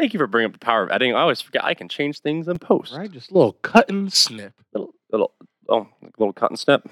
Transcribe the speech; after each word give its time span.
Thank 0.00 0.14
you 0.14 0.18
for 0.18 0.26
bringing 0.26 0.46
up 0.46 0.52
the 0.54 0.64
power 0.64 0.82
of 0.82 0.90
editing. 0.90 1.14
I 1.14 1.20
always 1.20 1.42
forget 1.42 1.62
I 1.62 1.74
can 1.74 1.86
change 1.86 2.20
things 2.20 2.48
in 2.48 2.58
post. 2.58 2.94
Right, 2.96 3.12
just 3.12 3.30
a 3.30 3.34
little 3.34 3.52
cut 3.60 3.90
and 3.90 4.10
snip. 4.10 4.54
Little, 4.72 4.94
little, 5.12 5.32
oh, 5.68 5.88
little 6.16 6.32
cut 6.32 6.50
and 6.50 6.58
snip. 6.58 6.88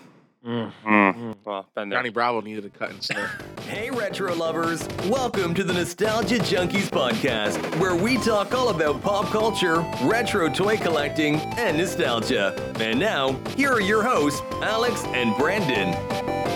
Mm. 0.47 0.71
Mm. 0.85 1.15
Mm. 1.15 1.35
Well. 1.43 1.67
Johnny 1.75 2.11
Bravo 2.11 2.43
needed 2.43 2.67
a 2.67 2.69
cut 2.69 2.91
and 2.91 3.03
snip. 3.03 3.27
Hey, 3.63 3.91
retro 3.91 4.35
lovers! 4.35 4.87
Welcome 5.09 5.55
to 5.55 5.65
the 5.65 5.73
Nostalgia 5.73 6.37
Junkies 6.37 6.89
podcast, 6.91 7.59
where 7.79 7.95
we 7.95 8.17
talk 8.19 8.55
all 8.55 8.69
about 8.69 9.03
pop 9.03 9.27
culture, 9.27 9.81
retro 10.03 10.49
toy 10.51 10.77
collecting, 10.77 11.37
and 11.57 11.79
nostalgia. 11.79 12.55
And 12.79 12.99
now, 12.99 13.33
here 13.57 13.73
are 13.73 13.81
your 13.81 14.03
hosts, 14.03 14.43
Alex 14.63 15.05
and 15.09 15.35
Brandon. 15.37 16.48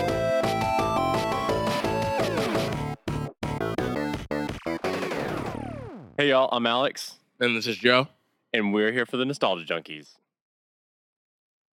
Hey, 6.23 6.29
y'all. 6.29 6.47
I'm 6.53 6.65
Alex, 6.65 7.17
and 7.41 7.53
this 7.53 7.67
is 7.67 7.75
Joe. 7.75 8.07
and 8.53 8.73
we're 8.73 8.93
here 8.93 9.05
for 9.05 9.17
the 9.17 9.25
Nostalgia 9.25 9.65
Junkies. 9.65 10.15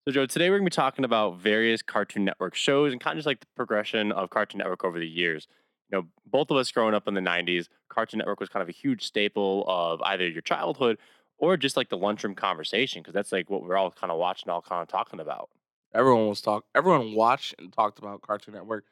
So, 0.05 0.13
Joe, 0.13 0.25
today 0.25 0.49
we're 0.49 0.59
going 0.59 0.67
to 0.67 0.71
be 0.71 0.81
talking 0.81 1.03
about 1.03 1.37
various 1.37 1.81
Cartoon 1.81 2.23
Network 2.23 2.55
shows 2.55 2.93
and 2.93 3.01
kind 3.01 3.15
of 3.15 3.17
just 3.17 3.25
like 3.25 3.41
the 3.41 3.47
progression 3.57 4.13
of 4.13 4.29
Cartoon 4.29 4.59
Network 4.59 4.85
over 4.85 4.99
the 4.99 5.05
years. 5.05 5.49
You 5.91 5.97
know, 5.97 6.07
both 6.25 6.49
of 6.49 6.55
us 6.55 6.71
growing 6.71 6.93
up 6.93 7.09
in 7.09 7.13
the 7.13 7.19
90s, 7.19 7.67
Cartoon 7.89 8.19
Network 8.19 8.39
was 8.39 8.47
kind 8.47 8.63
of 8.63 8.69
a 8.69 8.71
huge 8.71 9.03
staple 9.03 9.65
of 9.67 10.01
either 10.03 10.25
your 10.25 10.43
childhood 10.43 10.97
or 11.37 11.57
just 11.57 11.75
like 11.75 11.89
the 11.89 11.97
lunchroom 11.97 12.33
conversation, 12.33 13.01
because 13.01 13.13
that's 13.13 13.33
like 13.33 13.49
what 13.49 13.63
we're 13.63 13.75
all 13.75 13.91
kind 13.91 14.11
of 14.11 14.17
watching, 14.17 14.49
all 14.49 14.61
kind 14.61 14.81
of 14.81 14.87
talking 14.87 15.19
about. 15.19 15.49
Everyone 15.93 16.29
was 16.29 16.39
talk. 16.39 16.63
Everyone 16.73 17.13
watched 17.15 17.55
and 17.59 17.73
talked 17.73 17.99
about 17.99 18.21
Cartoon 18.21 18.53
Network, 18.53 18.85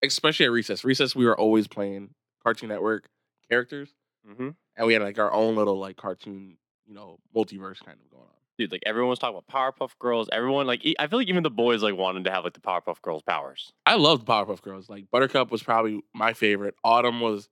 especially 0.00 0.46
at 0.46 0.52
recess. 0.52 0.84
Recess, 0.84 1.16
we 1.16 1.26
were 1.26 1.36
always 1.36 1.66
playing 1.66 2.10
Cartoon 2.44 2.68
Network 2.68 3.08
characters, 3.50 3.88
Mm-hmm. 4.28 4.50
And 4.76 4.86
we 4.86 4.92
had 4.92 5.02
like 5.02 5.18
our 5.18 5.32
own 5.32 5.56
little 5.56 5.78
like 5.78 5.96
cartoon, 5.96 6.56
you 6.86 6.94
know, 6.94 7.18
multiverse 7.34 7.84
kind 7.84 7.98
of 8.02 8.10
going 8.10 8.22
on. 8.22 8.28
Dude, 8.58 8.70
like 8.70 8.82
everyone 8.84 9.10
was 9.10 9.18
talking 9.18 9.38
about 9.38 9.48
Powerpuff 9.78 9.98
Girls. 9.98 10.28
Everyone, 10.30 10.66
like, 10.66 10.82
I 10.98 11.06
feel 11.06 11.18
like 11.18 11.28
even 11.28 11.42
the 11.42 11.50
boys 11.50 11.82
like 11.82 11.96
wanted 11.96 12.24
to 12.24 12.30
have 12.30 12.44
like 12.44 12.52
the 12.52 12.60
Powerpuff 12.60 13.00
Girls 13.00 13.22
powers. 13.22 13.72
I 13.86 13.94
loved 13.94 14.26
Powerpuff 14.26 14.60
Girls. 14.60 14.88
Like 14.90 15.10
Buttercup 15.10 15.50
was 15.50 15.62
probably 15.62 16.02
my 16.14 16.32
favorite. 16.34 16.74
Autumn 16.84 17.20
was 17.20 17.48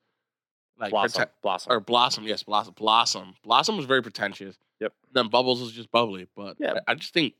like 0.78 0.90
Blossom, 0.90 1.22
prete- 1.24 1.30
Blossom. 1.42 1.72
or 1.72 1.80
Blossom. 1.80 2.24
Yes, 2.24 2.42
Blossom. 2.42 2.74
Blossom. 2.76 3.34
Blossom 3.42 3.76
was 3.76 3.86
very 3.86 4.02
pretentious. 4.02 4.56
Yep. 4.80 4.92
Then 5.12 5.28
Bubbles 5.28 5.60
was 5.60 5.72
just 5.72 5.90
bubbly, 5.90 6.26
but 6.36 6.56
Yeah. 6.58 6.74
I, 6.86 6.92
I 6.92 6.94
just 6.94 7.12
think 7.14 7.34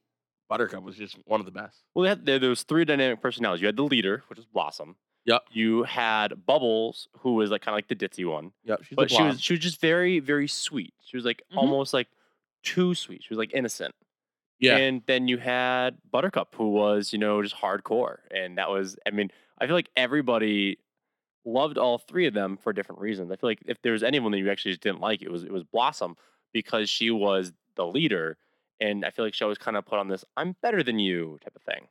Buttercup 0.48 0.82
was 0.82 0.96
just 0.96 1.16
one 1.26 1.40
of 1.40 1.46
the 1.46 1.52
best. 1.52 1.76
Well, 1.94 2.02
they 2.04 2.08
had 2.08 2.26
there, 2.26 2.38
there 2.38 2.50
was 2.50 2.62
three 2.64 2.84
dynamic 2.84 3.20
personalities. 3.22 3.60
You 3.60 3.66
had 3.66 3.76
the 3.76 3.82
leader, 3.84 4.24
which 4.28 4.38
was 4.38 4.46
Blossom. 4.46 4.96
Yep. 5.30 5.42
You 5.52 5.82
had 5.84 6.44
Bubbles, 6.46 7.08
who 7.20 7.34
was 7.34 7.50
like 7.50 7.62
kind 7.62 7.74
of 7.74 7.76
like 7.78 7.88
the 7.88 7.96
ditzy 7.96 8.26
one, 8.28 8.52
Yep. 8.64 8.84
She's 8.84 8.96
but 8.96 9.10
she 9.10 9.22
was 9.22 9.40
she 9.40 9.52
was 9.54 9.60
just 9.60 9.80
very 9.80 10.18
very 10.20 10.48
sweet. 10.48 10.94
She 11.04 11.16
was 11.16 11.24
like 11.24 11.42
Mhm. 11.52 11.56
almost 11.58 11.92
like 11.94 12.08
too 12.62 12.94
sweet. 12.94 13.22
She 13.22 13.30
was 13.32 13.38
like 13.38 13.52
innocent. 13.54 13.94
yeah. 14.58 14.76
And 14.76 15.02
then 15.06 15.26
you 15.28 15.38
had 15.38 15.96
Buttercup, 16.10 16.54
who 16.56 16.68
was 16.70 17.12
you 17.12 17.18
know 17.18 17.42
just 17.42 17.56
hardcore, 17.56 18.18
and 18.30 18.58
that 18.58 18.68
was 18.70 18.96
I 19.06 19.10
mean 19.10 19.30
I 19.58 19.66
feel 19.66 19.74
like 19.76 19.90
everybody 19.96 20.78
loved 21.46 21.78
all 21.78 21.96
three 21.98 22.26
of 22.26 22.34
them 22.34 22.56
for 22.58 22.72
different 22.72 23.00
reasons. 23.00 23.30
I 23.32 23.36
feel 23.36 23.48
like 23.50 23.62
if 23.66 23.80
there 23.82 23.92
was 23.92 24.02
anyone 24.02 24.30
that 24.32 24.38
you 24.38 24.50
actually 24.50 24.72
just 24.72 24.82
didn't 24.82 25.00
like, 25.00 25.22
it 25.22 25.30
was 25.30 25.42
it 25.44 25.52
was 25.52 25.64
Blossom 25.64 26.16
because 26.52 26.90
she 26.90 27.10
was 27.10 27.52
the 27.76 27.86
leader, 27.86 28.36
and 28.80 29.04
I 29.06 29.10
feel 29.10 29.24
like 29.24 29.34
she 29.34 29.44
always 29.44 29.58
kind 29.58 29.76
of 29.76 29.86
put 29.86 29.98
on 29.98 30.08
this 30.08 30.24
"I'm 30.36 30.56
better 30.60 30.82
than 30.82 30.98
you" 30.98 31.38
type 31.42 31.56
of 31.56 31.62
thing. 31.62 31.88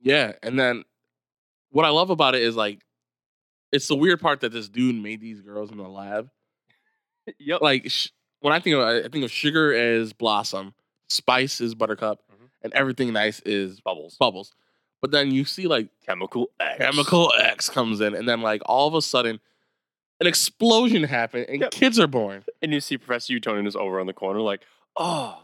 Yeah, 0.00 0.32
and 0.42 0.58
then 0.58 0.84
what 1.74 1.84
I 1.84 1.88
love 1.90 2.10
about 2.10 2.34
it 2.34 2.42
is 2.42 2.54
like 2.56 2.80
it's 3.72 3.88
the 3.88 3.96
weird 3.96 4.20
part 4.20 4.40
that 4.42 4.52
this 4.52 4.68
dude 4.68 4.94
made 5.02 5.20
these 5.20 5.40
girls 5.40 5.70
in 5.70 5.76
the 5.78 5.88
lab. 5.88 6.30
Yep. 7.38 7.60
Like 7.62 7.90
sh- 7.90 8.08
when 8.40 8.52
I 8.52 8.60
think 8.60 8.76
of 8.76 8.82
I 8.82 9.08
think 9.08 9.24
of 9.24 9.30
sugar 9.32 9.72
as 9.74 10.12
blossom, 10.12 10.74
spice 11.08 11.60
is 11.60 11.74
buttercup, 11.74 12.20
Mhm. 12.30 12.48
and 12.62 12.72
everything 12.74 13.12
nice 13.12 13.40
is 13.40 13.80
Bubbles. 13.80 14.16
bubbles. 14.18 14.52
But 15.00 15.10
then 15.10 15.30
you 15.32 15.44
see 15.46 15.66
like 15.66 15.88
Chemical 16.06 16.50
X. 16.60 16.78
chemical 16.78 17.32
X 17.38 17.68
comes 17.70 18.00
in, 18.02 18.14
and 18.14 18.28
then 18.28 18.40
like 18.42 18.60
all 18.66 18.86
of 18.88 18.94
a 18.94 19.00
sudden 19.02 19.40
an 20.20 20.26
explosion 20.26 21.02
happened 21.02 21.46
and 21.48 21.60
Yep. 21.62 21.70
kids 21.72 21.98
are 21.98 22.06
born. 22.06 22.44
And 22.62 22.72
you 22.72 22.80
see 22.80 22.96
Professor 22.98 23.32
Utonium 23.34 23.66
is 23.66 23.74
over 23.74 23.98
on 23.98 24.06
the 24.06 24.12
corner, 24.12 24.40
like, 24.40 24.62
oh. 24.96 25.40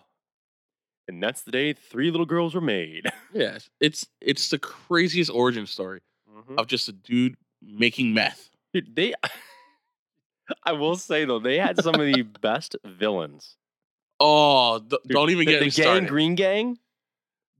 And 1.09 1.21
that's 1.23 1.43
the 1.43 1.51
day 1.51 1.73
three 1.73 2.11
little 2.11 2.27
girls 2.27 2.55
were 2.55 2.61
made. 2.61 3.07
Yes, 3.33 3.71
it's 3.81 4.07
it's 4.21 4.49
the 4.51 4.59
craziest 4.59 5.31
origin 5.31 5.65
story 5.67 6.01
Mm-hmm. 6.41 6.59
of 6.59 6.67
just 6.67 6.89
a 6.89 6.93
dude 6.93 7.37
making 7.62 8.15
meth. 8.15 8.51
Dude, 8.73 8.95
they. 8.95 9.15
I 10.65 10.73
will 10.73 10.97
say 10.97 11.25
though, 11.25 11.39
they 11.39 11.59
had 11.59 11.81
some 11.83 11.95
of 11.95 12.01
the 12.01 12.23
best 12.23 12.77
villains. 12.84 13.56
Oh, 14.19 14.78
d- 14.81 14.99
Dude, 15.06 15.12
don't 15.15 15.31
even 15.31 15.47
the, 15.47 15.53
get 15.53 15.59
the 15.61 15.65
me 15.67 15.71
gang, 15.71 15.84
started. 15.84 16.09
Green 16.09 16.34
Gang. 16.34 16.78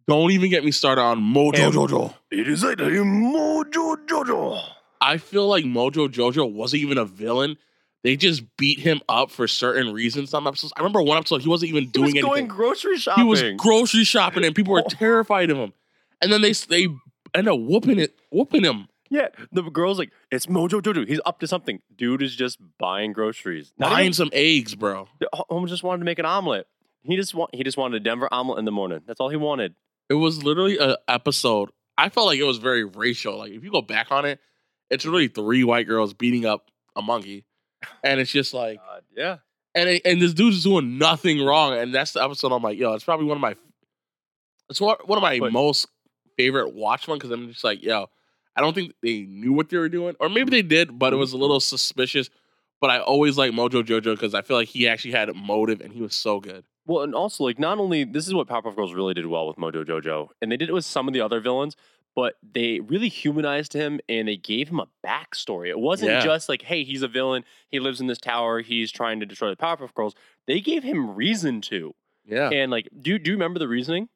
Don't 0.09 0.31
even 0.33 0.51
get 0.51 0.65
me 0.65 0.73
started 0.73 1.01
on 1.01 1.21
Mojo 1.21 1.59
Em- 1.59 1.73
Jojo. 1.73 2.15
It 2.33 2.49
is 2.49 2.65
like 2.65 2.79
Mojo 2.79 3.97
Jojo. 4.07 4.61
I 5.01 5.19
feel 5.19 5.47
like 5.47 5.65
Mojo 5.65 6.09
Jojo 6.09 6.53
wasn't 6.53 6.83
even 6.83 6.99
a 6.99 7.05
villain. 7.05 7.57
They 8.03 8.17
just 8.17 8.43
beat 8.57 8.81
him 8.81 9.01
up 9.09 9.31
for 9.31 9.47
certain 9.47 9.93
reasons. 9.93 10.31
Some 10.31 10.47
episodes. 10.47 10.73
I 10.77 10.81
remember 10.81 11.01
one 11.03 11.19
episode 11.19 11.43
he 11.43 11.49
wasn't 11.49 11.71
even 11.71 11.85
He 11.85 11.91
doing 11.91 12.15
was 12.15 12.23
going 12.25 12.33
anything. 12.43 12.49
grocery 12.49 12.97
he 12.99 13.23
was 13.23 13.43
grocery 13.57 14.05
shopping 14.05 14.45
and 14.45 14.55
people 14.55 14.73
were 14.73 14.83
terrified 14.89 15.51
of 15.51 15.59
him. 15.59 15.73
And 16.21 16.33
then 16.33 16.43
they 16.43 16.53
they 16.53 16.89
end 17.35 17.49
up 17.49 17.59
whooping 17.61 17.99
it, 17.99 18.19
whooping 18.31 18.65
him. 18.65 18.89
yeah, 19.11 19.29
the 19.53 19.63
girl's 19.63 19.99
like, 19.99 20.11
it's 20.31 20.47
Mojo 20.47 20.81
Jojo. 20.81 21.07
He's 21.09 21.21
up 21.27 21.41
to 21.41 21.47
something. 21.47 21.81
Dude 21.97 22.23
is 22.23 22.35
just 22.37 22.59
buying 22.79 23.13
groceries. 23.13 23.73
Not 23.79 23.91
buying 23.91 24.07
even- 24.07 24.15
some 24.15 24.31
eggs, 24.33 24.75
bro. 24.75 25.09
Holmes 25.33 25.71
just 25.71 25.83
wanted 25.83 25.99
to 26.01 26.05
make 26.05 26.19
an 26.19 26.27
omelet. 26.27 26.67
He 27.03 27.17
just 27.17 27.35
want 27.35 27.55
he 27.55 27.65
just 27.65 27.77
wanted 27.79 27.97
a 27.97 28.05
Denver 28.05 28.29
omelet 28.33 28.59
in 28.59 28.65
the 28.67 28.71
morning. 28.73 29.01
That's 29.07 29.21
all 29.21 29.31
he 29.31 29.37
wanted. 29.37 29.75
It 30.11 30.15
was 30.15 30.43
literally 30.45 30.77
an 30.79 30.97
episode. 31.09 31.71
I 31.97 32.09
felt 32.11 32.27
like 32.27 32.39
it 32.39 32.45
was 32.45 32.59
very 32.59 32.85
racial. 32.85 33.39
Like 33.39 33.53
if 33.53 33.65
you 33.65 33.71
go 33.71 33.81
back 33.83 34.11
on 34.13 34.25
it, 34.27 34.39
it's 34.91 35.07
really 35.07 35.29
three 35.29 35.65
white 35.65 35.87
girls 35.87 36.13
beating 36.15 36.45
up 36.45 36.71
a 36.97 37.01
monkey, 37.03 37.45
and 38.05 38.21
it's 38.21 38.31
just 38.31 38.53
like, 38.53 38.79
God, 38.79 39.03
yeah. 39.17 39.37
and 39.75 39.89
it, 39.89 40.03
and 40.05 40.21
this 40.21 40.35
dude's 40.35 40.63
doing 40.65 40.99
nothing 40.99 41.43
wrong, 41.43 41.73
and 41.73 41.95
that's 41.95 42.13
the 42.13 42.23
episode. 42.23 42.53
I'm 42.53 42.63
like, 42.63 42.79
yo, 42.79 42.93
it's 42.93 43.05
probably 43.05 43.27
one 43.27 43.37
of 43.37 43.41
my, 43.41 43.55
it's 44.69 44.81
one 44.81 44.97
one 45.07 45.17
of 45.19 45.23
my 45.23 45.39
But- 45.39 45.53
most 45.53 45.87
favorite 46.41 46.75
watch 46.75 47.07
one 47.07 47.19
because 47.19 47.31
I'm 47.31 47.49
just 47.49 47.65
like, 47.65 47.83
yo, 47.83 48.07
I 48.57 48.61
don't 48.61 48.75
think 48.75 48.95
they 49.03 49.21
knew 49.23 49.53
what 49.53 49.69
they 49.69 49.79
were 49.79 49.89
doing, 49.89 50.17
or 50.21 50.29
maybe 50.29 50.51
they 50.51 50.63
did, 50.63 50.99
but 50.99 51.07
it 51.07 51.11
mm-hmm. 51.13 51.21
was 51.21 51.33
a 51.33 51.37
little 51.37 51.61
suspicious. 51.61 52.31
But 52.81 52.91
I 52.91 53.01
always 53.01 53.37
like 53.37 53.53
Mojo 53.53 53.83
Jojo 53.83 54.15
because 54.15 54.35
I 54.35 54.43
feel 54.43 54.57
like 54.57 54.69
he 54.69 54.89
actually 54.89 55.13
had 55.13 55.29
a 55.29 55.35
motive, 55.35 55.81
and 55.81 55.93
he 55.93 56.01
was 56.01 56.15
so 56.15 56.41
good. 56.41 56.65
Well, 56.87 57.03
and 57.03 57.15
also 57.15 57.45
like 57.45 57.59
not 57.59 57.79
only 57.79 58.05
this 58.05 58.27
is 58.27 58.35
what 58.35 58.49
Powerpuff 58.49 58.75
Girls 58.75 58.95
really 58.95 59.15
did 59.15 59.27
well 59.27 59.47
with 59.47 59.57
Mojo 59.57 59.85
Jojo, 59.85 60.29
and 60.41 60.51
they 60.51 60.57
did 60.57 60.69
it 60.71 60.73
with 60.73 60.85
some 60.85 61.07
of 61.07 61.15
the 61.15 61.21
other 61.21 61.41
villains, 61.41 61.77
but 62.17 62.35
they 62.43 62.81
really 62.81 63.09
humanized 63.09 63.73
him 63.73 64.01
and 64.09 64.27
they 64.27 64.37
gave 64.37 64.69
him 64.69 64.81
a 64.81 64.89
backstory. 65.07 65.69
It 65.69 65.79
wasn't 65.79 66.11
Yeah. 66.13 66.25
just 66.25 66.49
like, 66.49 66.63
hey, 66.63 66.83
he's 66.83 67.03
a 67.03 67.09
villain, 67.09 67.45
he 67.69 67.79
lives 67.81 68.01
in 68.01 68.09
this 68.09 68.19
tower, 68.19 68.61
he's 68.61 68.91
trying 68.91 69.21
to 69.21 69.27
destroy 69.27 69.51
the 69.51 69.57
Powerpuff 69.57 69.95
Girls. 69.95 70.15
They 70.47 70.61
gave 70.61 70.83
him 70.83 71.15
reason 71.15 71.61
to, 71.63 71.95
Yeah, 72.27 72.51
and 72.51 72.71
like, 72.71 72.89
do 72.99 73.19
do 73.19 73.31
you 73.31 73.37
remember 73.37 73.59
the 73.59 73.69
reasoning? 73.69 74.09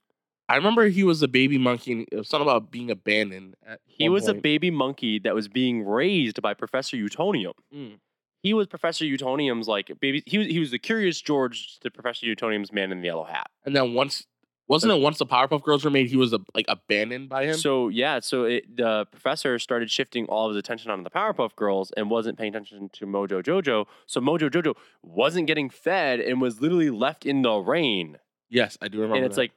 I 0.48 0.56
remember 0.56 0.88
he 0.88 1.04
was 1.04 1.22
a 1.22 1.28
baby 1.28 1.56
monkey. 1.58 2.06
It 2.12 2.16
was 2.16 2.28
something 2.28 2.46
about 2.46 2.70
being 2.70 2.90
abandoned. 2.90 3.54
He 3.86 4.08
was 4.08 4.28
a 4.28 4.34
baby 4.34 4.70
monkey 4.70 5.18
that 5.20 5.34
was 5.34 5.48
being 5.48 5.84
raised 5.84 6.42
by 6.42 6.54
Professor 6.54 6.96
Utonium. 6.96 7.54
Mm. 7.74 7.98
He 8.42 8.52
was 8.52 8.66
Professor 8.66 9.06
Utonium's 9.06 9.68
like 9.68 9.90
baby. 10.00 10.22
He 10.26 10.36
was 10.36 10.46
he 10.48 10.58
was 10.58 10.70
the 10.70 10.78
Curious 10.78 11.20
George 11.20 11.78
to 11.80 11.90
Professor 11.90 12.26
Utonium's 12.26 12.72
man 12.72 12.92
in 12.92 13.00
the 13.00 13.06
yellow 13.06 13.24
hat. 13.24 13.46
And 13.64 13.74
then 13.74 13.94
once, 13.94 14.26
wasn't 14.68 14.92
it 14.92 15.00
once 15.00 15.16
the 15.16 15.24
Powerpuff 15.24 15.62
Girls 15.62 15.82
were 15.82 15.90
made, 15.90 16.08
he 16.08 16.16
was 16.18 16.34
a, 16.34 16.40
like 16.54 16.66
abandoned 16.68 17.30
by 17.30 17.46
him? 17.46 17.54
So 17.54 17.88
yeah, 17.88 18.20
so 18.20 18.44
it, 18.44 18.76
the 18.76 19.06
professor 19.06 19.58
started 19.58 19.90
shifting 19.90 20.26
all 20.26 20.46
of 20.46 20.54
his 20.54 20.58
attention 20.58 20.90
onto 20.90 21.04
the 21.04 21.10
Powerpuff 21.10 21.56
Girls 21.56 21.90
and 21.96 22.10
wasn't 22.10 22.36
paying 22.36 22.54
attention 22.54 22.90
to 22.92 23.06
Mojo 23.06 23.42
Jojo. 23.42 23.86
So 24.04 24.20
Mojo 24.20 24.50
Jojo 24.50 24.74
wasn't 25.02 25.46
getting 25.46 25.70
fed 25.70 26.20
and 26.20 26.38
was 26.38 26.60
literally 26.60 26.90
left 26.90 27.24
in 27.24 27.40
the 27.40 27.54
rain. 27.54 28.18
yes, 28.50 28.76
I 28.82 28.88
do 28.88 28.98
remember. 28.98 29.16
and 29.16 29.24
it's 29.24 29.36
that. 29.36 29.40
like, 29.40 29.52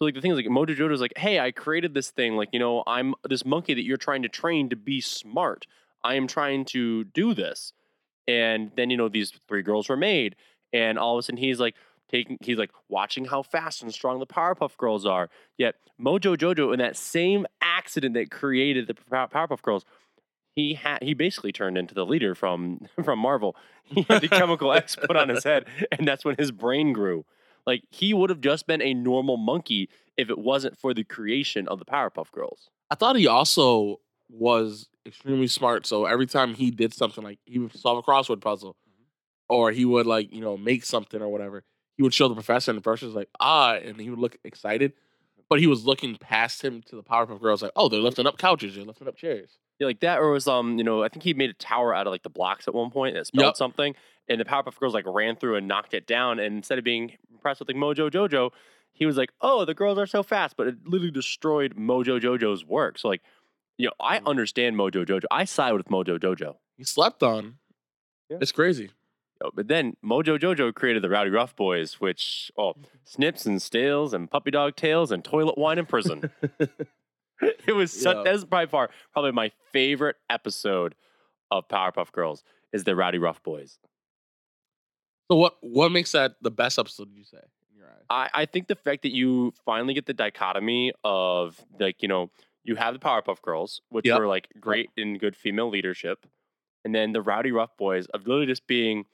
so 0.00 0.06
like 0.06 0.14
the 0.14 0.22
thing 0.22 0.30
is 0.30 0.38
like 0.38 0.46
Mojo 0.46 0.70
Jojo 0.70 0.88
Jojo's 0.88 1.00
like, 1.02 1.18
hey, 1.18 1.38
I 1.38 1.50
created 1.50 1.92
this 1.92 2.10
thing. 2.10 2.34
Like 2.34 2.48
you 2.52 2.58
know, 2.58 2.82
I'm 2.86 3.14
this 3.28 3.44
monkey 3.44 3.74
that 3.74 3.84
you're 3.84 3.98
trying 3.98 4.22
to 4.22 4.30
train 4.30 4.70
to 4.70 4.76
be 4.76 5.00
smart. 5.02 5.66
I 6.02 6.14
am 6.14 6.26
trying 6.26 6.64
to 6.66 7.04
do 7.04 7.34
this. 7.34 7.74
And 8.26 8.70
then 8.76 8.88
you 8.88 8.96
know 8.96 9.10
these 9.10 9.32
three 9.46 9.62
girls 9.62 9.90
were 9.90 9.98
made, 9.98 10.36
and 10.72 10.98
all 10.98 11.16
of 11.16 11.20
a 11.20 11.22
sudden 11.22 11.36
he's 11.36 11.60
like 11.60 11.74
taking, 12.10 12.38
he's 12.40 12.56
like 12.56 12.70
watching 12.88 13.26
how 13.26 13.42
fast 13.42 13.82
and 13.82 13.92
strong 13.92 14.20
the 14.20 14.26
Powerpuff 14.26 14.78
Girls 14.78 15.04
are. 15.04 15.28
Yet 15.58 15.74
Mojo 16.00 16.34
Jojo, 16.34 16.72
in 16.72 16.78
that 16.78 16.96
same 16.96 17.46
accident 17.60 18.14
that 18.14 18.30
created 18.30 18.86
the 18.86 18.94
Powerpuff 18.94 19.60
Girls, 19.60 19.84
he 20.56 20.74
had 20.74 21.02
he 21.02 21.12
basically 21.12 21.52
turned 21.52 21.76
into 21.76 21.94
the 21.94 22.06
leader 22.06 22.34
from 22.34 22.86
from 23.04 23.18
Marvel. 23.18 23.54
He 23.84 24.06
had 24.08 24.22
the 24.22 24.28
chemical 24.30 24.72
X 24.72 24.96
put 24.96 25.16
on 25.16 25.28
his 25.28 25.44
head, 25.44 25.66
and 25.92 26.08
that's 26.08 26.24
when 26.24 26.36
his 26.38 26.52
brain 26.52 26.94
grew. 26.94 27.26
Like 27.70 27.84
he 27.92 28.12
would 28.12 28.30
have 28.30 28.40
just 28.40 28.66
been 28.66 28.82
a 28.82 28.94
normal 28.94 29.36
monkey 29.36 29.88
if 30.16 30.28
it 30.28 30.38
wasn't 30.38 30.76
for 30.76 30.92
the 30.92 31.04
creation 31.04 31.68
of 31.68 31.78
the 31.78 31.84
Powerpuff 31.84 32.32
Girls. 32.32 32.68
I 32.90 32.96
thought 32.96 33.14
he 33.14 33.28
also 33.28 34.00
was 34.28 34.88
extremely 35.06 35.46
smart. 35.46 35.86
So 35.86 36.04
every 36.04 36.26
time 36.26 36.54
he 36.54 36.72
did 36.72 36.92
something 36.92 37.22
like 37.22 37.38
he 37.44 37.60
would 37.60 37.72
solve 37.78 37.98
a 37.98 38.02
crossword 38.02 38.40
puzzle, 38.40 38.74
or 39.48 39.70
he 39.70 39.84
would 39.84 40.04
like 40.04 40.34
you 40.34 40.40
know 40.40 40.56
make 40.56 40.84
something 40.84 41.22
or 41.22 41.28
whatever. 41.28 41.62
He 41.96 42.02
would 42.02 42.12
show 42.12 42.26
the 42.26 42.34
professor, 42.34 42.72
and 42.72 42.78
the 42.78 42.82
professor's 42.82 43.14
like 43.14 43.28
ah, 43.38 43.74
and 43.74 44.00
he 44.00 44.10
would 44.10 44.18
look 44.18 44.36
excited, 44.42 44.94
but 45.48 45.60
he 45.60 45.68
was 45.68 45.84
looking 45.84 46.16
past 46.16 46.64
him 46.64 46.82
to 46.88 46.96
the 46.96 47.04
Powerpuff 47.04 47.40
Girls, 47.40 47.62
like 47.62 47.70
oh, 47.76 47.88
they're 47.88 48.00
lifting 48.00 48.26
up 48.26 48.36
couches, 48.36 48.74
they're 48.74 48.84
lifting 48.84 49.06
up 49.06 49.16
chairs. 49.16 49.58
Yeah, 49.80 49.86
like 49.86 50.00
that, 50.00 50.18
or 50.20 50.30
was 50.30 50.46
um, 50.46 50.76
you 50.78 50.84
know, 50.84 51.02
I 51.02 51.08
think 51.08 51.22
he 51.24 51.34
made 51.34 51.50
a 51.50 51.54
tower 51.54 51.92
out 51.94 52.06
of 52.06 52.10
like 52.12 52.22
the 52.22 52.28
blocks 52.30 52.68
at 52.68 52.74
one 52.74 52.90
point 52.90 53.14
that 53.16 53.26
spelled 53.26 53.46
Yep. 53.46 53.56
something, 53.56 53.94
and 54.28 54.38
the 54.40 54.44
Powerpuff 54.44 54.78
Girls 54.78 54.94
like 54.94 55.06
ran 55.06 55.36
through 55.36 55.56
and 55.56 55.66
knocked 55.66 55.94
it 55.94 56.06
down, 56.06 56.38
and 56.38 56.54
instead 56.56 56.78
of 56.78 56.84
being 56.84 57.16
impressed 57.32 57.60
with 57.60 57.68
like 57.68 57.76
Mojo 57.76 58.10
Jojo, 58.10 58.50
he 58.92 59.06
was 59.06 59.16
like, 59.16 59.32
"Oh, 59.40 59.64
the 59.64 59.72
girls 59.74 59.98
are 59.98 60.06
so 60.06 60.22
fast," 60.22 60.56
but 60.58 60.66
it 60.66 60.74
literally 60.86 61.10
destroyed 61.10 61.76
Mojo 61.76 62.20
Jojo's 62.20 62.64
work. 62.64 62.98
So 62.98 63.08
like, 63.08 63.22
you 63.78 63.86
know, 63.86 63.92
I 63.98 64.18
Mm. 64.18 64.26
understand 64.26 64.76
Mojo 64.76 65.06
Jojo. 65.06 65.24
I 65.30 65.44
side 65.46 65.72
with 65.72 65.88
Mojo 65.88 66.18
Jojo. 66.18 66.56
He 66.76 66.84
slept 66.84 67.22
on. 67.22 67.54
Yeah. 68.28 68.36
It's 68.42 68.52
crazy. 68.52 68.90
But 69.54 69.68
then 69.68 69.96
Mojo 70.04 70.38
Jojo 70.38 70.74
created 70.74 71.00
the 71.02 71.08
Rowdyruff 71.08 71.56
Boys, 71.56 71.94
which 71.94 72.52
oh, 72.58 72.74
snips 73.04 73.46
and 73.46 73.62
stales 73.62 74.12
and 74.12 74.30
puppy 74.30 74.50
dog 74.50 74.76
tails 74.76 75.10
and 75.10 75.24
toilet 75.24 75.56
wine 75.56 75.78
in 75.78 75.86
prison. 75.86 76.30
it 77.66 77.72
was 77.72 77.92
such, 77.92 78.16
Yeah. 78.16 78.22
that 78.24 78.34
is 78.34 78.44
by 78.44 78.66
far 78.66 78.90
probably 79.12 79.32
my 79.32 79.50
favorite 79.72 80.16
episode 80.28 80.94
of 81.50 81.66
Powerpuff 81.68 82.12
Girls 82.12 82.42
is 82.72 82.84
the 82.84 82.92
Rowdyruff 82.92 83.42
Boys. 83.42 83.78
So 85.30 85.36
what 85.36 85.56
what 85.60 85.92
makes 85.92 86.12
that 86.12 86.36
the 86.42 86.50
best 86.50 86.78
episode? 86.78 87.08
Did 87.10 87.18
you 87.18 87.24
say 87.24 87.38
in 87.72 87.78
your 87.78 87.86
eyes? 87.88 88.04
I, 88.10 88.42
I 88.42 88.46
think 88.46 88.66
the 88.66 88.74
fact 88.74 89.02
that 89.02 89.12
you 89.14 89.52
finally 89.64 89.94
get 89.94 90.06
the 90.06 90.14
dichotomy 90.14 90.92
of 91.04 91.60
like 91.78 92.02
you 92.02 92.08
know 92.08 92.30
you 92.64 92.76
have 92.76 92.94
the 92.94 93.00
Powerpuff 93.00 93.40
Girls, 93.42 93.80
which 93.90 94.06
Yep. 94.06 94.18
were 94.18 94.26
like 94.26 94.48
great 94.60 94.90
in 94.96 95.18
good 95.18 95.36
female 95.36 95.68
leadership, 95.70 96.26
and 96.84 96.94
then 96.94 97.12
the 97.12 97.22
Rowdyruff 97.22 97.68
Boys 97.78 98.06
of 98.06 98.22
literally 98.26 98.46
just 98.46 98.66
being 98.66 99.04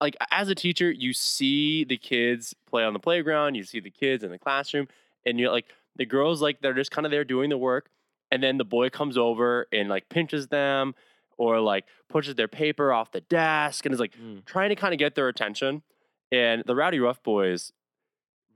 like 0.00 0.16
as 0.30 0.48
a 0.48 0.54
teacher, 0.54 0.90
you 0.90 1.12
see 1.12 1.84
the 1.84 1.96
kids 1.98 2.54
play 2.66 2.82
on 2.84 2.92
the 2.94 2.98
playground, 2.98 3.54
you 3.54 3.64
see 3.64 3.80
the 3.80 3.90
kids 3.90 4.24
in 4.24 4.30
the 4.30 4.38
classroom, 4.38 4.88
and 5.26 5.38
you're 5.38 5.52
like 5.52 5.66
the 5.96 6.06
girls 6.06 6.40
like 6.42 6.60
they're 6.60 6.74
just 6.74 6.90
kind 6.90 7.04
of 7.06 7.10
there 7.10 7.24
doing 7.24 7.50
the 7.50 7.58
work, 7.58 7.90
and 8.30 8.42
then 8.42 8.56
the 8.58 8.64
boy 8.64 8.88
comes 8.90 9.16
over 9.18 9.66
and 9.72 9.88
like 9.88 10.08
pinches 10.08 10.48
them 10.48 10.94
or 11.38 11.60
like 11.60 11.84
pushes 12.08 12.34
their 12.34 12.48
paper 12.48 12.92
off 12.92 13.10
the 13.12 13.20
desk 13.22 13.84
and 13.86 13.92
is 13.92 14.00
like 14.00 14.14
Mm. 14.16 14.44
trying 14.44 14.68
to 14.68 14.76
kind 14.76 14.92
of 14.94 14.98
get 14.98 15.14
their 15.14 15.28
attention. 15.28 15.82
And 16.30 16.62
the 16.66 16.74
Rowdyruff 16.74 17.22
Boys 17.22 17.72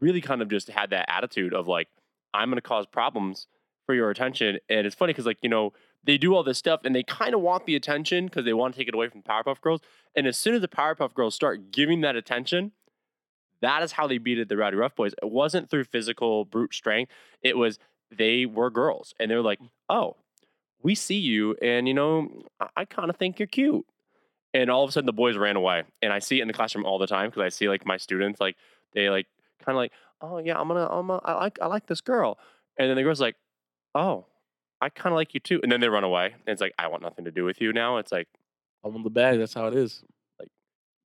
really 0.00 0.20
kind 0.20 0.42
of 0.42 0.48
just 0.48 0.68
had 0.68 0.90
that 0.90 1.06
attitude 1.10 1.54
of 1.54 1.66
like, 1.68 1.88
I'm 2.34 2.48
going 2.48 2.56
to 2.56 2.62
cause 2.62 2.86
problems 2.86 3.46
for 3.86 3.94
your 3.94 4.10
attention. 4.10 4.58
And 4.68 4.86
it's 4.86 4.94
funny 4.96 5.12
because, 5.12 5.26
like, 5.26 5.38
you 5.42 5.48
know, 5.48 5.72
they 6.04 6.18
do 6.18 6.34
all 6.34 6.42
this 6.42 6.58
stuff 6.58 6.80
and 6.84 6.94
they 6.94 7.02
kind 7.02 7.34
of 7.34 7.40
want 7.40 7.66
the 7.66 7.74
attention 7.76 8.26
because 8.26 8.44
they 8.44 8.52
want 8.52 8.74
to 8.74 8.78
take 8.80 8.88
it 8.88 8.94
away 8.94 9.08
from 9.08 9.22
the 9.22 9.28
Powerpuff 9.28 9.60
Girls. 9.60 9.80
And 10.14 10.26
as 10.26 10.36
soon 10.36 10.54
as 10.54 10.60
the 10.60 10.68
Powerpuff 10.68 11.14
Girls 11.14 11.34
start 11.34 11.70
giving 11.70 12.00
that 12.02 12.14
attention, 12.16 12.72
that 13.62 13.82
is 13.82 13.92
how 13.92 14.06
they 14.06 14.18
beated 14.18 14.48
the 14.48 14.54
Rowdyruff 14.54 14.94
Boys. 14.94 15.12
It 15.22 15.30
wasn't 15.30 15.70
through 15.70 15.84
physical 15.84 16.44
brute 16.44 16.74
strength, 16.74 17.12
it 17.42 17.56
was 17.56 17.78
they 18.10 18.46
were 18.46 18.70
girls. 18.70 19.14
And 19.18 19.30
they 19.30 19.34
were 19.34 19.42
like, 19.42 19.60
mm. 19.60 19.68
oh, 19.88 20.16
we 20.82 20.94
see 20.94 21.18
you. 21.18 21.56
And, 21.62 21.88
you 21.88 21.94
know, 21.94 22.30
I, 22.60 22.68
I 22.76 22.84
kind 22.84 23.10
of 23.10 23.16
think 23.16 23.38
you're 23.38 23.46
cute. 23.46 23.84
And 24.54 24.70
all 24.70 24.84
of 24.84 24.90
a 24.90 24.92
sudden 24.92 25.06
the 25.06 25.12
boys 25.12 25.36
ran 25.36 25.56
away. 25.56 25.84
And 26.02 26.12
I 26.12 26.18
see 26.18 26.38
it 26.38 26.42
in 26.42 26.48
the 26.48 26.54
classroom 26.54 26.86
all 26.86 26.98
the 26.98 27.06
time 27.06 27.30
because 27.30 27.42
I 27.42 27.48
see 27.48 27.68
like 27.68 27.84
my 27.84 27.96
students, 27.96 28.40
like, 28.40 28.56
they 28.94 29.10
like 29.10 29.26
kind 29.64 29.76
of 29.76 29.80
like, 29.80 29.92
oh 30.20 30.38
yeah, 30.38 30.58
I'm 30.58 30.68
gonna, 30.68 30.86
I'm 30.86 31.10
a, 31.10 31.20
I 31.24 31.34
like, 31.34 31.58
I 31.60 31.66
like 31.66 31.86
this 31.86 32.00
girl. 32.00 32.38
And 32.78 32.88
then 32.88 32.96
the 32.96 33.02
girl's 33.02 33.20
like, 33.20 33.36
oh, 33.94 34.26
I 34.80 34.88
kind 34.88 35.12
of 35.12 35.16
like 35.16 35.34
you 35.34 35.40
too. 35.40 35.60
And 35.62 35.72
then 35.72 35.80
they 35.80 35.88
run 35.88 36.04
away. 36.04 36.26
And 36.26 36.52
it's 36.52 36.60
like, 36.60 36.74
I 36.78 36.88
want 36.88 37.02
nothing 37.02 37.24
to 37.24 37.30
do 37.30 37.44
with 37.44 37.60
you 37.60 37.72
now. 37.72 37.98
It's 37.98 38.12
like 38.12 38.28
I'm 38.84 38.94
on 38.94 39.02
the 39.02 39.10
bag. 39.10 39.38
That's 39.38 39.54
how 39.54 39.66
it 39.66 39.74
is. 39.74 40.04
Like 40.38 40.48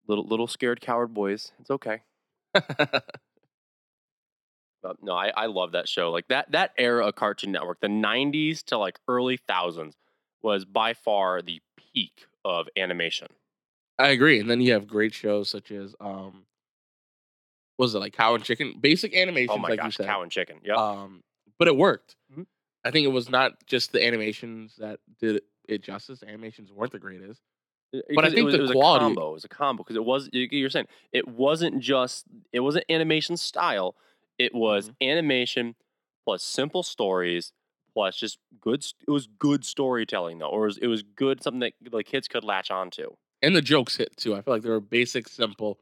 little, 0.06 0.26
little 0.26 0.46
scared 0.46 0.80
coward 0.80 1.14
boys. 1.14 1.52
It's 1.60 1.70
okay. 1.70 2.02
But 4.82 4.96
no, 5.02 5.12
I, 5.12 5.28
I 5.36 5.46
love 5.46 5.72
that 5.72 5.88
show. 5.88 6.10
Like 6.10 6.28
that, 6.28 6.52
that 6.52 6.72
era 6.78 7.06
of 7.06 7.14
Cartoon 7.14 7.52
Network, 7.52 7.80
the 7.80 7.88
'90s 7.88 8.62
to 8.64 8.78
like 8.78 8.98
early 9.08 9.36
thousands, 9.36 9.94
was 10.42 10.64
by 10.64 10.94
far 10.94 11.42
the 11.42 11.60
peak 11.76 12.26
of 12.44 12.66
animation. 12.76 13.28
I 13.98 14.08
agree. 14.08 14.40
And 14.40 14.48
then 14.48 14.60
you 14.62 14.72
have 14.72 14.86
great 14.86 15.12
shows 15.12 15.50
such 15.50 15.70
as 15.70 15.94
um, 16.00 16.46
what 17.76 17.84
was 17.84 17.94
it 17.94 17.98
like 17.98 18.14
Cow 18.14 18.34
and 18.34 18.44
Chicken? 18.44 18.74
Basic 18.80 19.14
animations, 19.14 19.50
Oh 19.54 19.58
my 19.58 19.68
like 19.68 19.84
you 19.84 19.90
said. 19.90 20.06
Cow 20.06 20.22
and 20.22 20.32
Chicken. 20.32 20.60
Yep. 20.64 20.76
Um, 20.78 21.22
but 21.58 21.68
it 21.68 21.76
worked. 21.76 22.16
Mhm. 22.34 22.46
I 22.82 22.90
think 22.90 23.04
it 23.04 23.10
was 23.10 23.28
not 23.28 23.66
just 23.66 23.92
the 23.92 24.02
animations 24.02 24.76
that 24.78 25.00
did 25.18 25.42
it 25.68 25.82
justice. 25.82 26.20
The 26.20 26.28
animations 26.28 26.72
weren't 26.72 26.92
the 26.92 26.98
greatest. 26.98 27.42
But 28.14 28.24
I 28.24 28.28
think 28.28 28.38
it 28.38 28.42
was, 28.44 28.54
the 28.54 28.60
was 28.62 28.70
quality- 28.72 29.04
a 29.04 29.08
combo. 29.08 29.30
It 29.30 29.32
was 29.34 29.44
a 29.44 29.48
combo 29.48 29.82
because 29.82 29.96
it 29.96 30.04
was 30.04 30.28
you- 30.32 30.48
you're 30.52 30.70
saying 30.70 30.86
it 31.12 31.26
wasn't 31.28 31.80
just 31.80 32.26
it 32.52 32.60
wasn't 32.60 32.84
animation 32.88 33.36
style. 33.36 33.96
It 34.38 34.54
was 34.54 34.90
Mhm. 34.90 34.94
animation 35.02 35.74
plus 36.24 36.42
simple 36.42 36.82
stories 36.82 37.52
plus 37.92 38.16
just 38.16 38.38
good. 38.60 38.84
It 39.06 39.10
was 39.10 39.26
good 39.26 39.64
storytelling 39.64 40.38
though, 40.38 40.48
or 40.48 40.62
it 40.64 40.66
was, 40.66 40.78
it 40.78 40.86
was 40.86 41.02
good 41.02 41.42
something 41.42 41.60
that 41.60 41.74
the 41.80 42.04
kids 42.04 42.28
could 42.28 42.44
latch 42.44 42.70
onto. 42.70 43.10
And 43.42 43.56
the 43.56 43.62
jokes 43.62 43.96
hit 43.96 44.16
too. 44.16 44.34
I 44.36 44.42
feel 44.42 44.54
like 44.54 44.62
they 44.62 44.68
were 44.70 44.80
basic, 44.80 45.26
simple, 45.28 45.80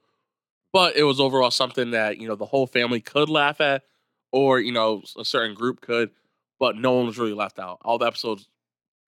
but 0.73 0.97
it 0.97 1.03
was 1.03 1.21
overall 1.21 1.51
something 1.51 1.91
that 1.91 2.19
you 2.19 2.27
know 2.29 2.37
the 2.37 2.47
whole 2.47 2.67
family 2.67 3.01
could 3.01 3.29
laugh 3.29 3.61
at, 3.61 3.85
or 4.33 4.61
you 4.61 4.73
know 4.73 5.03
a 5.19 5.25
certain 5.25 5.55
group 5.55 5.81
could, 5.83 6.11
but 6.59 6.77
no 6.77 6.93
one 6.95 7.07
was 7.07 7.19
really 7.19 7.35
left 7.35 7.59
out. 7.59 7.79
All 7.85 7.99
the 7.99 8.07
episodes, 8.07 8.49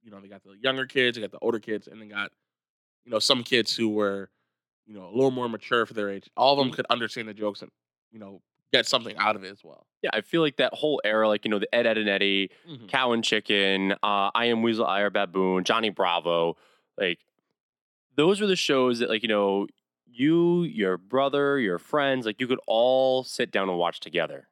you 0.03 0.11
know, 0.11 0.21
they 0.21 0.29
got 0.29 0.43
the 0.43 0.57
younger 0.61 0.87
kids, 0.87 1.17
they 1.17 1.21
got 1.23 1.31
the 1.31 1.39
older 1.41 1.61
kids, 1.61 1.87
and 1.87 2.01
they 2.03 2.07
got 2.07 2.33
you 3.09 3.13
know 3.13 3.19
some 3.19 3.43
kids 3.43 3.75
who 3.75 3.89
were 3.89 4.29
you 4.87 4.93
know 4.95 5.07
a 5.07 5.13
little 5.15 5.31
more 5.31 5.49
mature 5.49 5.87
for 5.87 5.95
their 5.95 6.11
age. 6.11 6.29
All 6.37 6.53
of 6.53 6.59
them 6.59 6.75
could 6.75 6.85
understand 6.91 7.27
the 7.27 7.33
jokes 7.33 7.63
and 7.63 7.71
you 8.13 8.19
know 8.19 8.43
get 8.71 8.85
something 8.87 9.17
out 9.17 9.35
of 9.35 9.45
it 9.45 9.51
as 9.51 9.65
well. 9.65 9.87
Yeah, 10.03 10.11
I 10.13 10.21
feel 10.21 10.43
like 10.43 10.57
that 10.59 10.75
whole 10.75 11.01
era, 11.03 11.27
like 11.27 11.47
you 11.47 11.51
know, 11.51 11.59
the 11.59 11.75
Ed, 11.75 11.87
Edd 11.87 11.97
and 11.97 12.07
Eddy, 12.09 12.51
Mhm. 12.69 12.87
Cow 12.89 13.13
and 13.13 13.25
Chicken, 13.25 13.93
uh, 14.03 14.31
I 14.35 14.45
Am 14.47 14.61
Weasel, 14.63 14.85
I 14.87 15.01
Are 15.01 15.09
Baboon, 15.11 15.65
Johnny 15.65 15.89
Bravo, 15.89 16.59
like 16.99 17.21
those 18.15 18.43
were 18.43 18.47
the 18.47 18.57
shows 18.57 18.99
that 18.99 19.09
like 19.09 19.23
you 19.23 19.29
know 19.29 19.67
you, 20.07 20.65
your 20.65 20.99
brother, 20.99 21.59
your 21.59 21.79
friends, 21.79 22.27
like 22.27 22.41
you 22.41 22.47
could 22.47 22.61
all 22.67 23.25
sit 23.25 23.51
down 23.51 23.71
and 23.71 23.79
watch 23.79 24.01
together. 24.01 24.49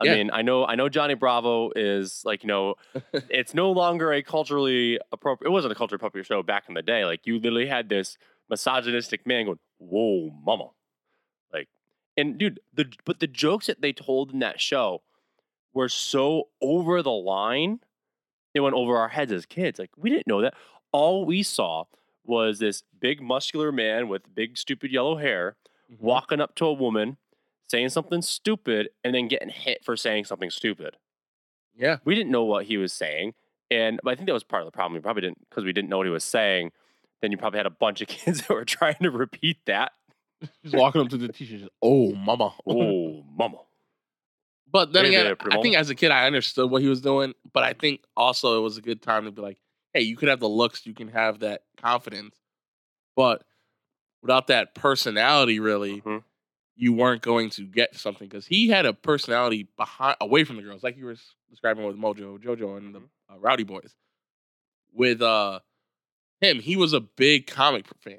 I 0.00 0.06
Yeah. 0.06 0.14
mean, 0.14 0.30
I 0.32 0.42
know, 0.42 0.64
I 0.64 0.76
know 0.76 0.88
Johnny 0.88 1.14
Bravo 1.14 1.70
is 1.76 2.22
like 2.24 2.42
you 2.42 2.48
know, 2.48 2.74
it's 3.28 3.52
no 3.54 3.70
longer 3.70 4.12
a 4.12 4.22
culturally 4.22 4.98
appropriate. 5.12 5.48
It 5.50 5.52
wasn't 5.52 5.72
a 5.72 5.74
culturally 5.74 5.96
appropriate 5.98 6.26
show 6.26 6.42
back 6.42 6.64
in 6.68 6.74
the 6.74 6.82
day. 6.82 7.04
Like 7.04 7.26
you 7.26 7.34
literally 7.38 7.66
had 7.66 7.88
this 7.88 8.16
misogynistic 8.48 9.26
man 9.26 9.44
going, 9.46 9.58
"Whoa, 9.78 10.30
mama," 10.44 10.70
like, 11.52 11.68
and 12.16 12.38
dude, 12.38 12.60
the 12.72 12.86
but 13.04 13.20
the 13.20 13.26
jokes 13.26 13.66
that 13.66 13.80
they 13.82 13.92
told 13.92 14.32
in 14.32 14.38
that 14.40 14.60
show 14.60 15.02
were 15.74 15.88
so 15.88 16.48
over 16.60 17.02
the 17.02 17.10
line. 17.10 17.80
They 18.54 18.60
went 18.60 18.74
over 18.74 18.96
our 18.96 19.08
heads 19.08 19.30
as 19.32 19.46
kids. 19.46 19.78
Like 19.78 19.90
we 19.96 20.10
didn't 20.10 20.26
know 20.26 20.40
that. 20.40 20.54
All 20.92 21.24
we 21.24 21.42
saw 21.44 21.84
was 22.24 22.58
this 22.58 22.82
big 23.00 23.20
muscular 23.22 23.70
man 23.70 24.08
with 24.08 24.34
big 24.34 24.58
stupid 24.58 24.90
yellow 24.90 25.16
hair 25.16 25.56
Mhm. 25.92 26.00
walking 26.00 26.40
up 26.40 26.54
to 26.56 26.66
a 26.66 26.72
woman, 26.72 27.16
saying 27.70 27.88
something 27.90 28.20
stupid, 28.22 28.88
and 29.04 29.14
then 29.14 29.28
getting 29.28 29.48
hit 29.48 29.84
for 29.84 29.96
saying 29.96 30.24
something 30.24 30.50
stupid 30.50 30.96
Yeah, 31.74 31.98
we 32.04 32.14
didn't 32.14 32.32
know 32.32 32.44
what 32.44 32.64
he 32.66 32.76
was 32.76 32.92
saying. 32.92 33.34
And 33.70 34.00
but 34.02 34.10
I 34.10 34.14
think 34.16 34.26
that 34.26 34.32
was 34.32 34.42
part 34.42 34.62
of 34.62 34.66
the 34.66 34.72
problem. 34.72 34.94
We 34.94 35.00
probably 35.00 35.22
didn't 35.22 35.38
because 35.48 35.64
we 35.64 35.72
didn't 35.72 35.88
know 35.88 35.98
what 35.98 36.06
he 36.06 36.12
was 36.12 36.24
saying. 36.24 36.72
Then 37.22 37.30
you 37.30 37.38
probably 37.38 37.58
had 37.58 37.66
a 37.66 37.70
bunch 37.70 38.00
of 38.00 38.08
kids 38.16 38.40
that 38.40 38.50
were 38.50 38.64
trying 38.64 38.96
to 39.02 39.10
repeat 39.10 39.58
that. 39.66 39.92
just 40.64 40.74
walking 40.74 41.00
up 41.00 41.08
to 41.10 41.16
the 41.18 41.28
teacher, 41.28 41.58
just 41.58 41.70
oh 41.80 42.12
mama, 42.14 42.52
Oh, 42.66 43.22
mama. 43.36 43.58
But 44.72 44.92
then 44.92 45.04
again, 45.06 45.36
I 45.50 45.60
think 45.62 45.76
as 45.76 45.90
a 45.90 45.94
kid 45.94 46.10
I 46.10 46.26
understood 46.26 46.70
what 46.70 46.82
he 46.82 46.88
was 46.88 47.00
doing, 47.00 47.34
but 47.52 47.62
I 47.64 47.72
think 47.72 48.02
also 48.16 48.58
it 48.58 48.62
was 48.62 48.76
a 48.76 48.82
good 48.82 49.02
time 49.02 49.24
to 49.24 49.32
be 49.32 49.42
like, 49.42 49.58
hey, 49.94 50.00
you 50.02 50.16
could 50.16 50.28
have 50.28 50.38
the 50.40 50.48
looks, 50.48 50.86
you 50.86 50.94
can 50.94 51.08
have 51.08 51.40
that 51.40 51.62
confidence, 51.76 52.36
but 53.16 53.42
without 54.22 54.46
that 54.48 54.74
personality, 54.74 55.58
really, 55.60 56.00
Mhm. 56.02 56.22
You 56.80 56.94
weren't 56.94 57.20
going 57.20 57.50
to 57.50 57.62
get 57.66 57.94
something 57.94 58.26
because 58.26 58.46
he 58.46 58.68
had 58.68 58.86
a 58.86 58.94
personality 58.94 59.68
behind 59.76 60.16
away 60.20 60.44
from 60.44 60.56
the 60.56 60.62
girls, 60.62 60.82
like 60.82 60.96
you 60.96 61.04
were 61.04 61.16
describing 61.50 61.84
with 61.84 61.96
Mojo, 61.96 62.38
Jojo, 62.42 62.78
and 62.78 62.94
the 62.94 63.00
uh, 63.30 63.38
Rowdy 63.38 63.64
Boys. 63.64 63.94
With 64.94 65.20
uh 65.20 65.60
him, 66.40 66.58
he 66.58 66.76
was 66.76 66.92
a 66.94 67.00
big 67.00 67.46
comic 67.46 67.84
fan. 68.02 68.16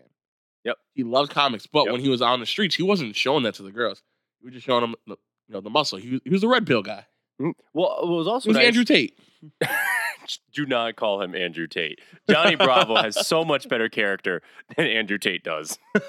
Yep. 0.63 0.77
he 0.93 1.03
loved 1.03 1.31
comics, 1.31 1.65
but 1.65 1.85
Yep. 1.85 1.91
when 1.91 2.01
he 2.01 2.09
was 2.09 2.21
on 2.21 2.39
the 2.39 2.45
streets, 2.45 2.75
he 2.75 2.83
wasn't 2.83 3.15
showing 3.15 3.41
that 3.43 3.55
to 3.55 3.63
the 3.63 3.71
girls. 3.71 4.03
He 4.39 4.45
was 4.45 4.53
just 4.53 4.65
showing 4.67 4.81
them, 4.81 4.93
the, 5.07 5.15
you 5.47 5.53
know, 5.55 5.61
the 5.61 5.71
muscle. 5.71 5.97
He, 5.97 6.11
was- 6.11 6.21
he 6.23 6.29
was 6.29 6.41
the 6.41 6.47
red 6.47 6.67
pill 6.67 6.83
guy. 6.83 7.07
Mhm. 7.41 7.53
Well, 7.73 7.99
it 8.03 8.07
was 8.07 8.27
He 8.27 8.31
also 8.31 8.49
was 8.49 8.57
nice- 8.57 8.67
Andrew 8.67 8.83
Tate. 8.83 9.17
Do 10.53 10.65
not 10.65 10.95
call 10.95 11.21
him 11.21 11.35
Andrew 11.35 11.67
Tate. 11.67 11.99
Johnny 12.29 12.55
Bravo 12.55 12.95
has 12.95 13.27
so 13.27 13.43
much 13.43 13.67
better 13.69 13.89
character 13.89 14.41
than 14.75 14.87
Andrew 14.87 15.17
Tate 15.17 15.43
does. 15.43 15.77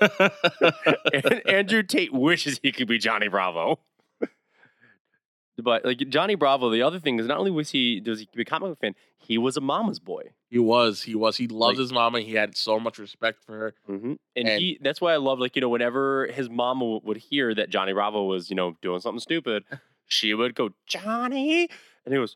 And 1.13 1.47
Andrew 1.47 1.83
Tate 1.83 2.13
wishes 2.13 2.59
he 2.63 2.73
could 2.73 2.89
be 2.89 2.99
Johnny 2.99 3.29
Bravo. 3.29 3.79
But 5.63 5.85
like 5.85 5.99
Johnny 6.09 6.35
Bravo, 6.35 6.71
the 6.71 6.83
other 6.83 6.99
thing 6.99 7.21
is 7.21 7.27
not 7.27 7.39
only 7.39 7.51
was 7.51 7.71
he 7.71 8.01
does 8.01 8.21
he 8.21 8.29
become 8.35 8.63
a 8.63 8.75
fan, 8.75 8.95
he 9.19 9.37
was 9.37 9.57
a 9.57 9.61
mama's 9.61 10.01
boy. 10.01 10.33
He 10.49 10.59
was. 10.59 11.03
He 11.03 11.15
was. 11.15 11.37
He 11.37 11.47
loved 11.47 11.77
Like- 11.77 11.83
his 11.83 11.93
mama. 11.93 12.21
He 12.21 12.33
had 12.33 12.57
so 12.57 12.81
much 12.81 12.99
respect 12.99 13.45
for 13.45 13.53
her. 13.59 13.75
Mm-hmm. 13.89 14.13
And, 14.35 14.49
And- 14.49 14.61
he 14.61 14.79
that's 14.83 15.01
why 15.01 15.13
I 15.13 15.19
love 15.19 15.39
like 15.39 15.55
you 15.55 15.61
know 15.61 15.69
whenever 15.69 16.27
his 16.29 16.49
mom 16.49 16.79
w- 16.81 17.01
would 17.05 17.19
hear 17.19 17.55
that 17.55 17.69
Johnny 17.69 17.93
Bravo 17.93 18.25
was 18.25 18.49
you 18.49 18.57
know 18.57 18.77
doing 18.81 19.01
something 19.01 19.21
stupid, 19.21 19.65
she 20.07 20.33
would 20.33 20.55
go 20.55 20.71
Johnny, 20.87 21.69
and 22.07 22.15
he 22.15 22.19
was 22.19 22.35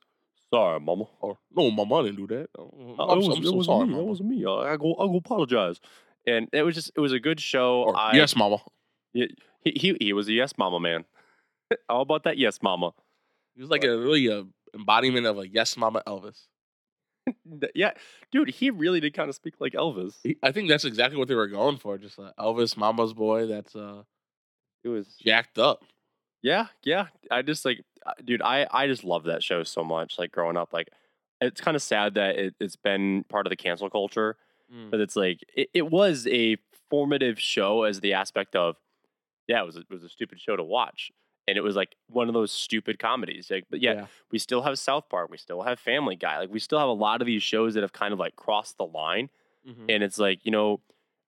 sorry, 0.53 0.81
mama. 0.81 1.05
Or 1.21 1.39
no, 1.55 1.71
mama 1.71 2.05
didn't 2.05 2.17
do 2.17 2.27
that. 2.29 2.49
Uh, 2.59 3.03
I'm, 3.03 3.19
it 3.21 3.27
was, 3.29 3.39
I'm 3.39 3.45
so 3.45 3.63
sorry, 3.63 3.87
me. 3.87 3.93
mama. 3.93 4.03
It 4.03 4.07
wasn't 4.07 4.29
me. 4.31 4.45
I, 4.45 4.73
I 4.73 4.77
go 4.77 4.95
I 4.95 5.07
go 5.07 5.17
apologize. 5.17 5.81
And 6.27 6.49
it 6.53 6.63
was 6.63 6.75
just 6.75 6.91
it 6.97 7.01
was 7.01 7.13
a 7.13 7.21
good 7.21 7.41
show. 7.41 7.83
Or, 7.83 7.97
I, 7.97 8.17
yes, 8.17 8.35
mama. 8.35 8.59
he, 9.13 9.29
he 9.65 9.97
he 10.01 10.13
was 10.13 10.29
a 10.29 10.33
yes 10.33 10.55
mama 10.59 10.81
man. 10.81 11.05
How 11.89 12.01
about 12.01 12.25
that 12.25 12.39
yes 12.39 12.61
mama? 12.63 12.93
He 13.55 13.61
was 13.63 13.71
like 13.71 13.85
a 13.85 13.97
really 13.99 14.27
a 14.29 14.45
embodiment 14.75 15.27
of 15.27 15.39
a 15.39 15.49
yes, 15.49 15.77
mama 15.77 16.03
Elvis. 16.07 16.47
Yeah, 17.75 17.91
dude, 18.31 18.51
he 18.51 18.71
really 18.71 19.01
did 19.01 19.13
kind 19.13 19.29
of 19.29 19.35
speak 19.35 19.55
like 19.59 19.73
Elvis. 19.73 20.15
He- 20.23 20.37
I 20.45 20.53
think 20.53 20.69
that's 20.69 20.85
exactly 20.85 21.19
what 21.19 21.27
they 21.27 21.35
were 21.35 21.49
going 21.49 21.77
for. 21.77 21.99
Just 21.99 22.19
uh, 22.21 22.31
Elvis, 22.39 22.77
mama's 22.77 23.13
boy. 23.15 23.47
That's 23.47 23.75
uh 23.75 24.03
It 24.85 24.89
was 24.91 25.09
jacked 25.25 25.59
up. 25.59 25.83
Yeah, 26.43 26.67
yeah. 26.85 27.07
I 27.29 27.43
just 27.43 27.65
like, 27.65 27.83
dude, 28.25 28.43
I 28.43 28.67
I 28.71 28.87
just 28.87 29.05
love 29.05 29.25
that 29.25 29.43
show 29.43 29.63
so 29.63 29.83
much. 29.85 30.19
Like 30.19 30.33
growing 30.33 30.57
up, 30.57 30.73
like 30.73 30.89
it's 31.41 31.61
kind 31.61 31.75
of 31.77 31.83
sad 31.83 32.15
that 32.15 32.37
it, 32.37 32.55
it's 32.61 32.77
been 32.77 33.25
part 33.29 33.47
of 33.47 33.51
the 33.51 33.57
cancel 33.57 33.91
culture, 33.91 34.37
Mm. 34.73 34.91
but 34.91 34.99
it's 35.01 35.15
like 35.15 35.45
it, 35.55 35.69
it 35.75 35.91
was 35.91 36.27
a 36.27 36.57
formative 36.91 37.39
show 37.39 37.85
as 37.85 38.01
the 38.01 38.15
aspect 38.15 38.57
of, 38.57 38.77
yeah, 39.47 39.63
it 39.63 39.67
was 39.67 39.77
a, 39.77 39.81
it 39.81 39.91
was 39.91 40.03
a 40.03 40.09
stupid 40.09 40.41
show 40.41 40.57
to 40.57 40.65
watch, 40.65 41.13
and 41.47 41.57
it 41.57 41.61
was 41.61 41.77
like 41.77 41.95
one 42.09 42.27
of 42.27 42.35
those 42.35 42.51
stupid 42.51 42.99
comedies. 42.99 43.49
Like, 43.51 43.65
but 43.71 43.81
yet 43.81 44.09
we 44.33 44.39
still 44.41 44.63
have 44.63 44.77
South 44.79 45.09
Park, 45.09 45.31
we 45.31 45.37
still 45.39 45.63
have 45.63 45.79
Family 45.79 46.17
Guy, 46.17 46.39
like 46.41 46.51
we 46.51 46.59
still 46.59 46.79
have 46.81 46.89
a 46.89 46.93
lot 46.93 47.21
of 47.21 47.27
these 47.27 47.45
shows 47.45 47.75
that 47.75 47.83
have 47.83 47.93
kind 47.93 48.13
of 48.13 48.19
like 48.19 48.35
crossed 48.35 48.77
the 48.77 48.87
line, 48.87 49.31
Mhm. 49.69 49.85
and 49.89 50.03
it's 50.03 50.19
like 50.19 50.45
you 50.45 50.51
know, 50.51 50.81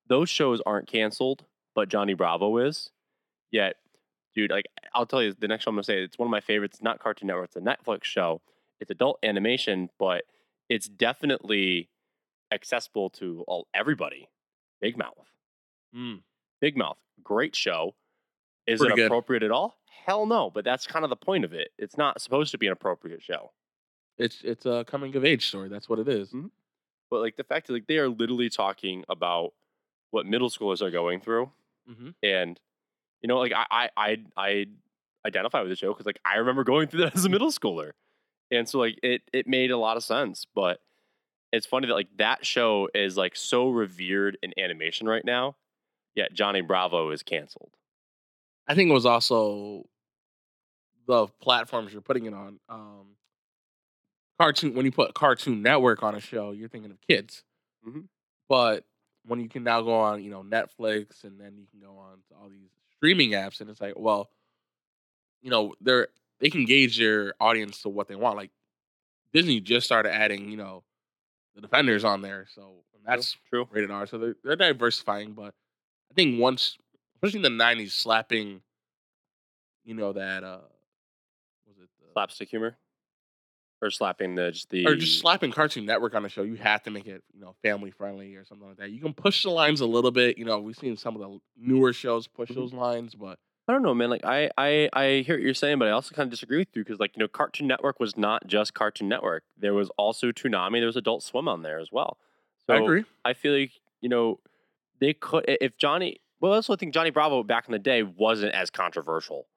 those 0.08 0.28
shows 0.30 0.60
aren't 0.66 0.88
canceled, 0.88 1.44
but 1.76 1.88
Johnny 1.88 2.14
Bravo 2.14 2.56
is. 2.58 2.90
Yet, 3.52 3.76
dude, 4.34 4.50
like 4.50 4.66
I'll 4.94 5.06
tell 5.06 5.22
you, 5.22 5.34
the 5.38 5.48
next 5.48 5.64
show 5.64 5.70
I'm 5.70 5.74
gonna 5.76 5.84
say 5.84 6.02
it's 6.02 6.18
one 6.18 6.26
of 6.26 6.30
my 6.30 6.40
favorites. 6.40 6.80
Not 6.82 6.98
Cartoon 7.00 7.28
Network, 7.28 7.46
it's 7.46 7.56
a 7.56 7.60
Netflix 7.60 8.04
show. 8.04 8.40
It's 8.80 8.90
adult 8.90 9.18
animation, 9.22 9.90
but 9.98 10.24
it's 10.68 10.88
definitely 10.88 11.88
accessible 12.52 13.10
to 13.10 13.44
all 13.48 13.66
everybody. 13.74 14.28
Big 14.80 14.96
Mouth, 14.96 15.28
Mm. 15.94 16.22
Big 16.60 16.76
Mouth, 16.76 16.98
great 17.22 17.56
show. 17.56 17.94
Is 18.66 18.80
Pretty 18.80 18.92
it 18.92 18.96
good. 18.96 19.06
appropriate 19.06 19.42
at 19.42 19.50
all? 19.50 19.78
Hell 20.04 20.26
no. 20.26 20.50
But 20.50 20.64
that's 20.64 20.86
kind 20.86 21.04
of 21.04 21.08
the 21.10 21.16
point 21.16 21.44
of 21.44 21.52
it. 21.54 21.72
It's 21.78 21.96
not 21.96 22.20
supposed 22.20 22.50
to 22.52 22.58
be 22.58 22.66
an 22.66 22.72
appropriate 22.72 23.22
show. 23.22 23.52
It's 24.18 24.42
it's 24.42 24.66
a 24.66 24.84
coming 24.86 25.14
of 25.16 25.24
age 25.24 25.46
story. 25.48 25.68
That's 25.68 25.88
what 25.88 25.98
it 25.98 26.08
is. 26.08 26.30
Mhm. 26.32 26.50
But 27.10 27.20
like 27.20 27.36
the 27.36 27.44
fact 27.44 27.66
that 27.66 27.72
like 27.72 27.86
they 27.86 27.98
are 27.98 28.08
literally 28.08 28.50
talking 28.50 29.04
about 29.08 29.54
what 30.10 30.26
middle 30.26 30.50
schoolers 30.50 30.82
are 30.82 30.90
going 30.90 31.20
through 31.20 31.50
Mhm. 31.88 32.14
and 32.22 32.60
you 33.22 33.28
know 33.28 33.38
like 33.38 33.52
i 33.54 33.64
i 33.70 33.88
i, 33.96 34.16
I 34.36 34.66
identify 35.26 35.60
with 35.60 35.70
the 35.70 35.76
show 35.76 35.92
because 35.92 36.06
like 36.06 36.20
i 36.24 36.36
remember 36.36 36.64
going 36.64 36.88
through 36.88 37.00
that 37.00 37.14
as 37.16 37.24
a 37.24 37.28
middle 37.28 37.50
schooler 37.50 37.92
and 38.50 38.68
so 38.68 38.78
like 38.78 38.98
it 39.02 39.22
it 39.32 39.46
made 39.46 39.70
a 39.70 39.76
lot 39.78 39.96
of 39.96 40.04
sense 40.04 40.46
but 40.54 40.80
it's 41.52 41.66
funny 41.66 41.86
that 41.86 41.94
like 41.94 42.08
that 42.16 42.44
show 42.46 42.88
is 42.94 43.16
like 43.16 43.34
so 43.36 43.68
revered 43.70 44.36
in 44.42 44.52
animation 44.58 45.06
right 45.08 45.24
now 45.24 45.56
yet 46.14 46.32
johnny 46.32 46.60
bravo 46.60 47.10
is 47.10 47.22
canceled 47.22 47.72
I 48.70 48.74
think 48.74 48.90
it 48.90 48.92
was 48.92 49.06
also 49.06 49.86
the 51.06 51.26
platforms 51.40 51.90
you're 51.90 52.02
putting 52.02 52.26
it 52.26 52.34
on. 52.34 52.60
Um, 52.68 53.16
cartoon 54.38 54.74
when 54.74 54.84
you 54.84 54.92
put 54.92 55.14
Cartoon 55.14 55.62
Network 55.62 56.02
on 56.02 56.14
a 56.14 56.20
show, 56.20 56.50
you're 56.50 56.68
thinking 56.68 56.90
of 56.90 57.00
kids. 57.00 57.44
Mhm. 57.86 58.08
But 58.46 58.84
when 59.24 59.40
you 59.40 59.48
can 59.48 59.64
now 59.64 59.80
go 59.80 59.94
on, 59.94 60.22
you 60.22 60.30
know, 60.30 60.42
Netflix, 60.42 61.24
and 61.24 61.40
then 61.40 61.56
you 61.56 61.66
can 61.70 61.80
go 61.80 61.96
on 61.96 62.18
to 62.28 62.34
all 62.34 62.50
these 62.50 62.68
streaming 62.98 63.30
apps, 63.30 63.60
and 63.60 63.70
it's 63.70 63.80
like, 63.80 63.94
well, 63.96 64.28
you 65.42 65.50
know, 65.50 65.74
they're 65.80 66.08
they 66.40 66.50
can 66.50 66.64
gauge 66.64 66.98
their 66.98 67.34
audience 67.40 67.82
to 67.82 67.88
what 67.88 68.08
they 68.08 68.16
want. 68.16 68.36
Like 68.36 68.50
Disney 69.32 69.60
just 69.60 69.86
started 69.86 70.14
adding, 70.14 70.50
you 70.50 70.56
know, 70.56 70.82
the 71.54 71.60
Defenders 71.60 72.04
on 72.04 72.22
there, 72.22 72.46
so 72.54 72.72
that's 73.06 73.36
true 73.48 73.66
rated 73.70 73.90
R. 73.90 74.06
So 74.06 74.18
they're 74.18 74.36
they're 74.44 74.56
diversifying, 74.56 75.32
but 75.32 75.54
I 76.10 76.14
think 76.14 76.40
once, 76.40 76.76
especially 77.16 77.44
in 77.46 77.56
the 77.56 77.64
'90s, 77.64 77.92
slapping, 77.92 78.62
you 79.84 79.94
know 79.94 80.12
that 80.12 80.44
uh, 80.44 80.58
was 81.66 81.76
it 81.78 81.88
the, 82.00 82.12
slapstick 82.12 82.48
humor 82.50 82.76
or 83.80 83.90
slapping 83.90 84.34
the 84.34 84.50
just 84.50 84.70
the 84.70 84.86
or 84.86 84.94
just 84.96 85.20
slapping 85.20 85.50
Cartoon 85.52 85.84
Network 85.86 86.14
on 86.14 86.22
the 86.22 86.28
show? 86.28 86.42
You 86.42 86.56
have 86.56 86.82
to 86.84 86.90
make 86.90 87.06
it 87.06 87.22
you 87.32 87.40
know 87.40 87.54
family 87.62 87.90
friendly 87.90 88.34
or 88.36 88.44
something 88.44 88.66
like 88.68 88.78
that. 88.78 88.90
You 88.90 89.00
can 89.00 89.12
push 89.14 89.42
the 89.42 89.50
lines 89.50 89.80
a 89.80 89.86
little 89.86 90.10
bit. 90.10 90.38
You 90.38 90.44
know, 90.44 90.58
we've 90.60 90.76
seen 90.76 90.96
some 90.96 91.14
of 91.16 91.20
the 91.22 91.38
newer 91.56 91.92
shows 91.92 92.26
push 92.26 92.50
Mhm. 92.50 92.54
those 92.56 92.72
lines, 92.72 93.14
but 93.14 93.38
I 93.68 93.72
don't 93.72 93.82
know, 93.82 93.94
man. 93.94 94.08
Like 94.08 94.24
I, 94.24 94.50
I, 94.56 94.88
I 94.94 95.06
hear 95.26 95.36
what 95.36 95.42
you're 95.42 95.52
saying, 95.52 95.78
but 95.78 95.88
I 95.88 95.90
also 95.90 96.14
kind 96.14 96.26
of 96.26 96.30
disagree 96.30 96.56
with 96.56 96.68
you 96.74 96.82
because, 96.82 96.98
like, 96.98 97.14
you 97.14 97.20
know, 97.20 97.28
Cartoon 97.28 97.66
Network 97.66 98.00
was 98.00 98.16
not 98.16 98.46
just 98.46 98.72
Cartoon 98.72 99.08
Network. 99.08 99.42
There 99.58 99.74
was 99.74 99.90
also 99.98 100.32
Toonami. 100.32 100.78
There 100.80 100.86
was 100.86 100.96
Adult 100.96 101.22
Swim 101.22 101.48
on 101.48 101.60
there 101.60 101.78
as 101.78 101.92
well. 101.92 102.16
So 102.66 102.72
I 102.74 102.78
agree. 102.78 103.04
I 103.26 103.34
feel 103.34 103.52
like 103.58 103.72
you 104.00 104.08
know 104.08 104.40
they 105.00 105.12
could 105.12 105.44
if 105.46 105.76
Johnny. 105.76 106.20
Well, 106.40 106.52
I 106.52 106.56
also 106.56 106.76
think 106.76 106.94
Johnny 106.94 107.10
Bravo 107.10 107.42
back 107.42 107.66
in 107.68 107.72
the 107.72 107.78
day 107.78 108.02
wasn't 108.02 108.54
as 108.54 108.70
controversial. 108.70 109.48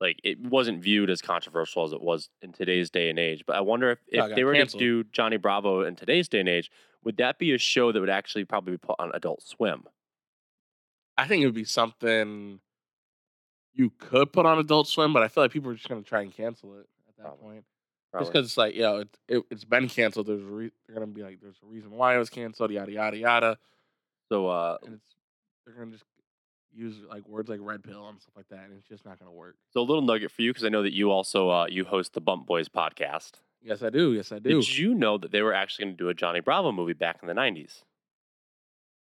Like 0.00 0.18
it 0.24 0.40
wasn't 0.40 0.82
viewed 0.82 1.10
as 1.10 1.20
controversial 1.20 1.84
as 1.84 1.92
it 1.92 2.00
was 2.00 2.30
in 2.40 2.52
today's 2.52 2.90
day 2.90 3.10
and 3.10 3.18
age. 3.18 3.44
But 3.46 3.56
I 3.56 3.60
wonder 3.60 3.90
if, 3.90 3.98
if 4.08 4.34
they 4.34 4.44
were 4.44 4.54
canceled. 4.54 4.80
to 4.80 5.02
do 5.02 5.08
Johnny 5.12 5.36
Bravo 5.36 5.82
in 5.82 5.94
today's 5.94 6.28
day 6.28 6.40
and 6.40 6.48
age, 6.48 6.70
would 7.04 7.18
that 7.18 7.38
be 7.38 7.52
a 7.52 7.58
show 7.58 7.92
that 7.92 8.00
would 8.00 8.10
actually 8.10 8.44
probably 8.44 8.72
be 8.72 8.78
put 8.78 8.96
on 8.98 9.10
Adult 9.14 9.42
Swim? 9.42 9.84
I 11.18 11.26
think 11.26 11.42
it 11.42 11.46
would 11.46 11.54
be 11.54 11.64
something 11.64 12.60
you 13.74 13.92
could 13.98 14.32
put 14.32 14.46
on 14.46 14.58
Adult 14.58 14.88
Swim, 14.88 15.12
but 15.12 15.22
I 15.22 15.28
feel 15.28 15.44
like 15.44 15.52
people 15.52 15.70
are 15.70 15.74
just 15.74 15.88
going 15.88 16.02
to 16.02 16.08
try 16.08 16.22
and 16.22 16.32
cancel 16.34 16.74
it 16.76 16.88
at 17.08 17.16
that 17.18 17.22
Probably. 17.24 17.42
point. 17.42 17.64
Just 18.18 18.32
because 18.32 18.46
it's 18.46 18.56
like, 18.56 18.74
you 18.74 18.82
know, 18.82 18.96
it, 18.98 19.08
it, 19.28 19.42
it's 19.50 19.64
been 19.64 19.88
canceled. 19.88 20.26
There's 20.26 20.42
a 20.42 20.44
re- 20.44 20.72
they're 20.86 20.96
going 20.96 21.06
to 21.06 21.14
be 21.14 21.22
like, 21.22 21.40
there's 21.40 21.60
a 21.62 21.66
reason 21.66 21.92
why 21.92 22.16
it 22.16 22.18
was 22.18 22.28
canceled, 22.28 22.72
yada, 22.72 22.90
yada, 22.90 23.16
yada. 23.16 23.58
So 24.32 24.48
uh, 24.48 24.78
And 24.84 24.94
it's, 24.94 25.14
they're 25.64 25.76
going 25.76 25.88
to 25.88 25.92
just 25.92 26.04
use 26.74 26.96
like 27.08 27.26
words 27.28 27.48
like 27.48 27.60
red 27.62 27.82
pill 27.82 28.08
and 28.08 28.20
stuff 28.20 28.34
like 28.36 28.48
that. 28.48 28.64
And 28.64 28.74
it's 28.78 28.88
just 28.88 29.04
not 29.04 29.18
going 29.18 29.30
to 29.30 29.36
work. 29.36 29.56
So 29.70 29.80
a 29.80 29.82
little 29.82 30.02
nugget 30.02 30.30
for 30.30 30.42
you 30.42 30.50
because 30.50 30.64
I 30.64 30.68
know 30.68 30.82
that 30.82 30.94
you 30.94 31.10
also 31.10 31.50
uh, 31.50 31.66
you 31.68 31.84
host 31.84 32.14
the 32.14 32.20
Bump 32.20 32.46
Boys 32.46 32.68
podcast. 32.68 33.32
Yes, 33.62 33.82
I 33.82 33.90
do. 33.90 34.12
Yes, 34.12 34.32
I 34.32 34.38
do. 34.38 34.60
Did 34.60 34.78
you 34.78 34.94
know 34.94 35.18
that 35.18 35.32
they 35.32 35.42
were 35.42 35.52
actually 35.52 35.86
going 35.86 35.96
to 35.96 36.04
do 36.04 36.08
a 36.08 36.14
Johnny 36.14 36.40
Bravo 36.40 36.72
movie 36.72 36.94
back 36.94 37.18
in 37.22 37.28
the 37.28 37.34
'90s? 37.34 37.82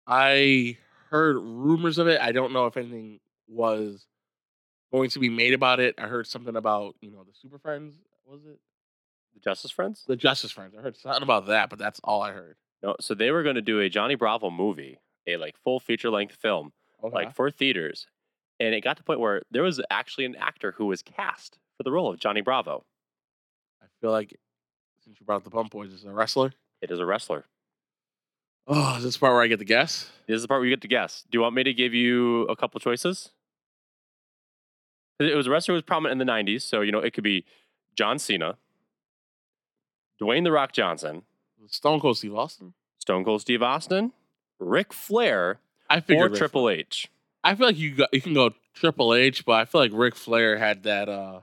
I 0.07 0.77
heard 1.09 1.35
rumors 1.35 1.97
of 1.97 2.07
it. 2.07 2.19
I 2.21 2.31
don't 2.31 2.53
know 2.53 2.65
if 2.65 2.77
anything 2.77 3.19
was 3.47 4.07
going 4.91 5.09
to 5.11 5.19
be 5.19 5.29
made 5.29 5.53
about 5.53 5.79
it. 5.79 5.95
I 5.97 6.07
heard 6.07 6.27
something 6.27 6.55
about, 6.55 6.95
you 7.01 7.11
know, 7.11 7.23
the 7.23 7.33
Super 7.33 7.59
Friends. 7.59 7.95
Was 8.25 8.41
it? 8.45 8.59
The 9.33 9.39
Justice 9.41 9.71
Friends? 9.71 10.03
The 10.07 10.15
Justice 10.15 10.51
Friends. 10.51 10.73
I 10.77 10.81
heard 10.81 10.97
something 10.97 11.23
about 11.23 11.47
that, 11.47 11.69
but 11.69 11.77
that's 11.79 11.99
all 12.03 12.21
I 12.21 12.31
heard. 12.31 12.55
No. 12.81 12.95
So 12.99 13.13
they 13.13 13.31
were 13.31 13.43
going 13.43 13.55
to 13.55 13.61
do 13.61 13.79
a 13.79 13.89
Johnny 13.89 14.15
Bravo 14.15 14.49
movie, 14.49 14.99
a 15.27 15.37
like 15.37 15.55
full 15.63 15.79
feature 15.79 16.09
length 16.09 16.35
film, 16.35 16.71
Okay. 17.07 17.15
like 17.15 17.35
for 17.35 17.49
theaters, 17.51 18.07
and 18.59 18.73
it 18.73 18.81
got 18.81 18.97
to 18.97 19.03
the 19.03 19.05
point 19.05 19.19
where 19.19 19.41
there 19.51 19.63
was 19.63 19.81
actually 19.89 20.25
an 20.25 20.35
actor 20.35 20.73
who 20.73 20.85
was 20.85 21.01
cast 21.01 21.57
for 21.77 21.83
the 21.83 21.91
role 21.91 22.09
of 22.11 22.19
Johnny 22.19 22.41
Bravo. 22.41 22.85
I 23.81 23.85
feel 24.01 24.11
like 24.11 24.37
since 25.03 25.19
you 25.19 25.25
brought 25.25 25.37
up 25.37 25.43
the 25.43 25.49
Bump 25.49 25.71
Boys, 25.71 25.91
is 25.93 26.05
a 26.05 26.11
wrestler. 26.11 26.53
It 26.81 26.91
is 26.91 26.99
a 26.99 27.05
wrestler. 27.05 27.45
Oh, 28.67 28.97
is 28.97 29.03
this 29.03 29.13
the 29.15 29.19
part 29.21 29.33
where 29.33 29.41
I 29.41 29.47
get 29.47 29.59
to 29.59 29.65
guess? 29.65 30.09
This 30.27 30.35
is 30.35 30.41
the 30.41 30.47
part 30.49 30.59
where 30.59 30.65
you 30.65 30.75
get 30.75 30.81
to 30.81 30.87
guess. 30.89 31.23
Do 31.31 31.37
you 31.37 31.41
want 31.41 31.55
me 31.55 31.63
to 31.63 31.73
give 31.73 31.93
you 31.93 32.43
a 32.43 32.55
couple 32.55 32.79
choices? 32.81 33.29
It 35.19 35.35
was 35.35 35.47
a 35.47 35.49
wrestler 35.49 35.71
who 35.73 35.77
was 35.77 35.83
prominent 35.83 36.21
in 36.21 36.27
the 36.27 36.31
'90s, 36.31 36.61
so 36.61 36.81
you 36.81 36.91
know 36.91 36.99
it 36.99 37.13
could 37.13 37.23
be 37.23 37.45
John 37.95 38.19
Cena, 38.19 38.57
Dwayne 40.21 40.43
the 40.43 40.51
Rock 40.51 40.73
Johnson, 40.73 41.23
Stone 41.67 42.01
Cold 42.01 42.17
Steve 42.17 42.35
Austin. 42.35 42.73
Stone 42.99 43.23
Cold 43.23 43.41
Steve 43.41 43.63
Austin, 43.63 44.11
Ric 44.59 44.91
Flair, 44.91 45.59
I 45.89 45.97
or 45.97 46.01
figured 46.01 46.31
Ric 46.31 46.37
Triple 46.39 46.63
Flair. 46.63 46.75
H. 46.79 47.09
I 47.43 47.55
feel 47.55 47.67
like 47.67 47.77
you 47.77 47.95
got 47.95 48.13
you 48.13 48.21
can 48.21 48.33
go 48.33 48.51
Triple 48.73 49.13
H, 49.13 49.45
but 49.45 49.53
I 49.53 49.65
feel 49.65 49.81
like 49.81 49.91
Ric 49.93 50.15
Flair 50.15 50.57
had 50.57 50.83
that. 50.83 51.07
uh 51.09 51.41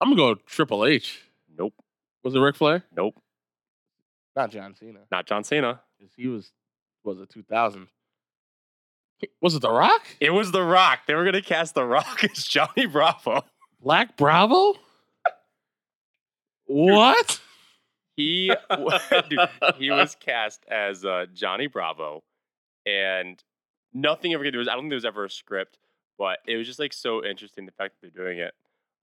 I'm 0.00 0.10
gonna 0.10 0.16
go 0.16 0.34
Triple 0.46 0.84
H. 0.84 1.20
Nope, 1.56 1.74
Was 2.22 2.34
it 2.34 2.38
Ric 2.40 2.56
Flair? 2.56 2.84
nope, 2.94 3.20
Not 4.34 4.50
John 4.50 4.74
Cena. 4.74 5.00
not 5.10 5.26
John 5.26 5.42
Cena. 5.44 5.80
He 6.16 6.26
was 6.28 6.52
was 7.04 7.18
it 7.20 7.30
2000? 7.30 7.88
Was 9.40 9.54
it 9.54 9.62
The 9.62 9.70
Rock? 9.70 10.02
It 10.20 10.30
was 10.30 10.52
The 10.52 10.62
Rock. 10.62 11.00
They 11.06 11.14
were 11.14 11.24
gonna 11.24 11.40
cast 11.42 11.74
The 11.74 11.84
Rock 11.84 12.22
as 12.30 12.44
Johnny 12.44 12.86
Bravo. 12.86 13.42
Black 13.80 14.16
Bravo? 14.16 14.74
What? 16.66 17.40
He, 18.16 18.52
dude, 19.28 19.38
he 19.76 19.90
was 19.90 20.16
cast 20.18 20.64
as 20.68 21.04
uh, 21.04 21.26
Johnny 21.32 21.66
Bravo, 21.66 22.22
and 22.86 23.42
nothing 23.92 24.32
ever. 24.34 24.48
There 24.50 24.58
was 24.58 24.68
I 24.68 24.72
don't 24.72 24.82
think 24.82 24.90
there 24.90 24.96
was 24.96 25.04
ever 25.04 25.24
a 25.24 25.30
script, 25.30 25.78
but 26.18 26.38
it 26.46 26.56
was 26.56 26.66
just 26.66 26.78
like 26.78 26.92
so 26.92 27.24
interesting 27.24 27.66
the 27.66 27.72
fact 27.72 27.94
that 28.00 28.12
they're 28.14 28.24
doing 28.24 28.38
it. 28.38 28.54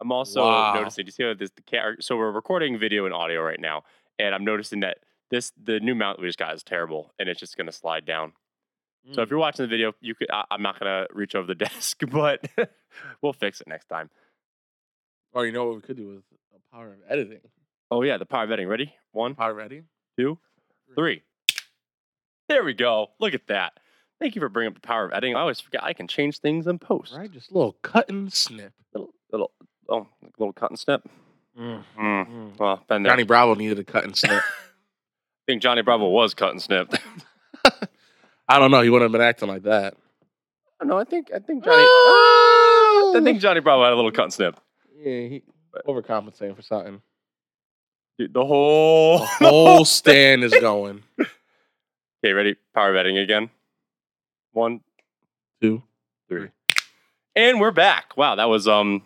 I'm 0.02 0.12
also 0.12 0.42
Wow. 0.42 0.74
noticing. 0.74 1.06
Do 1.06 1.08
you 1.10 1.12
see 1.12 1.24
how 1.24 1.34
this 1.34 1.52
the 1.52 1.62
ca- 1.62 1.96
So 2.02 2.18
we're 2.18 2.32
recording 2.32 2.78
video 2.80 3.06
and 3.06 3.14
audio 3.14 3.42
right 3.42 3.60
now, 3.60 3.84
and 4.20 4.34
I'm 4.34 4.44
noticing 4.46 4.80
that 4.82 5.00
this 5.30 5.52
the 5.62 5.80
new 5.80 5.96
mount 5.96 6.20
we 6.20 6.28
just 6.28 6.40
got 6.40 6.54
is 6.56 6.64
terrible, 6.64 7.14
and 7.20 7.30
it's 7.30 7.40
just 7.40 7.58
gonna 7.58 7.72
slide 7.72 8.06
down. 8.06 8.34
So 9.12 9.20
Mm. 9.20 9.24
if 9.24 9.30
you're 9.30 9.40
watching 9.40 9.64
the 9.64 9.68
video, 9.68 9.94
you 10.00 10.16
could. 10.16 10.32
I, 10.32 10.46
I'm 10.50 10.62
not 10.62 10.80
gonna 10.80 11.08
reach 11.12 11.36
over 11.36 11.46
the 11.48 11.56
desk, 11.66 12.02
but 12.12 12.48
we'll 13.22 13.34
fix 13.34 13.60
it 13.62 13.68
next 13.68 13.86
time. 13.88 14.10
Or 15.34 15.46
you 15.46 15.52
know 15.52 15.66
what 15.66 15.76
we 15.76 15.82
could 15.82 15.98
do 15.98 16.08
with 16.08 16.24
the 16.30 16.60
power 16.72 16.94
of 16.94 17.00
editing. 17.10 17.40
Oh 17.92 18.02
yeah, 18.04 18.18
the 18.18 18.26
power 18.26 18.44
of 18.44 18.52
editing. 18.52 18.68
Ready? 18.70 18.94
One, 19.12 19.36
Power 19.36 19.52
of 19.52 19.60
editing. 19.60 19.86
two, 20.18 20.38
three. 20.96 21.24
There 22.50 22.64
we 22.64 22.74
go. 22.74 23.08
Look 23.20 23.34
at 23.34 23.48
that. 23.48 23.80
Thank 24.20 24.36
you 24.36 24.42
for 24.42 24.50
bringing 24.50 24.70
up 24.70 24.76
the 24.76 24.86
power 24.88 25.06
of 25.06 25.12
editing. 25.12 25.36
I 25.36 25.42
always 25.42 25.60
forget 25.60 25.84
I 25.84 25.94
can 25.94 26.08
change 26.08 26.40
things 26.40 26.68
in 26.68 26.80
post. 26.80 27.14
Right, 27.16 27.32
just 27.32 27.52
a 27.52 27.54
little 27.54 27.76
cut 27.82 28.10
and 28.10 28.32
snip. 28.32 28.74
Little, 28.94 29.14
little, 29.32 29.52
oh, 29.90 30.08
little 30.38 30.54
cut 30.54 30.72
and 30.72 30.80
snip. 30.80 31.10
Mm. 31.60 31.84
Mm. 32.00 32.28
Mm. 32.28 32.60
Well, 32.60 32.84
been 32.88 33.04
there. 33.04 33.12
Johnny 33.12 33.24
Bravo 33.24 33.56
needed 33.56 33.80
a 33.80 33.84
cut 33.84 34.04
and 34.04 34.16
snip. 34.16 34.42
I 35.44 35.44
think 35.46 35.62
Johnny 35.62 35.82
Bravo 35.82 36.08
was 36.08 36.34
cut 36.34 36.52
and 36.52 36.62
snipped. 36.62 36.98
I 38.48 38.60
don't 38.60 38.72
know. 38.72 38.82
He 38.82 38.90
wouldn't 38.90 39.12
have 39.12 39.12
been 39.12 39.28
acting 39.28 39.50
like 39.50 39.64
that. 39.64 39.96
no, 40.84 40.98
I 40.98 41.04
think 41.04 41.32
I 41.34 41.40
think 41.40 41.64
Johnny. 41.64 41.84
Ah! 41.86 43.14
I 43.18 43.22
think 43.24 43.40
Johnny 43.40 43.60
Bravo 43.60 43.84
had 43.84 43.94
a 43.94 43.96
little 43.96 44.12
cut 44.12 44.24
and 44.24 44.34
snip. 44.34 44.60
Yeah, 44.98 45.28
he 45.28 45.44
overcompensating 45.88 46.56
for 46.56 46.62
something. 46.62 47.02
Dude, 48.18 48.34
the 48.34 48.46
whole. 48.46 49.20
The 49.40 49.50
whole 49.50 49.86
stand 49.86 50.44
is 50.44 50.54
going. 50.54 51.04
Okay, 52.24 52.34
ready? 52.34 52.56
Power 52.74 52.92
of 52.92 52.96
editing 52.96 53.18
again. 53.18 53.50
One, 54.54 54.82
two, 55.62 55.84
three. 56.30 56.50
And 57.36 57.60
we're 57.60 57.72
back. 57.72 58.16
Wow, 58.16 58.36
that 58.36 58.46
was 58.50 58.68
um 58.68 59.04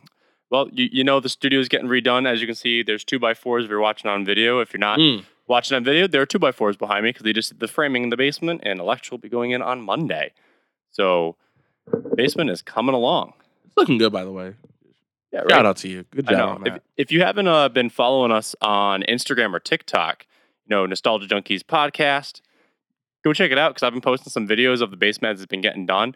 well, 0.50 0.70
you, 0.72 0.88
you 0.92 1.04
know 1.04 1.20
the 1.20 1.30
studio 1.30 1.60
is 1.60 1.68
getting 1.68 1.88
redone. 1.88 2.28
As 2.28 2.40
you 2.42 2.48
can 2.48 2.56
see, 2.56 2.84
there's 2.84 3.04
two 3.04 3.20
by 3.20 3.34
fours 3.34 3.66
if 3.66 3.70
you're 3.70 3.80
watching 3.82 4.10
on 4.10 4.24
video. 4.26 4.60
If 4.60 4.74
you're 4.74 4.80
not 4.80 5.00
Mm. 5.00 5.26
watching 5.48 5.76
on 5.76 5.84
video, 5.84 6.08
there 6.08 6.22
are 6.22 6.26
two 6.26 6.40
by 6.40 6.52
fours 6.52 6.78
behind 6.78 7.04
me 7.04 7.10
because 7.10 7.24
they 7.24 7.34
just 7.34 7.50
did 7.50 7.60
the 7.60 7.68
framing 7.68 8.04
in 8.04 8.10
the 8.10 8.18
basement 8.18 8.62
and 8.64 8.80
electrical 8.80 9.18
will 9.18 9.22
be 9.24 9.30
going 9.30 9.52
in 9.52 9.62
on 9.62 9.82
Monday. 9.82 10.32
So 10.92 11.36
basement 12.16 12.50
is 12.50 12.62
coming 12.62 12.96
along. 12.96 13.34
It's 13.66 13.78
looking 13.78 13.98
good, 13.98 14.12
by 14.14 14.24
the 14.24 14.32
way. 14.32 14.56
Yeah, 15.32 15.42
Shout 15.50 15.66
out 15.66 15.78
to 15.78 15.90
you. 15.90 16.06
Good 16.12 16.28
job. 16.28 16.66
If, 16.66 16.80
if 16.96 17.12
you 17.12 17.22
haven't 17.22 17.48
uh, 17.48 17.68
been 17.70 17.90
following 17.90 18.32
us 18.32 18.56
on 18.62 19.04
Instagram 19.04 19.54
or 19.54 19.60
TikTok, 19.60 20.26
you 20.66 20.74
know, 20.74 20.86
Nostalgia 20.86 21.28
Junkies 21.28 21.64
podcast, 21.64 22.40
go 23.28 23.34
check 23.34 23.52
it 23.52 23.58
out 23.58 23.70
because 23.74 23.84
I've 23.84 23.94
been 23.94 24.02
posting 24.02 24.32
some 24.32 24.48
videos 24.48 24.82
of 24.82 24.92
the 24.92 24.98
basement 24.98 25.38
that's 25.38 25.46
been 25.48 25.62
getting 25.62 25.86
done. 25.86 26.16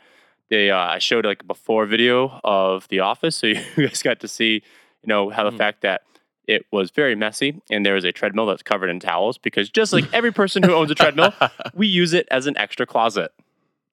They, 0.50 0.70
uh, 0.72 0.78
I 0.78 1.00
showed 1.00 1.26
like 1.26 1.42
a 1.44 1.46
before 1.46 1.86
video 1.86 2.40
of 2.44 2.88
the 2.90 3.00
office, 3.00 3.36
so 3.38 3.48
you 3.48 3.62
guys 3.78 4.02
got 4.04 4.20
to 4.22 4.28
see, 4.28 4.54
you 4.56 5.08
know, 5.08 5.30
how 5.30 5.44
the 5.44 5.52
Mm. 5.52 5.58
fact 5.58 5.82
that 5.82 6.02
it 6.48 6.66
was 6.72 6.92
very 6.92 7.16
messy 7.16 7.62
and 7.70 7.86
there 7.86 7.94
was 7.94 8.04
a 8.04 8.12
treadmill 8.12 8.48
that's 8.48 8.64
covered 8.64 8.90
in 8.90 9.00
towels 9.00 9.38
because 9.38 9.70
just 9.70 9.94
like 9.94 10.06
every 10.12 10.34
person 10.34 10.64
who 10.64 10.74
owns 10.74 10.90
a 10.92 10.96
treadmill, 10.96 11.34
we 11.74 11.88
use 11.88 12.14
it 12.14 12.28
as 12.32 12.48
an 12.48 12.58
extra 12.58 12.86
closet. 12.86 13.32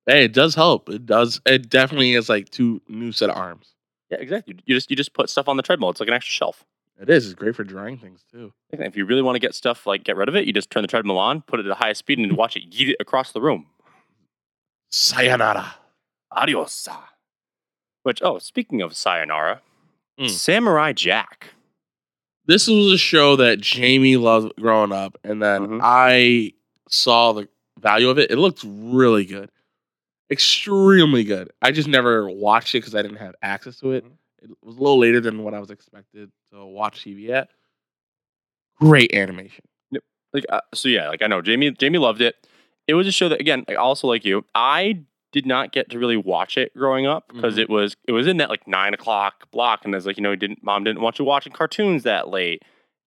hey, 0.07 0.25
it 0.25 0.33
does 0.33 0.55
help. 0.55 0.89
It 0.89 1.05
does. 1.07 1.41
It 1.47 1.69
definitely 1.69 2.15
is 2.15 2.29
like 2.29 2.49
two 2.49 2.81
new 2.89 3.13
set 3.13 3.29
of 3.31 3.37
arms. 3.37 3.75
Yeah, 4.11 4.19
exactly. 4.19 4.57
You 4.65 4.75
just 4.75 4.91
you 4.91 4.97
just 4.97 5.13
put 5.13 5.29
stuff 5.29 5.47
on 5.49 5.57
the 5.59 5.63
treadmill. 5.63 5.91
It's 5.91 6.01
like 6.01 6.09
an 6.09 6.15
extra 6.15 6.33
shelf. 6.33 6.65
It 7.00 7.09
is. 7.09 7.26
It's 7.26 7.35
great 7.35 7.55
for 7.55 7.64
drying 7.64 7.97
things 7.99 8.25
too. 8.31 8.52
If 8.71 8.97
you 8.97 9.05
really 9.05 9.23
want 9.23 9.37
to 9.37 9.40
get 9.40 9.55
stuff 9.55 9.87
like 9.87 10.02
get 10.05 10.17
rid 10.17 10.28
of 10.28 10.35
it, 10.37 10.47
you 10.47 10.52
just 10.52 10.71
turn 10.71 10.83
the 10.83 10.88
treadmill 10.88 11.19
on, 11.19 11.43
put 11.43 11.61
it 11.61 11.67
at 11.67 11.69
the 11.69 11.75
highest 11.76 12.00
speed, 12.00 12.19
and 12.19 12.37
watch 12.37 12.57
it 12.57 12.71
yeet 12.71 12.88
it 12.90 12.97
across 13.00 13.33
the 13.33 13.40
room. 13.40 13.67
Sayonara. 14.90 15.75
Adios. 16.33 16.88
Which 18.02 18.21
oh, 18.23 18.38
speaking 18.38 18.83
of 18.83 18.97
sayonara, 18.97 19.62
Mm. 20.19 20.28
Samurai 20.31 20.93
Jack. 20.93 21.50
This 22.47 22.67
was 22.67 22.90
a 22.93 22.99
show 22.99 23.37
that 23.37 23.61
Jamie 23.61 24.17
loved 24.17 24.57
growing 24.57 24.90
up, 24.90 25.17
and 25.23 25.40
then 25.40 25.67
Mhm. 25.69 25.81
I 25.81 26.55
saw 26.88 27.33
the 27.33 27.49
value 27.78 28.09
of 28.11 28.19
it. 28.19 28.31
It 28.33 28.37
looked 28.38 28.64
really 28.67 29.25
good, 29.25 29.50
extremely 30.28 31.23
good. 31.23 31.52
I 31.62 31.71
just 31.71 31.87
never 31.87 32.28
watched 32.28 32.75
it 32.75 32.78
because 32.78 32.97
I 32.97 33.02
didn't 33.02 33.19
have 33.19 33.37
access 33.43 33.78
to 33.78 33.93
it. 33.93 34.05
It 34.42 34.50
was 34.62 34.76
a 34.76 34.80
little 34.80 34.99
later 34.99 35.21
than 35.21 35.42
what 35.42 35.54
I 35.54 35.61
was 35.61 35.70
expected 35.70 36.31
to 36.53 36.64
watch 36.64 37.05
TV 37.05 37.31
at. 37.31 37.48
Great 38.81 39.12
animation. 39.14 39.64
Yep. 39.90 40.03
Like 40.33 40.44
uh, 40.48 40.61
so, 40.74 40.88
yeah. 40.88 41.09
Like 41.09 41.22
I 41.22 41.27
know 41.27 41.42
Jamie. 41.42 41.70
Jamie 41.72 41.98
loved 41.98 42.20
it. 42.20 42.37
It 42.87 42.94
was 42.94 43.07
a 43.07 43.12
show 43.12 43.29
that 43.29 43.40
again, 43.40 43.64
like, 43.68 43.77
also 43.79 44.07
like 44.07 44.24
you, 44.24 44.44
I 44.55 45.01
did 45.33 45.44
not 45.44 45.72
get 45.72 45.90
to 45.90 45.98
really 45.98 46.16
watch 46.16 46.57
it 46.57 46.72
growing 46.74 47.07
up 47.07 47.29
because 47.33 47.57
Mhm. 47.57 47.62
it 47.62 47.68
was 47.70 47.96
it 48.07 48.12
was 48.12 48.27
in 48.27 48.37
that 48.38 48.48
like 48.48 48.66
nine 48.68 48.94
o'clock 48.94 49.51
block, 49.51 49.85
and 49.85 49.94
I 49.94 49.96
was 49.98 50.07
like 50.07 50.16
you 50.16 50.22
know, 50.22 50.35
didn't 50.37 50.62
mom 50.62 50.85
didn't 50.85 51.03
want 51.03 51.18
you 51.18 51.24
watching 51.24 51.53
cartoons 51.53 52.05
that 52.05 52.29
late, 52.29 52.62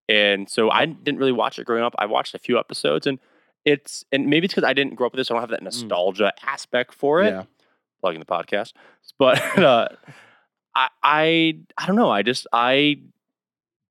and 0.09 0.49
so 0.49 0.69
I 0.69 0.85
didn't 0.85 1.19
really 1.19 1.31
watch 1.31 1.57
it 1.57 1.65
growing 1.65 1.83
up. 1.83 1.95
I 1.97 2.05
watched 2.05 2.35
a 2.35 2.39
few 2.39 2.59
episodes, 2.59 3.07
and 3.07 3.17
it's 3.65 4.03
and 4.11 4.27
maybe 4.27 4.45
it's 4.45 4.53
because 4.53 4.67
I 4.67 4.73
didn't 4.73 4.95
grow 4.95 5.07
up 5.07 5.13
with 5.13 5.19
this. 5.19 5.31
I 5.31 5.35
don't 5.35 5.41
have 5.41 5.49
that 5.51 5.63
nostalgia 5.63 6.33
aspect 6.45 6.93
for 6.93 7.21
it. 7.23 7.29
Yeah. 7.31 7.43
plugging 8.01 8.19
the 8.19 8.25
podcast. 8.25 8.73
But 9.17 9.39
uh, 9.59 9.87
I, 10.75 10.89
I 11.03 11.57
I 11.77 11.87
don't 11.87 11.95
know. 11.95 12.09
I 12.09 12.23
just 12.23 12.47
I 12.53 12.99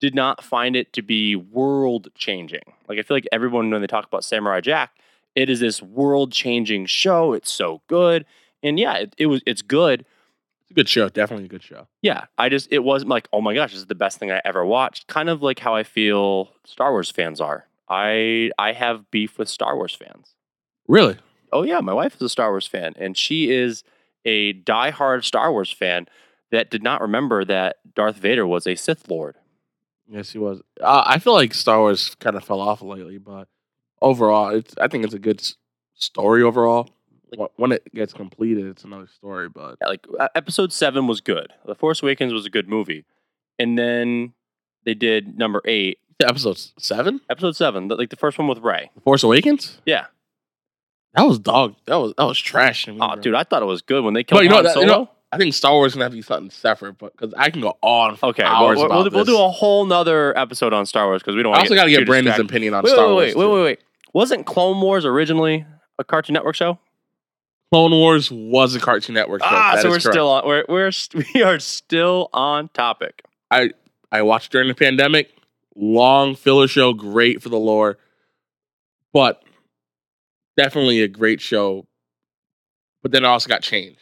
did 0.01 0.15
not 0.15 0.43
find 0.43 0.77
it 0.77 0.93
to 0.95 1.03
be 1.03 1.37
world 1.37 2.09
changing. 2.15 2.63
Like 2.89 2.99
I 2.99 3.03
feel 3.03 3.17
like 3.17 3.29
everyone 3.33 3.71
when 3.71 3.81
they 3.81 3.87
talk 3.87 4.07
about 4.07 4.25
Samurai 4.25 4.61
Jack, 4.61 4.93
it 5.35 5.51
is 5.51 5.61
this 5.61 5.83
world 5.83 6.33
changing 6.33 6.87
show. 6.87 7.33
It's 7.33 7.51
so 7.53 7.83
good, 7.87 8.25
and 8.63 8.79
yeah, 8.79 8.95
it, 8.95 9.15
it 9.19 9.27
was 9.27 9.43
it's 9.47 9.63
good. 9.63 10.05
It's 10.63 10.71
a 10.71 10.75
good 10.75 10.89
show. 10.89 11.09
Definitely 11.09 11.47
a 11.47 11.49
good 11.49 11.63
show. 11.63 11.87
Yeah, 12.03 12.27
I 12.39 12.49
just 12.49 12.69
it 12.71 12.81
wasn't 12.81 13.11
like 13.11 13.29
oh 13.33 13.41
my 13.41 13.55
gosh, 13.55 13.73
this 13.73 13.81
is 13.81 13.87
the 13.87 13.95
best 13.95 14.19
thing 14.19 14.31
I 14.31 14.41
ever 14.45 14.65
watched. 14.65 15.07
Kind 15.07 15.29
of 15.29 15.43
like 15.43 15.59
how 15.59 15.75
I 15.75 15.83
feel 15.83 16.51
Star 16.65 16.93
Wars 16.93 17.11
fans 17.11 17.41
are. 17.41 17.67
I 17.89 18.51
I 18.59 18.73
have 18.73 19.11
beef 19.11 19.39
with 19.39 19.49
Star 19.49 19.77
Wars 19.77 19.95
fans. 19.95 20.35
Really? 20.89 21.19
Oh 21.53 21.63
yeah, 21.63 21.81
my 21.81 21.93
wife 21.93 22.15
is 22.15 22.23
a 22.23 22.29
Star 22.29 22.51
Wars 22.51 22.67
fan, 22.67 22.95
and 22.97 23.17
she 23.17 23.51
is 23.51 23.85
a 24.25 24.55
diehard 24.55 25.25
Star 25.25 25.51
Wars 25.53 25.71
fan 25.71 26.07
that 26.51 26.71
did 26.71 26.83
not 26.83 27.01
remember 27.01 27.45
that 27.45 27.77
Darth 27.95 28.17
Vader 28.17 28.47
was 28.47 28.67
a 28.67 28.75
Sith 28.75 29.09
Lord. 29.11 29.37
Yes, 30.09 30.31
he 30.31 30.39
was. 30.39 30.61
Uh, 30.81 31.05
I 31.07 31.19
feel 31.19 31.35
like 31.35 31.55
Star 31.55 31.79
Wars 31.79 32.15
kind 32.17 32.37
of 32.37 32.45
fell 32.45 32.61
off 32.61 32.83
lately, 32.83 33.19
but 33.19 33.47
overall, 34.03 34.49
it's. 34.51 34.75
I 34.81 34.89
think 34.89 35.05
it's 35.05 35.15
a 35.15 35.19
good 35.21 35.41
s- 35.41 35.55
story 35.95 36.43
overall. 36.43 36.89
Wh- 37.39 37.57
When 37.59 37.71
it 37.73 37.83
gets 37.95 38.13
completed, 38.13 38.67
it's 38.67 38.83
another 38.85 39.07
story. 39.07 39.49
But 39.49 39.77
Yeah, 39.81 39.87
Like 39.89 40.07
uh, 40.19 40.29
Episode 40.35 40.73
Seven 40.73 41.07
was 41.07 41.21
good. 41.21 41.53
The 41.65 41.77
Force 41.77 42.03
Awakens 42.03 42.33
was 42.33 42.45
a 42.45 42.51
good 42.51 42.69
movie, 42.69 43.05
and 43.59 43.79
then 43.79 44.33
they 44.85 44.95
did 44.95 45.39
number 45.39 45.63
eight, 45.65 45.99
episode 46.21 46.59
seven, 46.79 47.21
Episode 47.31 47.55
Seven, 47.55 47.87
like 47.87 48.11
the 48.11 48.17
first 48.17 48.37
one 48.37 48.49
with 48.49 48.59
Rey. 48.59 48.91
The 48.97 49.01
Force 49.03 49.23
Awakens, 49.23 49.81
Yeah, 49.87 50.07
that 51.15 51.23
was 51.23 51.39
dog. 51.39 51.77
That 51.87 51.97
was 51.97 52.15
that 52.19 52.25
was 52.25 52.39
trash. 52.39 52.89
me, 52.89 52.99
oh 53.01 53.13
bro. 53.15 53.23
dude, 53.23 53.35
I 53.37 53.45
thought 53.45 53.63
it 53.63 53.67
was 53.67 53.83
good 53.83 54.03
when 54.03 54.15
they 54.15 54.25
killed 54.25 54.39
But 54.39 54.43
you 54.45 54.49
know, 54.49 54.57
Han 54.57 54.65
that, 54.65 54.75
Solo. 54.75 54.85
you 54.87 54.91
know, 54.93 55.11
I 55.33 55.39
think 55.39 55.55
Star 55.55 55.73
Wars 55.73 55.93
is 55.93 55.95
gonna 55.95 56.07
have 56.07 56.13
to 56.13 56.17
be 56.17 56.23
something 56.23 56.51
separate, 56.51 56.99
but 56.99 57.17
because 57.17 57.33
I 57.37 57.51
can 57.51 57.61
go 57.61 57.79
on 57.83 58.17
for 58.17 58.27
okay, 58.31 58.43
hours 58.43 58.77
we'll, 58.79 58.87
about 58.87 58.95
we'll, 58.97 59.05
this. 59.05 59.13
we'll 59.15 59.25
do 59.25 59.39
a 59.41 59.49
whole 59.51 59.85
nother 59.87 60.37
episode 60.37 60.73
on 60.73 60.87
Star 60.87 61.07
Wars 61.07 61.23
because 61.23 61.37
we 61.37 61.43
don't. 61.43 61.55
I 61.55 61.61
also 61.61 61.75
got 61.75 61.85
to 61.85 61.91
get 61.91 62.05
Brandon's 62.07 62.35
distracted. 62.37 62.51
opinion 62.51 62.75
on 62.75 62.83
Wait, 62.85 62.91
Star 62.91 63.07
wait, 63.09 63.13
Wars. 63.15 63.35
wait, 63.35 63.37
wait, 63.37 63.43
too. 63.45 63.53
wait, 63.55 63.63
wait. 63.63 63.79
Wasn't 64.13 64.45
Clone 64.47 64.81
Wars 64.81 65.05
originally 65.07 65.65
a 65.99 66.05
Cartoon 66.05 66.35
Network 66.35 66.57
show? 66.57 66.79
Clone 67.73 67.93
Wars 67.93 68.29
was 68.33 68.75
a 68.75 68.81
Cartoon 68.81 69.15
Network 69.15 69.43
show. 69.43 69.49
Ah, 69.53 69.73
That 69.77 69.83
so 69.83 69.89
we're 69.89 70.01
correct. 70.01 70.15
still 70.15 70.29
on. 70.29 70.45
We're 70.47 70.65
we're 70.69 70.91
we 71.35 71.43
are 71.45 71.61
still 71.61 72.29
on 72.33 72.69
topic. 72.71 73.23
I 73.53 73.71
I 74.11 74.23
watched 74.23 74.51
during 74.51 74.67
the 74.67 74.75
pandemic. 74.75 75.31
Long 75.77 76.35
filler 76.35 76.67
show, 76.67 76.93
great 76.93 77.41
for 77.41 77.49
the 77.49 77.57
lore, 77.57 77.97
but 79.13 79.41
definitely 80.57 81.01
a 81.03 81.09
great 81.09 81.41
show. 81.41 81.87
But 83.03 83.13
then 83.13 83.23
it 83.25 83.29
also 83.29 83.49
got 83.49 83.63
changed. 83.63 84.01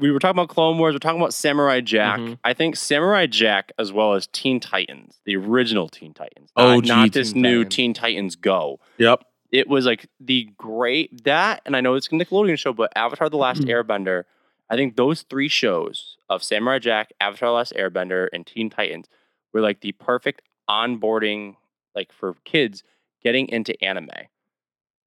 We 0.00 0.10
were 0.10 0.18
talking 0.18 0.38
about 0.38 0.48
Clone 0.48 0.78
Wars. 0.78 0.94
We're 0.94 0.98
talking 0.98 1.20
about 1.20 1.34
Samurai 1.34 1.80
Jack. 1.80 2.18
Mhm. 2.18 2.38
I 2.42 2.54
think 2.54 2.74
Samurai 2.76 3.26
Jack, 3.26 3.72
as 3.78 3.92
well 3.92 4.14
as 4.14 4.26
Teen 4.28 4.58
Titans, 4.60 5.20
the 5.24 5.36
original 5.36 5.88
Teen 5.88 6.14
Titans, 6.14 6.50
oh, 6.56 6.78
OG 6.78 6.86
not 6.86 7.12
this 7.12 7.32
Teen 7.32 7.42
new 7.42 7.58
Titans. 7.64 7.74
Teen 7.76 7.94
Titans 7.94 8.36
Go. 8.36 8.80
Yep. 8.98 9.24
It 9.52 9.68
was 9.68 9.84
like 9.86 10.06
the 10.18 10.48
great 10.56 11.24
that, 11.24 11.60
and 11.66 11.76
I 11.76 11.80
know 11.80 11.94
it's 11.94 12.06
a 12.06 12.10
Nickelodeon 12.10 12.58
show, 12.58 12.72
but 12.72 12.92
Avatar: 12.96 13.28
The 13.28 13.36
Last 13.36 13.62
Mhm. 13.62 13.68
Airbender. 13.70 14.24
I 14.70 14.76
think 14.76 14.94
those 14.96 15.22
three 15.22 15.48
shows 15.48 16.16
of 16.28 16.42
Samurai 16.44 16.78
Jack, 16.78 17.12
Avatar: 17.20 17.48
The 17.50 17.54
Last 17.54 17.72
Airbender, 17.74 18.28
and 18.32 18.46
Teen 18.46 18.70
Titans 18.70 19.06
were 19.52 19.60
like 19.60 19.80
the 19.80 19.92
perfect 19.92 20.42
onboarding, 20.68 21.56
like 21.94 22.12
for 22.12 22.34
kids 22.44 22.84
getting 23.22 23.48
into 23.48 23.74
anime. 23.84 24.08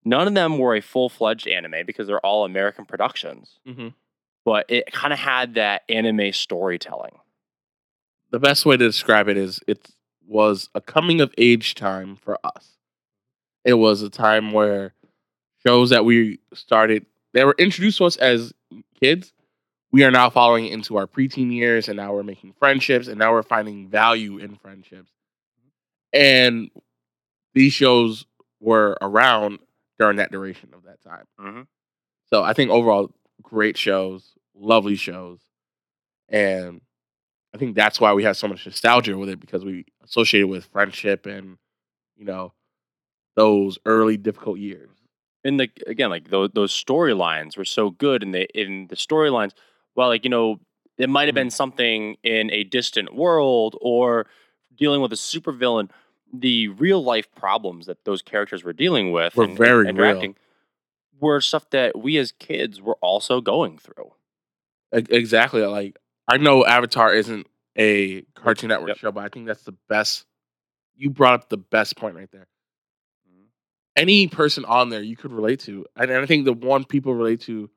None 0.05 0.27
of 0.27 0.33
them 0.33 0.57
were 0.57 0.75
a 0.75 0.81
full 0.81 1.07
fledged 1.07 1.47
anime 1.47 1.85
because 1.85 2.07
they're 2.07 2.19
all 2.25 2.43
American 2.43 2.85
productions, 2.85 3.59
hmm 3.65 3.87
but 4.45 4.65
it 4.69 4.91
kind 4.91 5.13
of 5.13 5.19
had 5.19 5.55
that 5.55 5.83
anime 5.89 6.31
storytelling. 6.33 7.15
The 8.31 8.39
best 8.39 8.65
way 8.65 8.77
to 8.77 8.85
describe 8.85 9.27
it 9.27 9.37
is 9.37 9.59
it 9.67 9.87
was 10.27 10.69
a 10.73 10.81
coming 10.81 11.21
of 11.21 11.33
age 11.37 11.75
time 11.75 12.15
for 12.15 12.39
us. 12.43 12.77
It 13.63 13.75
was 13.75 14.01
a 14.01 14.09
time 14.09 14.51
where 14.51 14.93
shows 15.65 15.89
that 15.91 16.05
we 16.05 16.39
started 16.53 17.05
they 17.33 17.43
were 17.45 17.55
introduced 17.57 17.97
to 17.97 18.05
us 18.05 18.15
as 18.17 18.53
kids. 18.99 19.33
We 19.91 20.03
are 20.03 20.11
now 20.11 20.29
following 20.29 20.67
into 20.67 20.97
our 20.97 21.07
preteen 21.07 21.51
years, 21.51 21.87
and 21.87 21.97
now 21.97 22.13
we're 22.13 22.23
making 22.23 22.53
friendships, 22.53 23.07
and 23.07 23.17
now 23.17 23.31
we're 23.31 23.43
finding 23.43 23.87
value 23.87 24.37
in 24.37 24.55
friendships. 24.55 25.11
And 26.11 26.69
these 27.53 27.73
shows 27.73 28.25
were 28.59 28.97
around 29.01 29.59
during 29.99 30.17
that 30.17 30.31
duration 30.31 30.73
of 30.73 30.83
that 30.83 31.01
time. 31.03 31.25
Mhm. 31.39 31.67
So 32.25 32.43
I 32.43 32.53
think 32.53 32.71
overall, 32.71 33.11
great 33.41 33.77
shows, 33.77 34.33
lovely 34.55 34.95
shows, 34.95 35.39
and 36.29 36.81
I 37.53 37.57
think 37.57 37.75
that's 37.75 38.01
why 38.01 38.13
we 38.13 38.23
have 38.23 38.37
so 38.37 38.47
much 38.47 38.65
nostalgia 38.65 39.17
with 39.17 39.29
it 39.29 39.39
because 39.39 39.63
we 39.63 39.85
associate 40.03 40.41
it 40.41 40.45
with 40.45 40.65
friendship 40.65 41.25
and 41.25 41.57
you 42.15 42.25
know 42.25 42.53
those 43.35 43.77
early 43.85 44.17
difficult 44.17 44.59
years. 44.59 44.89
and 45.43 45.59
the, 45.59 45.69
again 45.87 46.09
like 46.09 46.29
those, 46.29 46.49
those 46.53 46.71
storylines 46.71 47.57
were 47.57 47.65
so 47.65 47.89
good 47.89 48.23
and 48.23 48.33
they 48.33 48.47
in 48.53 48.87
the 48.87 48.95
storylines 48.95 49.51
well 49.95 50.07
like 50.07 50.23
you 50.23 50.29
know 50.29 50.59
it 50.97 51.09
might 51.09 51.27
have 51.27 51.35
been 51.35 51.47
mm-hmm. 51.47 51.53
something 51.53 52.17
in 52.23 52.51
a 52.51 52.63
distant 52.63 53.15
world 53.15 53.75
or 53.81 54.27
dealing 54.75 55.01
with 55.01 55.11
a 55.11 55.15
supervillain 55.15 55.89
the 56.31 56.67
real 56.69 57.03
life 57.03 57.27
problems 57.35 57.85
that 57.85 58.03
those 58.05 58.21
characters 58.21 58.63
were 58.63 58.73
dealing 58.73 59.11
with 59.11 59.35
Were 59.35 59.43
and, 59.43 59.57
very 59.57 59.87
and 59.87 59.97
real. 59.97 60.33
Were 61.23 61.41
stuff 61.41 61.69
that 61.71 61.97
we 61.97 62.17
as 62.17 62.31
kids 62.31 62.81
were 62.81 62.97
also 63.01 63.41
going 63.41 63.77
through 63.79 64.11
Exactly. 64.91 65.61
Like 65.65 65.97
I 66.27 66.37
know 66.37 66.63
Avatar 66.65 67.13
isn't 67.13 67.47
a 67.77 68.21
Cartoon 68.35 68.67
Network 68.69 68.89
Yep. 68.89 68.97
show, 68.97 69.11
but 69.11 69.23
I 69.25 69.29
think 69.29 69.47
that's 69.47 69.63
the 69.63 69.75
best. 69.89 70.25
You 70.95 71.09
brought 71.09 71.33
up 71.33 71.49
the 71.49 71.57
best 71.57 71.95
point 71.97 72.15
right 72.15 72.29
there. 72.31 72.47
Mhm. 73.27 73.45
Any 73.95 74.27
person 74.27 74.63
on 74.65 74.89
there 74.89 75.01
you 75.01 75.15
could 75.15 75.31
relate 75.31 75.61
to, 75.61 75.85
and 75.95 76.11
I 76.11 76.25
think 76.27 76.45
the 76.45 76.53
one 76.53 76.83
people 76.85 77.15
relate 77.15 77.41
to 77.41 77.71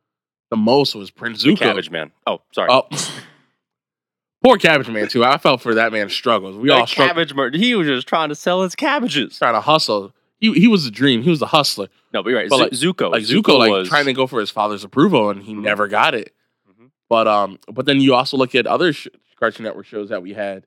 the 0.51 0.57
most 0.59 0.95
was 0.95 1.11
Prince 1.11 1.43
Zuko. 1.45 1.59
cabbage 1.59 1.91
man 1.91 2.13
oh 2.27 2.43
sorry 2.53 2.69
Oh, 2.71 2.87
poor 4.45 4.59
Cabbage 4.59 4.89
Man 4.89 5.09
too. 5.09 5.25
I 5.25 5.39
felt 5.39 5.61
for 5.61 5.75
that 5.75 5.93
man's 5.93 6.13
struggles. 6.13 6.57
We 6.57 6.69
That 6.69 6.81
all 6.81 6.87
struggled 6.87 7.17
cabbage 7.17 7.35
man 7.35 7.55
he 7.55 7.75
was 7.75 7.87
just 7.87 8.07
trying 8.07 8.29
to 8.29 8.35
sell 8.35 8.63
his 8.63 8.75
cabbages 8.75 9.39
trying 9.39 9.55
to 9.55 9.61
hustle. 9.61 10.13
He 10.39 10.53
he 10.53 10.69
was 10.69 10.87
a 10.87 10.91
dream. 10.91 11.23
He 11.23 11.31
was 11.31 11.41
a 11.43 11.47
hustler. 11.47 11.89
no 12.13 12.23
but 12.23 12.31
you're 12.31 12.39
right 12.39 12.49
But, 12.51 12.59
like- 12.59 12.71
zuko 12.73 13.11
Like 13.11 13.23
Zuko, 13.25 13.59
like 13.59 13.71
was 13.71 13.89
trying 13.89 14.05
to 14.07 14.13
go 14.13 14.27
for 14.27 14.39
his 14.41 14.51
father's 14.51 14.85
approval, 14.85 15.31
and 15.31 15.43
he 15.43 15.55
Mhm. 15.55 15.63
never 15.63 15.89
got 15.89 16.15
it. 16.15 16.35
Mhm. 16.71 16.91
But 17.09 17.27
um, 17.29 17.59
but 17.73 17.87
then 17.87 18.01
you 18.01 18.15
also 18.15 18.37
look 18.37 18.55
at 18.55 18.67
other 18.67 18.93
sh- 18.93 19.09
Cartoon 19.39 19.65
Network 19.65 19.87
shows 19.87 20.09
that 20.11 20.23
we 20.23 20.33
had. 20.35 20.65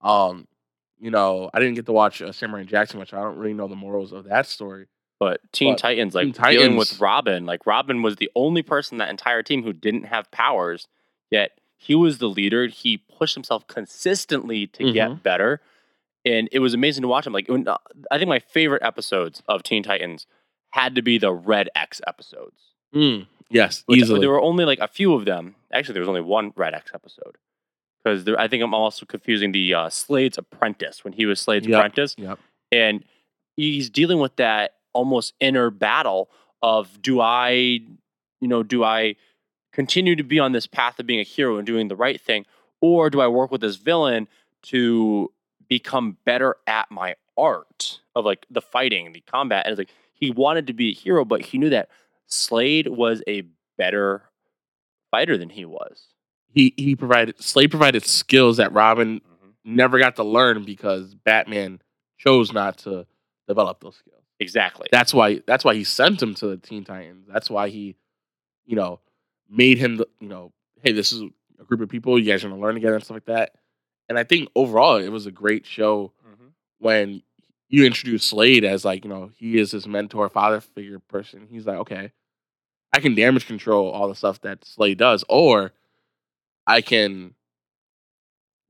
Um, 0.00 0.46
you 1.00 1.10
know, 1.10 1.50
I 1.52 1.58
didn't 1.60 1.74
get 1.74 1.86
to 1.86 1.92
watch 1.92 2.22
uh, 2.22 2.32
Samurai 2.32 2.64
Jack 2.64 2.88
too 2.88 2.98
much. 2.98 3.12
I 3.12 3.20
don't 3.22 3.36
really 3.36 3.54
know 3.54 3.68
the 3.68 3.76
morals 3.76 4.12
of 4.12 4.24
that 4.24 4.46
story. 4.46 4.86
But 5.20 5.40
Teen 5.52 5.72
But 5.74 5.78
Titans, 5.78 6.14
like 6.14 6.34
Teen 6.34 6.50
dealing 6.50 6.76
with 6.76 7.00
Robin, 7.00 7.46
like 7.46 7.66
Robin 7.66 8.02
was 8.02 8.16
the 8.16 8.30
only 8.34 8.62
person 8.62 8.98
that 8.98 9.08
entire 9.10 9.42
team 9.42 9.62
who 9.62 9.72
didn't 9.72 10.04
have 10.04 10.30
powers, 10.30 10.86
yet 11.30 11.52
he 11.76 11.94
was 11.94 12.18
the 12.18 12.28
leader. 12.28 12.66
He 12.66 12.96
pushed 12.98 13.34
himself 13.34 13.66
consistently 13.66 14.66
to 14.68 14.84
Mhm. 14.84 14.92
get 14.94 15.22
better, 15.22 15.60
and 16.24 16.48
it 16.52 16.58
was 16.60 16.74
amazing 16.74 17.02
to 17.02 17.08
watch 17.08 17.26
him. 17.26 17.32
Like 17.32 17.48
when, 17.48 17.66
uh, 17.68 17.76
I 18.10 18.18
think 18.18 18.28
my 18.28 18.38
favorite 18.38 18.82
episodes 18.82 19.42
of 19.48 19.62
Teen 19.62 19.82
Titans 19.82 20.26
had 20.70 20.94
to 20.94 21.02
be 21.02 21.18
the 21.18 21.32
Red 21.32 21.68
X 21.74 22.00
episodes. 22.06 22.60
Mm, 22.94 23.26
yes, 23.50 23.82
Which, 23.86 24.00
easily. 24.00 24.20
There 24.20 24.30
were 24.30 24.40
only 24.40 24.64
like 24.64 24.78
a 24.80 24.88
few 24.88 25.14
of 25.14 25.24
them. 25.24 25.54
Actually, 25.72 25.94
there 25.94 26.02
was 26.02 26.08
only 26.08 26.20
one 26.20 26.52
Red 26.56 26.74
X 26.74 26.90
episode. 26.94 27.36
Because 28.04 28.28
I 28.38 28.48
think 28.48 28.62
I'm 28.62 28.74
also 28.74 29.06
confusing 29.06 29.52
the 29.52 29.72
uh, 29.74 29.88
Slade's 29.88 30.36
apprentice 30.36 31.04
when 31.04 31.14
he 31.14 31.24
was 31.26 31.40
Slade's 31.40 31.66
Yep. 31.66 31.78
apprentice 31.78 32.14
Yep. 32.18 32.38
and 32.70 33.02
he's 33.56 33.88
dealing 33.88 34.18
with 34.18 34.36
that 34.36 34.74
almost 34.92 35.32
inner 35.40 35.70
battle 35.70 36.28
of 36.62 37.00
do 37.00 37.20
I, 37.20 37.52
you 37.52 38.48
know, 38.48 38.62
do 38.62 38.84
I 38.84 39.16
continue 39.72 40.16
to 40.16 40.22
be 40.22 40.38
on 40.38 40.52
this 40.52 40.66
path 40.66 40.98
of 41.00 41.06
being 41.06 41.18
a 41.20 41.24
hero 41.24 41.56
and 41.56 41.66
doing 41.66 41.88
the 41.88 41.96
right 41.96 42.20
thing, 42.20 42.44
or 42.82 43.08
do 43.10 43.20
I 43.22 43.26
work 43.28 43.50
with 43.50 43.60
this 43.62 43.76
villain 43.76 44.28
to 44.64 45.32
become 45.68 46.16
better 46.24 46.56
at 46.66 46.90
my 46.90 47.16
art 47.36 48.00
of 48.14 48.24
like 48.24 48.46
the 48.50 48.60
fighting, 48.60 49.12
the 49.12 49.20
combat? 49.20 49.66
And 49.66 49.72
it's 49.72 49.78
like 49.78 49.94
he 50.12 50.30
wanted 50.30 50.66
to 50.68 50.72
be 50.72 50.90
a 50.90 50.94
hero, 50.94 51.24
but 51.24 51.42
he 51.42 51.58
knew 51.58 51.70
that 51.70 51.88
Slade 52.26 52.88
was 52.88 53.22
a 53.28 53.42
better 53.76 54.22
fighter 55.10 55.36
than 55.36 55.50
he 55.50 55.64
was. 55.64 56.08
he 56.54 56.72
he 56.76 56.96
provided 56.96 57.42
Slade 57.42 57.70
provided 57.70 58.04
skills 58.04 58.56
that 58.56 58.72
Robin 58.72 59.20
mm-hmm. 59.20 59.50
never 59.64 59.98
got 59.98 60.16
to 60.16 60.24
learn 60.24 60.64
because 60.64 61.14
Batman 61.14 61.80
chose 62.16 62.52
not 62.52 62.78
to 62.78 63.06
develop 63.46 63.80
those 63.80 63.96
skills. 63.96 64.22
Exactly. 64.40 64.88
That's 64.90 65.12
why 65.12 65.42
that's 65.46 65.64
why 65.64 65.74
he 65.74 65.84
sent 65.84 66.22
him 66.22 66.34
to 66.36 66.46
the 66.46 66.56
Teen 66.56 66.84
Titans. 66.84 67.26
That's 67.30 67.50
why 67.50 67.68
he, 67.68 67.96
you 68.64 68.76
know, 68.76 69.00
made 69.48 69.78
him 69.78 69.96
the, 69.96 70.08
you 70.20 70.28
know, 70.28 70.52
hey, 70.82 70.92
this 70.92 71.12
is 71.12 71.22
a 71.60 71.64
group 71.64 71.80
of 71.80 71.88
people, 71.88 72.18
you 72.18 72.30
guys 72.30 72.44
are 72.44 72.48
gonna 72.48 72.60
learn 72.60 72.74
together 72.74 72.94
and 72.94 73.04
stuff 73.04 73.16
like 73.16 73.26
that. 73.26 73.52
And 74.08 74.18
I 74.18 74.24
think 74.24 74.48
overall 74.54 74.96
it 74.96 75.08
was 75.08 75.26
a 75.26 75.30
great 75.32 75.64
show 75.66 76.12
Mhm. 76.26 76.52
when 76.78 77.22
you 77.68 77.84
introduce 77.84 78.24
Slade 78.24 78.64
as 78.64 78.84
like, 78.84 79.04
you 79.04 79.10
know, 79.10 79.30
he 79.36 79.58
is 79.58 79.72
his 79.72 79.86
mentor, 79.86 80.28
father 80.28 80.60
figure 80.60 80.98
person. 80.98 81.48
He's 81.50 81.66
like, 81.66 81.78
okay, 81.78 82.12
I 82.92 83.00
can 83.00 83.14
damage 83.14 83.46
control 83.46 83.90
all 83.90 84.08
the 84.08 84.14
stuff 84.14 84.40
that 84.42 84.64
Slade 84.64 84.98
does, 84.98 85.24
or 85.28 85.72
I 86.66 86.80
can 86.82 87.34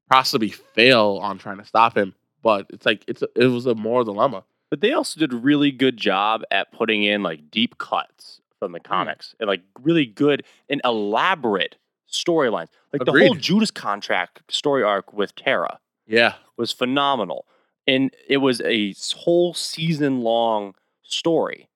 possibly 0.08 0.50
fail 0.50 1.18
on 1.22 1.38
trying 1.38 1.58
to 1.58 1.64
stop 1.64 1.96
him. 1.96 2.14
But 2.42 2.66
it's 2.70 2.86
like 2.86 3.04
it's 3.08 3.22
a, 3.22 3.28
it 3.36 3.46
was 3.46 3.66
a 3.66 3.74
moral 3.74 4.04
dilemma. 4.04 4.44
But 4.70 4.80
they 4.80 4.92
also 4.92 5.18
did 5.20 5.32
a 5.32 5.36
really 5.36 5.70
good 5.70 5.96
job 5.96 6.42
at 6.50 6.72
putting 6.72 7.02
in 7.02 7.22
like 7.22 7.50
deep 7.50 7.78
cuts 7.78 8.40
from 8.58 8.72
the 8.72 8.80
comics 8.80 9.34
and 9.40 9.48
like 9.48 9.62
really 9.82 10.06
good 10.06 10.44
and 10.68 10.80
elaborate 10.84 11.76
storylines. 12.14 12.68
Like 12.92 13.04
the 13.04 13.12
whole 13.12 13.34
Judas 13.34 13.70
contract 13.70 14.40
story 14.50 14.82
arc 14.82 15.12
with 15.12 15.34
Terra 15.34 15.78
Yeah, 16.06 16.34
was 16.56 16.72
phenomenal. 16.72 17.46
And 17.86 18.14
it 18.28 18.38
was 18.38 18.60
a 18.62 18.94
whole 19.14 19.52
season 19.52 20.22
long 20.22 20.74
story 21.02 21.68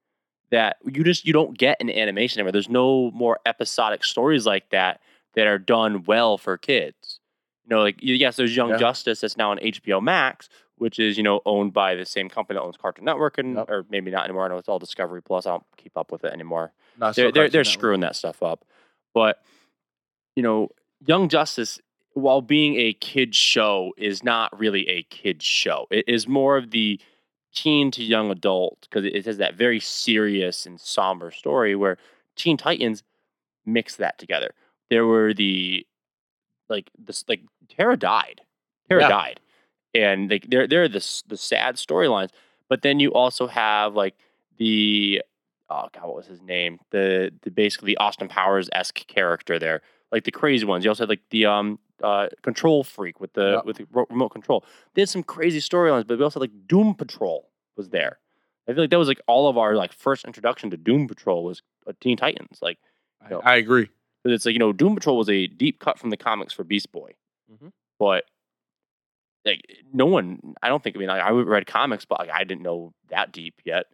that 0.51 0.77
you 0.85 1.05
just 1.05 1.27
you 1.27 1.33
don't 1.35 1.59
get 1.59 1.79
in 1.81 1.91
animation 1.91 2.41
anymore. 2.41 2.53
There's 2.53 2.69
no 2.71 3.11
more 3.11 3.39
episodic 3.45 4.05
stories 4.05 4.47
like 4.47 4.71
that 4.71 5.01
that 5.35 5.47
are 5.47 5.59
done 5.59 6.05
well 6.05 6.39
for 6.39 6.57
kids. 6.57 7.21
You 7.65 7.77
know, 7.77 7.83
like 7.83 7.97
yes, 8.01 8.37
there's 8.37 8.57
Young 8.57 8.71
Yeah. 8.71 8.77
Justice 8.79 9.21
that's 9.21 9.37
now 9.37 9.51
on 9.51 9.59
HBO 9.59 10.01
Max, 10.03 10.49
which 10.77 10.99
is 10.99 11.19
you 11.19 11.23
know 11.23 11.43
owned 11.45 11.75
by 11.75 11.95
the 11.95 12.07
same 12.07 12.31
company 12.31 12.57
that 12.57 12.63
owns 12.63 12.79
Cartoon 12.79 13.05
Network, 13.05 13.37
and 13.37 13.57
Yep. 13.57 13.69
or 13.69 13.85
maybe 13.91 14.11
not 14.11 14.25
anymore. 14.25 14.47
I 14.47 14.49
know 14.49 14.57
it's 14.57 14.69
all 14.71 14.79
Discovery 14.79 15.21
Plus. 15.21 15.45
I 15.47 15.51
don't 15.51 15.65
keep 15.77 15.99
up 15.99 16.11
with 16.11 16.25
it 16.25 16.33
anymore 16.33 16.73
not 16.99 17.15
they're 17.15 17.31
they're, 17.31 17.51
they're 17.51 17.65
screwing 17.65 18.01
that 18.01 18.17
stuff 18.17 18.43
up. 18.43 18.65
But 19.13 19.43
you 20.39 20.43
know, 20.45 20.69
Young 21.05 21.29
Justice, 21.29 21.81
while 22.13 22.41
being 22.41 22.77
a 22.77 22.93
kids 22.93 23.37
show, 23.37 23.93
is 23.97 24.23
not 24.23 24.57
really 24.57 24.89
a 24.89 25.03
kids 25.03 25.45
show. 25.45 25.89
It 25.91 26.05
is 26.07 26.29
more 26.29 26.57
of 26.57 26.71
the 26.71 27.01
teen 27.53 27.91
to 27.91 28.05
young 28.05 28.31
adult 28.31 28.83
because 28.83 29.05
it, 29.05 29.17
it 29.17 29.27
has 29.27 29.39
that 29.39 29.57
very 29.57 29.81
serious 29.81 30.65
and 30.65 30.81
somber 30.81 31.33
story 31.33 31.75
where 31.75 31.99
Teen 32.37 32.57
Titans 32.57 33.03
mix 33.67 33.97
that 33.97 34.17
together. 34.17 34.53
There 34.91 35.07
were 35.07 35.35
the 35.35 35.85
like 36.69 36.89
this 36.97 37.25
like 37.27 37.41
Terra 37.69 37.97
died. 37.97 38.43
Terra 38.89 39.01
Yeah. 39.03 39.09
died. 39.09 39.41
And 39.97 40.31
like 40.31 40.47
they're 40.49 40.69
they're 40.69 40.87
the 40.89 41.05
the 41.27 41.37
sad 41.37 41.75
storylines. 41.75 42.31
But 42.69 42.83
then 42.83 43.01
you 43.01 43.13
also 43.13 43.49
have 43.49 43.97
like 43.97 44.15
the 44.57 45.21
oh 45.69 45.89
god, 45.93 46.05
what 46.05 46.15
was 46.15 46.27
his 46.27 46.43
name? 46.43 46.79
The 46.91 47.33
the 47.43 47.51
basically 47.51 47.97
Austin 47.97 48.29
Powers 48.29 48.71
esque 48.73 49.05
character 49.09 49.59
there, 49.59 49.83
like 50.13 50.25
the 50.25 50.31
crazy 50.31 50.65
ones. 50.65 50.85
You 50.85 50.91
also 50.91 51.03
had 51.05 51.09
like 51.09 51.23
the 51.31 51.47
um 51.47 51.79
uh 52.03 52.29
control 52.43 52.85
freak 52.85 53.21
with 53.21 53.33
the 53.33 53.61
with 53.65 53.77
the 53.79 53.87
remote 54.11 54.31
control. 54.31 54.65
They 54.95 55.03
had 55.03 55.09
some 55.09 55.23
crazy 55.23 55.61
storylines, 55.61 56.07
but 56.07 56.19
we 56.19 56.25
also 56.25 56.41
had, 56.41 56.51
like 56.51 56.67
Doom 56.69 56.95
Patrol 56.95 57.49
was 57.77 57.89
there. 57.91 58.19
I 58.69 58.73
feel 58.75 58.83
like 58.83 58.91
that 58.91 58.99
was 58.99 59.09
like 59.09 59.21
all 59.27 59.49
of 59.49 59.57
our 59.59 59.75
like 59.75 59.93
first 59.93 60.25
introduction 60.25 60.71
to 60.71 60.77
Doom 60.77 61.09
Patrol 61.09 61.43
was 61.45 61.63
uh, 61.87 61.93
Teen 62.01 62.17
Titans. 62.17 62.59
Like 62.61 62.79
I, 63.23 63.29
I 63.45 63.63
but 64.23 64.33
it's 64.33 64.45
like 64.47 64.53
you 64.53 64.59
know 64.59 64.73
Doom 64.73 64.95
Patrol 64.95 65.17
was 65.17 65.29
a 65.31 65.47
deep 65.47 65.81
cut 65.81 65.99
from 65.99 66.11
the 66.11 66.17
comics 66.17 66.53
for 66.53 66.65
Beast 66.65 66.93
Boy, 66.93 67.13
Mhm. 67.53 67.73
but 67.99 68.25
like 69.45 69.63
no 69.93 70.07
one, 70.07 70.55
I 70.63 70.69
don't 70.69 70.83
think. 70.83 70.97
I 70.97 70.99
mean, 70.99 71.09
I, 71.11 71.19
I 71.19 71.31
read 71.31 71.67
comics, 71.67 72.05
but 72.05 72.19
like 72.21 72.31
I 72.31 72.45
didn't 72.45 72.63
know 72.63 72.93
that 73.09 73.33
deep 73.33 73.55
yet. 73.65 73.87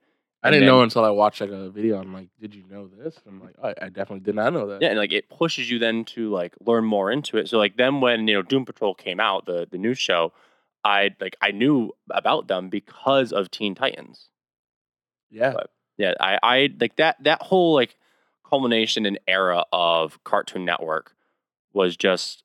I 0.45 0.51
didn't 0.51 0.67
then- 0.67 0.75
know 0.75 0.83
until 0.83 1.05
I 1.05 1.11
watched 1.11 1.41
like 1.41 1.51
a 1.51 1.71
video. 1.71 2.01
I'm 2.01 2.13
like, 2.13 2.29
did 2.41 2.55
you 2.55 2.63
know 2.71 2.87
this? 2.87 3.19
I'm 3.27 3.41
like, 3.43 3.55
I, 3.63 3.87
I 3.87 3.89
definitely 3.89 4.21
did 4.21 4.35
not 4.35 4.53
know 4.53 4.67
that. 4.69 4.83
Yeah, 4.83 4.89
and 4.91 4.99
like 4.99 5.13
it 5.13 5.29
pushes 5.31 5.71
you 5.71 5.79
then 5.79 6.05
to 6.07 6.31
like 6.31 6.55
learn 6.61 6.85
more 6.85 7.11
into 7.11 7.37
it. 7.39 7.49
So 7.49 7.59
like 7.59 7.77
then 7.77 8.01
when 8.01 8.29
you 8.29 8.35
know 8.35 8.43
Doom 8.43 8.65
Patrol 8.65 8.95
came 8.95 9.21
out, 9.21 9.47
the 9.47 9.67
the 9.71 9.79
new 9.79 9.95
show, 9.95 10.33
I 10.85 11.11
like 11.21 11.37
I 11.41 11.51
knew 11.51 11.93
about 12.11 12.47
them 12.49 12.69
because 12.69 13.33
of 13.33 13.51
Teen 13.51 13.75
Titans. 13.75 14.29
yeah. 15.31 15.53
But- 15.53 15.71
Yeah, 15.97 16.15
I 16.21 16.39
I 16.43 16.69
like 16.81 16.97
that 16.97 17.17
that 17.25 17.41
whole 17.43 17.75
like 17.75 17.97
culmination 18.49 19.07
and 19.07 19.19
era 19.27 19.65
of 19.73 20.23
Cartoon 20.25 20.65
Network 20.65 21.15
was 21.73 21.97
just 21.97 22.43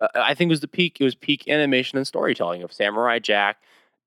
uh, 0.00 0.08
I 0.14 0.34
think 0.34 0.48
it 0.48 0.52
was 0.52 0.60
the 0.60 0.68
peak. 0.68 0.96
It 1.00 1.04
was 1.04 1.14
peak 1.14 1.48
animation 1.48 1.98
and 1.98 2.06
storytelling 2.06 2.62
of 2.62 2.72
Samurai 2.72 3.18
Jack, 3.18 3.58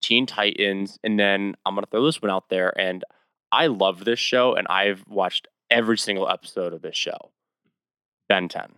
Teen 0.02 0.26
Titans, 0.26 0.97
and 1.04 1.19
then 1.19 1.56
I'm 1.65 1.76
gonna 1.76 1.88
throw 1.88 2.06
this 2.06 2.21
one 2.21 2.32
out 2.32 2.50
there. 2.50 2.78
And 2.80 3.04
I 3.51 3.67
love 3.67 4.03
this 4.05 4.19
show, 4.19 4.55
and 4.55 4.67
I've 4.67 5.03
watched 5.07 5.47
every 5.69 5.97
single 5.97 6.29
episode 6.29 6.73
of 6.73 6.81
this 6.81 6.95
show. 6.95 7.31
Ben 8.29 8.47
10. 8.49 8.73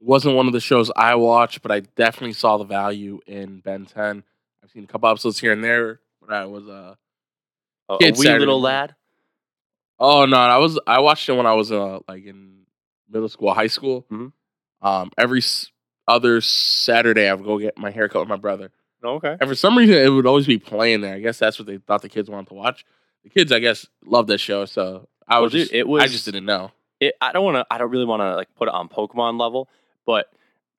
wasn't 0.00 0.36
one 0.36 0.46
of 0.46 0.52
the 0.52 0.60
shows 0.60 0.90
I 0.96 1.14
watched, 1.14 1.62
but 1.62 1.70
I 1.70 1.80
definitely 1.80 2.32
saw 2.34 2.56
the 2.58 2.64
value 2.64 3.20
in 3.26 3.60
Ben 3.60 3.86
10. 3.86 4.22
I've 4.62 4.70
seen 4.70 4.84
a 4.84 4.86
couple 4.86 5.08
episodes 5.08 5.38
here 5.38 5.52
and 5.52 5.62
there, 5.62 6.00
but 6.20 6.34
I 6.34 6.46
was 6.46 6.66
uh 6.68 6.94
A, 7.88 7.94
a 7.94 7.96
wee 8.00 8.14
Saturday 8.14 8.40
little 8.40 8.60
lad. 8.60 8.94
Oh 9.98 10.26
no, 10.26 10.36
I 10.36 10.58
was 10.58 10.78
I 10.86 11.00
watched 11.00 11.28
it 11.28 11.32
when 11.34 11.46
I 11.46 11.54
was 11.54 11.70
uh, 11.72 12.00
like 12.08 12.24
in 12.26 12.66
middle 13.08 13.28
school, 13.28 13.54
high 13.54 13.68
school. 13.68 14.04
Mhm. 14.10 14.32
Um, 14.82 15.10
every 15.16 15.38
s- 15.38 15.70
other 16.08 16.40
Saturday, 16.40 17.28
I 17.28 17.34
would 17.34 17.46
go 17.46 17.58
get 17.58 17.78
my 17.78 17.90
haircut 17.90 18.20
with 18.20 18.28
my 18.28 18.36
brother, 18.36 18.70
Oh, 19.02 19.14
okay. 19.14 19.36
and 19.40 19.48
for 19.48 19.54
some 19.54 19.78
reason, 19.78 19.94
it 19.96 20.08
would 20.08 20.26
always 20.26 20.46
be 20.46 20.58
playing 20.58 21.00
there. 21.00 21.14
I 21.14 21.20
guess 21.20 21.38
that's 21.38 21.58
what 21.58 21.66
they 21.66 21.78
thought 21.78 22.02
the 22.02 22.08
kids 22.08 22.28
wanted 22.28 22.48
to 22.48 22.54
watch. 22.54 22.84
The 23.24 23.30
kids, 23.30 23.52
I 23.52 23.58
guess, 23.58 23.86
love 24.04 24.26
that 24.28 24.38
show, 24.38 24.64
so 24.66 25.08
I 25.28 25.34
Well, 25.36 25.44
was 25.44 25.52
dude, 25.52 25.60
just, 25.62 25.72
it 25.74 25.86
I 25.88 26.06
just 26.06 26.24
didn't 26.24 26.44
know. 26.44 26.70
It, 27.00 27.14
I 27.20 27.32
don't 27.32 27.44
want 27.44 27.56
to. 27.56 27.66
I 27.70 27.78
don't 27.78 27.90
really 27.90 28.04
want 28.04 28.20
to 28.20 28.34
like 28.36 28.48
put 28.54 28.68
it 28.68 28.74
on 28.74 28.88
Pokemon 28.88 29.38
level, 29.40 29.68
but 30.06 30.30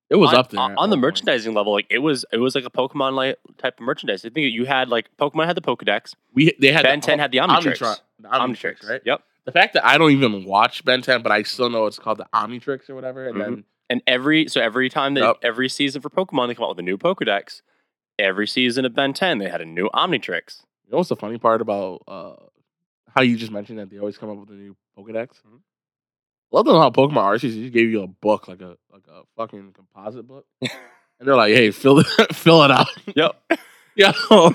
It 0.09 0.15
was 0.15 0.29
on, 0.33 0.39
up 0.39 0.49
there 0.49 0.59
on, 0.61 0.75
on 0.77 0.89
the 0.89 0.97
merchandising 0.97 1.53
level. 1.53 1.73
Like 1.73 1.85
it 1.89 1.99
was, 1.99 2.25
it 2.31 2.37
was 2.37 2.55
like 2.55 2.65
a 2.65 2.69
Pokemon 2.71 3.13
like 3.13 3.37
type 3.57 3.79
of 3.79 3.85
merchandise. 3.85 4.25
I 4.25 4.29
think 4.29 4.51
you 4.53 4.65
had 4.65 4.89
like 4.89 5.09
Pokemon 5.19 5.45
had 5.45 5.55
the 5.57 5.61
Pokedex, 5.61 6.15
We 6.33 6.53
they 6.59 6.71
had 6.71 6.83
Ben 6.83 6.99
the, 7.01 7.05
10 7.05 7.19
had 7.19 7.31
the 7.31 7.37
Omnitrix. 7.39 7.77
Omnitron- 7.79 7.99
the 8.19 8.27
Omnitrix, 8.29 8.39
Omnitrix, 8.81 8.89
right? 8.89 9.01
Yep. 9.05 9.21
The 9.45 9.51
fact 9.51 9.73
that 9.75 9.85
I 9.85 9.97
don't 9.97 10.11
even 10.11 10.43
watch 10.43 10.83
Ben 10.83 11.01
10, 11.01 11.21
but 11.21 11.31
I 11.31 11.43
still 11.43 11.69
know 11.69 11.85
it's 11.85 11.99
called 11.99 12.17
the 12.17 12.27
Omnitrix 12.33 12.89
or 12.89 12.95
whatever, 12.95 13.27
and 13.27 13.35
Mhm. 13.37 13.39
then 13.39 13.63
And 13.89 14.01
every 14.07 14.47
so 14.47 14.59
every 14.59 14.89
time 14.89 15.13
that 15.13 15.21
Yep. 15.23 15.37
every 15.43 15.69
season 15.69 16.01
for 16.01 16.09
Pokemon 16.09 16.47
they 16.47 16.55
come 16.55 16.63
out 16.65 16.69
with 16.69 16.79
a 16.79 16.81
new 16.83 16.97
Pokedex. 16.97 17.61
Every 18.19 18.47
season 18.47 18.83
of 18.85 18.95
Ben 18.95 19.13
10 19.13 19.37
they 19.37 19.49
had 19.49 19.61
a 19.61 19.65
new 19.65 19.89
Omnitrix. 19.93 20.63
You 20.87 20.91
know 20.93 20.97
what's 20.99 21.09
the 21.09 21.15
funny 21.17 21.37
part 21.37 21.61
about 21.61 22.01
uh, 22.07 22.35
how 23.13 23.21
you 23.21 23.35
just 23.35 23.51
mentioned 23.51 23.77
that 23.79 23.89
they 23.89 23.99
always 23.99 24.17
come 24.17 24.29
up 24.29 24.37
with 24.37 24.49
a 24.51 24.53
new 24.53 24.75
Pokedex? 24.97 25.41
Mhm. 25.45 25.59
Love 26.51 26.65
them 26.65 26.77
how 26.77 26.89
Pokemon 26.89 27.15
Arceus 27.23 27.53
just 27.53 27.73
gave 27.73 27.89
you 27.89 28.03
a 28.03 28.07
book 28.07 28.47
like 28.47 28.61
a 28.61 28.77
like 28.91 29.03
a 29.09 29.23
fucking 29.35 29.73
composite 29.73 30.25
book, 30.25 30.45
and 30.61 30.71
they're 31.27 31.35
like, 31.35 31.53
"Hey, 31.53 31.71
fill 31.71 31.99
it 31.99 32.07
fill 32.33 32.63
it 32.63 32.71
out." 32.71 32.87
Yep. 33.15 33.35
yeah, 33.95 34.13
Oh, 34.31 34.53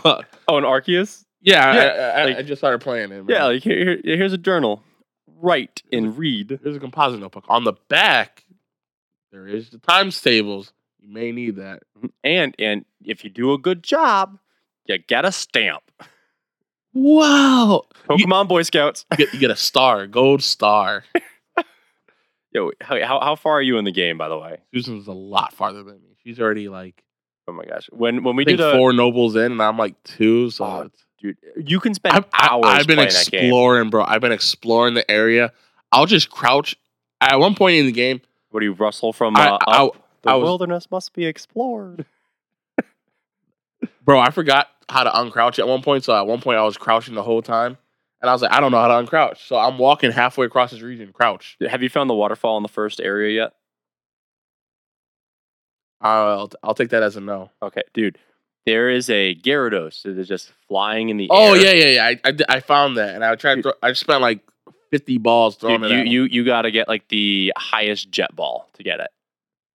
an 0.48 0.64
Arceus. 0.64 1.24
yeah. 1.42 1.74
Yeah, 1.74 1.80
I, 2.16 2.20
I, 2.20 2.24
like- 2.24 2.36
I 2.38 2.42
just 2.42 2.60
started 2.60 2.80
playing 2.80 3.12
it. 3.12 3.24
Man. 3.24 3.26
Yeah, 3.28 3.44
like 3.44 3.62
here, 3.62 3.98
here, 4.02 4.16
here's 4.16 4.32
a 4.32 4.38
journal. 4.38 4.82
Write 5.26 5.82
and 5.92 6.16
read. 6.16 6.48
there's 6.62 6.76
a 6.76 6.80
composite 6.80 7.20
notebook 7.20 7.44
on 7.48 7.64
the 7.64 7.72
back. 7.88 8.44
There 9.32 9.46
is 9.46 9.68
the 9.70 9.78
times 9.78 10.18
tables. 10.20 10.72
You 11.00 11.12
may 11.12 11.30
need 11.32 11.56
that. 11.56 11.82
And 12.24 12.54
and 12.58 12.84
if 13.04 13.22
you 13.24 13.28
do 13.30 13.52
a 13.52 13.58
good 13.58 13.82
job, 13.82 14.38
you 14.86 14.96
get 14.98 15.24
a 15.26 15.32
stamp. 15.32 15.82
Wow, 16.94 17.84
Pokemon 18.08 18.48
Boy 18.48 18.62
Scouts. 18.62 19.06
you 19.12 19.16
get 19.26 19.32
you 19.34 19.40
get 19.40 19.50
a 19.50 19.56
star, 19.56 20.06
gold 20.06 20.42
star. 20.42 21.04
Yo, 22.52 22.70
how, 22.82 23.00
how 23.02 23.20
how 23.20 23.34
far 23.36 23.54
are 23.54 23.62
you 23.62 23.78
in 23.78 23.84
the 23.84 23.92
game, 23.92 24.18
by 24.18 24.28
the 24.28 24.38
way? 24.38 24.58
Susan's 24.74 25.06
a 25.06 25.12
lot 25.12 25.54
farther 25.54 25.82
than 25.82 25.94
me. 26.02 26.16
She's 26.22 26.38
already 26.38 26.68
like 26.68 27.02
Oh 27.48 27.52
my 27.52 27.64
gosh. 27.64 27.88
When 27.92 28.22
when 28.24 28.36
we 28.36 28.44
I 28.44 28.46
think 28.46 28.58
do 28.58 28.64
the 28.64 28.72
four 28.72 28.92
nobles 28.92 29.36
in, 29.36 29.52
and 29.52 29.62
I'm 29.62 29.78
like 29.78 30.00
two. 30.04 30.50
So 30.50 30.64
Oh, 30.64 30.80
it's, 30.82 31.04
dude, 31.18 31.36
you 31.56 31.80
can 31.80 31.94
spend 31.94 32.14
I've, 32.14 32.26
I- 32.34 32.48
hours 32.48 32.64
I've 32.66 32.86
been 32.86 32.96
playing 32.96 33.08
that 33.10 33.30
game. 33.30 33.44
exploring, 33.46 33.90
bro. 33.90 34.04
I've 34.04 34.20
been 34.20 34.32
exploring 34.32 34.92
the 34.94 35.10
area. 35.10 35.52
I'll 35.92 36.06
just 36.06 36.28
crouch. 36.30 36.76
At 37.22 37.38
one 37.40 37.54
point 37.54 37.76
in 37.76 37.86
the 37.86 37.92
game, 37.92 38.20
What 38.50 38.60
do 38.60 38.66
you 38.66 38.72
rustle 38.74 39.12
from? 39.14 39.34
I- 39.36 39.48
Uh, 39.48 39.58
I- 39.66 39.84
up? 39.84 40.08
the 40.22 40.30
I 40.30 40.34
was- 40.34 40.44
wilderness 40.44 40.90
must 40.90 41.14
be 41.14 41.24
explored. 41.24 42.04
bro, 44.04 44.20
I 44.20 44.30
forgot 44.30 44.68
how 44.92 45.04
to 45.04 45.10
uncrouch 45.10 45.58
at 45.58 45.66
one 45.66 45.82
point. 45.82 46.04
So 46.04 46.14
at 46.14 46.26
one 46.26 46.40
point, 46.40 46.58
I 46.58 46.62
was 46.62 46.76
crouching 46.76 47.14
the 47.14 47.22
whole 47.22 47.42
time, 47.42 47.78
and 48.20 48.30
I 48.30 48.32
was 48.32 48.42
like, 48.42 48.52
I 48.52 48.60
don't 48.60 48.70
know 48.70 48.80
how 48.80 48.88
to 48.88 49.06
uncrouch. 49.06 49.46
So 49.46 49.56
I'm 49.56 49.78
walking 49.78 50.12
halfway 50.12 50.46
across 50.46 50.70
this 50.70 50.82
region, 50.82 51.12
crouch. 51.12 51.56
Have 51.68 51.82
you 51.82 51.88
found 51.88 52.08
the 52.08 52.14
waterfall 52.14 52.56
in 52.56 52.62
the 52.62 52.68
first 52.68 53.00
area 53.00 53.34
yet? 53.34 53.52
I'll 56.00 56.50
I'll 56.62 56.74
take 56.74 56.90
that 56.90 57.02
as 57.02 57.16
a 57.16 57.20
no. 57.20 57.50
Okay, 57.62 57.82
dude. 57.94 58.18
There 58.64 58.90
is 58.90 59.10
a 59.10 59.34
Gyarados 59.34 60.02
that 60.02 60.16
is 60.18 60.28
just 60.28 60.52
flying 60.68 61.08
in 61.08 61.16
the 61.16 61.24
air. 61.24 61.28
Oh 61.32 61.54
air. 61.54 61.60
yeah, 61.60 61.72
yeah, 61.72 61.90
yeah. 61.94 62.18
I, 62.24 62.30
I, 62.30 62.56
I 62.56 62.60
found 62.60 62.96
that, 62.96 63.14
and 63.14 63.24
I 63.24 63.34
tried. 63.34 63.56
To 63.56 63.62
throw, 63.62 63.72
I 63.82 63.92
spent 63.92 64.20
like 64.20 64.40
fifty 64.90 65.18
balls 65.18 65.56
throwing 65.56 65.80
Dude, 65.82 65.92
it. 65.92 66.06
you 66.06 66.22
you 66.22 66.24
you 66.24 66.44
got 66.44 66.62
to 66.62 66.70
get 66.70 66.86
like 66.86 67.08
the 67.08 67.52
highest 67.56 68.10
jet 68.10 68.34
ball 68.36 68.68
to 68.74 68.82
get 68.82 69.00
it. 69.00 69.10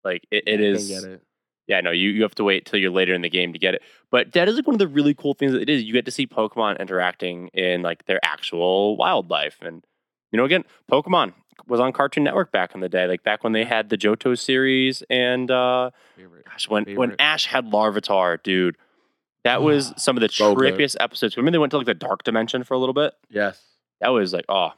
Like 0.05 0.25
it, 0.31 0.45
it 0.47 0.61
is. 0.61 0.91
It. 1.05 1.23
Yeah, 1.67 1.81
no, 1.81 1.91
you, 1.91 2.11
you 2.11 2.23
have 2.23 2.35
to 2.37 2.45
wait 2.45 2.65
till 2.67 2.79
you're 2.79 2.91
later 2.93 3.13
in 3.13 3.23
the 3.23 3.29
game 3.31 3.53
to 3.53 3.59
get 3.59 3.75
it. 3.75 3.83
But 4.11 4.33
that 4.35 4.49
is 4.49 4.55
like 4.57 4.67
one 4.67 4.75
of 4.75 4.79
the 4.79 4.87
really 4.87 5.15
cool 5.15 5.35
things 5.35 5.53
that 5.53 5.63
it 5.63 5.69
is. 5.69 5.83
You 5.83 5.93
get 5.93 6.05
to 6.05 6.11
see 6.13 6.27
Pokemon 6.27 6.79
interacting 6.79 7.49
in 7.49 7.83
like 7.83 8.07
their 8.07 8.21
actual 8.25 8.97
wildlife. 8.97 9.59
And 9.63 9.85
you 10.31 10.37
know, 10.37 10.45
again, 10.45 10.65
Pokemon 10.91 11.33
was 11.67 11.81
on 11.81 11.93
Cartoon 11.93 12.23
Network 12.25 12.53
back 12.53 12.75
in 12.75 12.81
the 12.81 12.89
day, 12.89 13.07
like 13.07 13.23
back 13.25 13.43
when 13.43 13.53
they 13.53 13.65
had 13.65 13.89
the 13.89 13.97
Johto 13.99 14.39
series 14.39 15.03
and 15.11 15.51
uh 15.51 15.91
Favorite. 16.17 16.45
gosh, 16.45 16.69
when 16.69 16.85
when 16.95 17.17
Ash 17.19 17.47
had 17.47 17.67
Larvitar, 17.67 18.41
dude. 18.43 18.77
That 19.45 19.63
was 19.63 19.93
some 19.97 20.17
of 20.17 20.21
the 20.23 20.29
So 20.29 20.55
good. 20.57 20.75
trippiest 20.75 20.97
episodes. 20.99 21.37
Remember 21.37 21.53
they 21.55 21.59
went 21.61 21.71
to 21.71 21.77
like 21.77 21.87
the 21.87 21.95
dark 21.95 22.25
dimension 22.25 22.65
for 22.65 22.75
a 22.75 22.79
little 22.79 22.93
bit? 22.93 23.13
Yes. 23.31 23.61
That 24.01 24.09
was 24.09 24.33
like, 24.33 24.45
oh, 24.49 24.71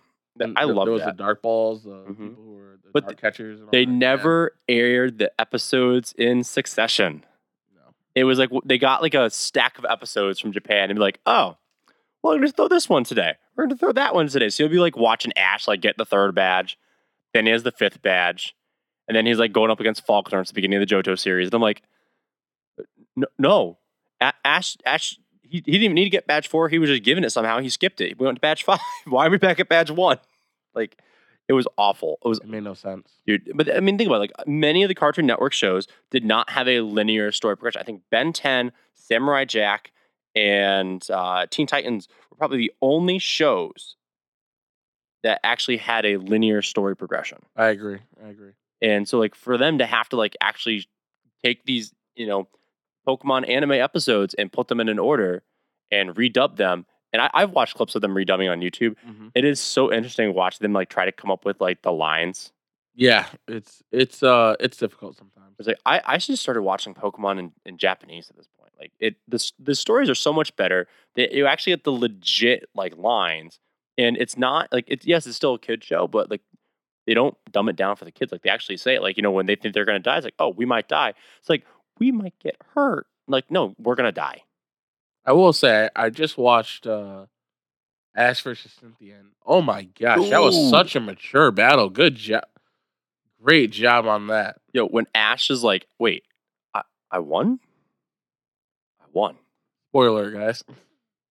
I 0.57 0.65
th- 0.65 0.75
love 0.77 0.87
there 0.87 0.93
was 0.93 1.03
that. 1.03 1.17
the 1.17 1.23
dark 1.23 1.43
balls, 1.43 1.85
the 1.85 1.91
Mhm. 1.91 2.09
people 2.31 2.43
who 2.45 2.53
were 2.55 2.79
the 2.83 2.91
But 2.93 3.17
catchers. 3.21 3.59
And 3.61 3.69
all 3.69 3.71
They 3.73 3.85
that. 3.85 3.91
Never 3.91 4.57
aired 4.69 5.19
the 5.19 5.33
episodes 5.41 6.13
in 6.17 6.45
succession. 6.45 7.25
No. 7.75 7.81
It 8.15 8.25
was 8.25 8.39
like 8.39 8.51
they 8.65 8.79
got 8.79 9.03
like 9.03 9.15
a 9.15 9.31
stack 9.31 9.79
of 9.79 9.85
episodes 9.85 10.39
from 10.41 10.53
Japan 10.53 10.91
and 10.91 10.97
be 10.97 11.01
like, 11.01 11.21
oh, 11.27 11.57
well, 12.23 12.35
we're 12.35 12.39
gonna 12.41 12.53
throw 12.53 12.69
this 12.69 12.89
one 12.89 13.05
today. 13.05 13.35
We're 13.57 13.65
gonna 13.67 13.77
throw 13.77 13.93
that 13.93 14.15
one 14.15 14.29
today. 14.29 14.49
So 14.49 14.63
you'll 14.65 14.73
be 14.73 14.79
like 14.79 14.97
watching 14.97 15.33
Ash 15.37 15.67
like 15.69 15.81
get 15.81 15.97
the 15.97 16.05
third 16.05 16.35
badge, 16.35 16.79
then 17.35 17.47
he 17.47 17.53
has 17.53 17.63
the 17.63 17.73
fifth 17.73 18.03
badge, 18.03 18.55
and 19.07 19.17
then 19.17 19.27
he's 19.27 19.39
like 19.39 19.53
going 19.53 19.71
up 19.71 19.81
against 19.81 20.05
Falkner 20.07 20.41
at 20.41 20.47
the 20.47 20.55
beginning 20.55 20.81
of 20.83 20.89
the 20.89 20.95
Johto 20.95 21.19
series. 21.19 21.47
And 21.49 21.55
I'm 21.55 21.63
like, 21.63 21.83
no, 23.17 23.27
no. 23.39 23.79
A- 24.21 24.33
Ash, 24.45 24.77
Ash, 24.85 25.19
he, 25.49 25.57
he 25.65 25.73
didn't 25.73 25.83
even 25.85 25.95
need 25.95 26.05
to 26.05 26.11
get 26.11 26.27
badge 26.27 26.49
four. 26.49 26.69
He 26.69 26.79
was 26.79 26.91
just 26.91 27.03
given 27.03 27.25
it 27.25 27.31
somehow. 27.31 27.59
He 27.61 27.69
skipped 27.69 28.01
it. 28.01 28.19
We 28.19 28.27
went 28.27 28.37
to 28.37 28.41
badge 28.41 28.63
five. 28.65 28.81
Why 29.07 29.27
are 29.27 29.31
we 29.31 29.39
back 29.39 29.59
at 29.61 29.69
badge 29.69 29.91
one? 29.91 30.19
Like, 30.75 31.01
it 31.49 31.53
was 31.55 31.67
awful. 31.79 32.19
It 32.25 32.29
was 32.29 32.39
It 32.41 32.49
made 32.49 32.63
no 32.65 32.75
sense. 32.75 33.09
dude. 33.27 33.51
But 33.55 33.75
I 33.75 33.81
mean, 33.81 33.97
think 33.97 34.09
about 34.09 34.17
it. 34.17 34.33
like 34.37 34.47
many 34.47 34.83
of 34.83 34.89
the 34.89 34.95
Cartoon 34.95 35.27
Network 35.27 35.53
shows 35.55 35.87
did 36.11 36.25
not 36.25 36.51
have 36.51 36.69
a 36.69 36.81
linear 36.83 37.33
story 37.33 37.57
progression. 37.57 37.81
I 37.81 37.85
think 37.85 38.03
Ben 38.11 38.33
10, 38.33 38.73
Samurai 38.95 39.45
Jack, 39.47 39.93
and 40.35 41.05
uh, 41.11 41.47
Teen 41.51 41.67
Titans 41.67 42.07
were 42.31 42.37
probably 42.37 42.59
the 42.59 42.73
only 42.83 43.19
shows 43.19 43.97
that 45.23 45.41
actually 45.43 45.79
had 45.79 46.05
a 46.07 46.17
linear 46.19 46.63
story 46.63 46.95
progression. 46.97 47.39
I 47.57 47.69
agree. 47.69 47.99
I 48.25 48.29
agree. 48.29 48.53
And 48.81 49.09
so, 49.09 49.19
like, 49.19 49.35
for 49.35 49.57
them 49.59 49.79
to 49.79 49.87
have 49.87 50.09
to 50.11 50.17
like 50.17 50.37
actually 50.41 50.87
take 51.45 51.65
these, 51.65 51.93
you 52.15 52.27
know, 52.27 52.47
Pokemon 53.09 53.49
anime 53.49 53.73
episodes 53.73 54.35
and 54.35 54.53
put 54.53 54.69
them 54.69 54.81
in 54.81 54.89
an 54.89 54.99
order 54.99 55.43
and 55.91 56.15
redub 56.15 56.57
them. 56.57 56.85
And 57.13 57.23
I, 57.23 57.31
I've 57.33 57.53
watched 57.53 57.75
clips 57.75 57.95
of 57.95 58.03
them 58.03 58.15
redubbing 58.15 58.51
on 58.53 58.61
YouTube. 58.61 58.97
Mhm. 59.09 59.31
It 59.35 59.45
is 59.47 59.61
so 59.61 59.91
interesting 59.93 60.29
to 60.29 60.33
watch 60.33 60.59
them 60.59 60.75
like 60.75 60.91
try 60.91 61.07
to 61.07 61.13
come 61.13 61.31
up 61.31 61.45
with 61.47 61.59
like 61.61 61.81
the 61.83 61.93
lines 61.93 62.53
Yeah, 62.95 63.27
it's 63.47 63.83
it's 63.93 64.23
uh 64.23 64.57
it's 64.61 64.77
difficult 64.77 65.17
sometimes. 65.17 65.55
It's 65.59 65.67
like 65.69 65.79
I, 65.87 66.01
I 66.05 66.19
just 66.19 66.43
started 66.43 66.63
watching 66.63 66.95
Pokemon 66.95 67.39
in, 67.39 67.53
in 67.65 67.79
Japanese 67.79 68.29
at 68.29 68.37
this 68.37 68.49
point. 68.59 68.73
Like 68.79 68.93
it 69.01 69.17
the 69.27 69.41
the 69.59 69.75
stories 69.75 70.11
are 70.11 70.15
so 70.15 70.33
much 70.33 70.55
better 70.57 70.87
that 71.17 71.33
you 71.33 71.47
actually 71.47 71.73
get 71.73 71.85
the 71.85 71.93
legit 71.93 72.69
like 72.75 72.97
lines. 72.97 73.59
And 73.97 74.17
it's 74.17 74.37
not 74.37 74.71
like 74.71 74.85
it's 74.89 75.07
yes, 75.07 75.27
it's 75.27 75.37
still 75.37 75.55
a 75.55 75.59
kid 75.59 75.83
show, 75.83 76.07
but 76.07 76.31
like 76.31 76.43
they 77.07 77.15
don't 77.15 77.37
dumb 77.51 77.71
it 77.71 77.77
down 77.77 77.97
for 77.97 78.05
the 78.05 78.13
kids. 78.13 78.31
Like 78.33 78.43
they 78.43 78.51
actually 78.51 78.77
say 78.77 78.95
it. 78.97 79.03
Like, 79.03 79.17
you 79.17 79.23
know, 79.23 79.31
when 79.31 79.47
they 79.47 79.57
think 79.57 79.73
they're 79.73 79.87
gonna 79.87 79.99
die, 79.99 80.19
it's 80.19 80.25
like, 80.25 80.35
oh, 80.39 80.51
we 80.51 80.67
might 80.67 80.89
die. 80.89 81.15
It's 81.41 81.49
like, 81.49 81.65
we 81.99 82.13
might 82.13 82.39
get 82.39 82.57
hurt. 82.75 83.07
Like, 83.27 83.51
no, 83.51 83.75
we're 83.79 83.95
gonna 83.95 84.13
die. 84.13 84.43
I 85.25 85.33
will 85.33 85.53
say 85.53 85.91
I 85.95 86.11
just 86.11 86.39
watched 86.39 86.87
uh 86.87 87.27
Ash 88.17 88.43
versus 88.43 88.73
Cynthia. 88.81 89.17
And, 89.19 89.29
oh 89.47 89.63
my 89.63 89.85
gosh, 89.85 90.29
that 90.31 90.41
was 90.41 90.71
such 90.71 90.97
a 90.97 91.01
mature 91.01 91.51
battle. 91.51 91.89
Good 91.89 92.17
job. 92.17 92.45
Great 93.43 93.71
job 93.71 94.07
on 94.07 94.27
that. 94.29 94.57
Yo, 94.73 94.87
when 94.87 95.07
Ash 95.15 95.51
is 95.51 95.63
like, 95.63 95.87
wait, 96.01 96.25
I, 96.75 96.83
I 97.11 97.21
won? 97.21 97.61
I 99.01 99.05
won. 99.13 99.37
Spoiler, 99.91 100.33
guys. 100.33 100.65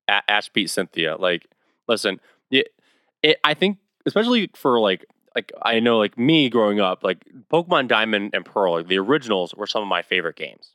A- 0.08 0.32
Ash 0.32 0.48
beat 0.50 0.70
Cynthia. 0.70 1.18
Like, 1.18 1.46
listen, 1.90 2.22
it, 2.50 2.70
it, 3.22 3.38
I 3.44 3.54
think, 3.54 3.80
especially 4.06 4.50
for 4.56 4.80
like, 4.80 5.06
like 5.38 5.52
I 5.62 5.80
know, 5.80 6.00
like 6.00 6.18
me 6.18 6.50
growing 6.50 6.80
up, 6.80 7.04
like 7.04 7.24
Pokemon 7.54 7.88
Diamond 7.88 8.32
and 8.34 8.44
Pearl, 8.44 8.74
like 8.74 8.88
the 8.88 8.98
originals 8.98 9.54
were 9.54 9.68
some 9.68 9.84
of 9.84 9.88
my 9.88 10.02
favorite 10.02 10.36
games. 10.36 10.72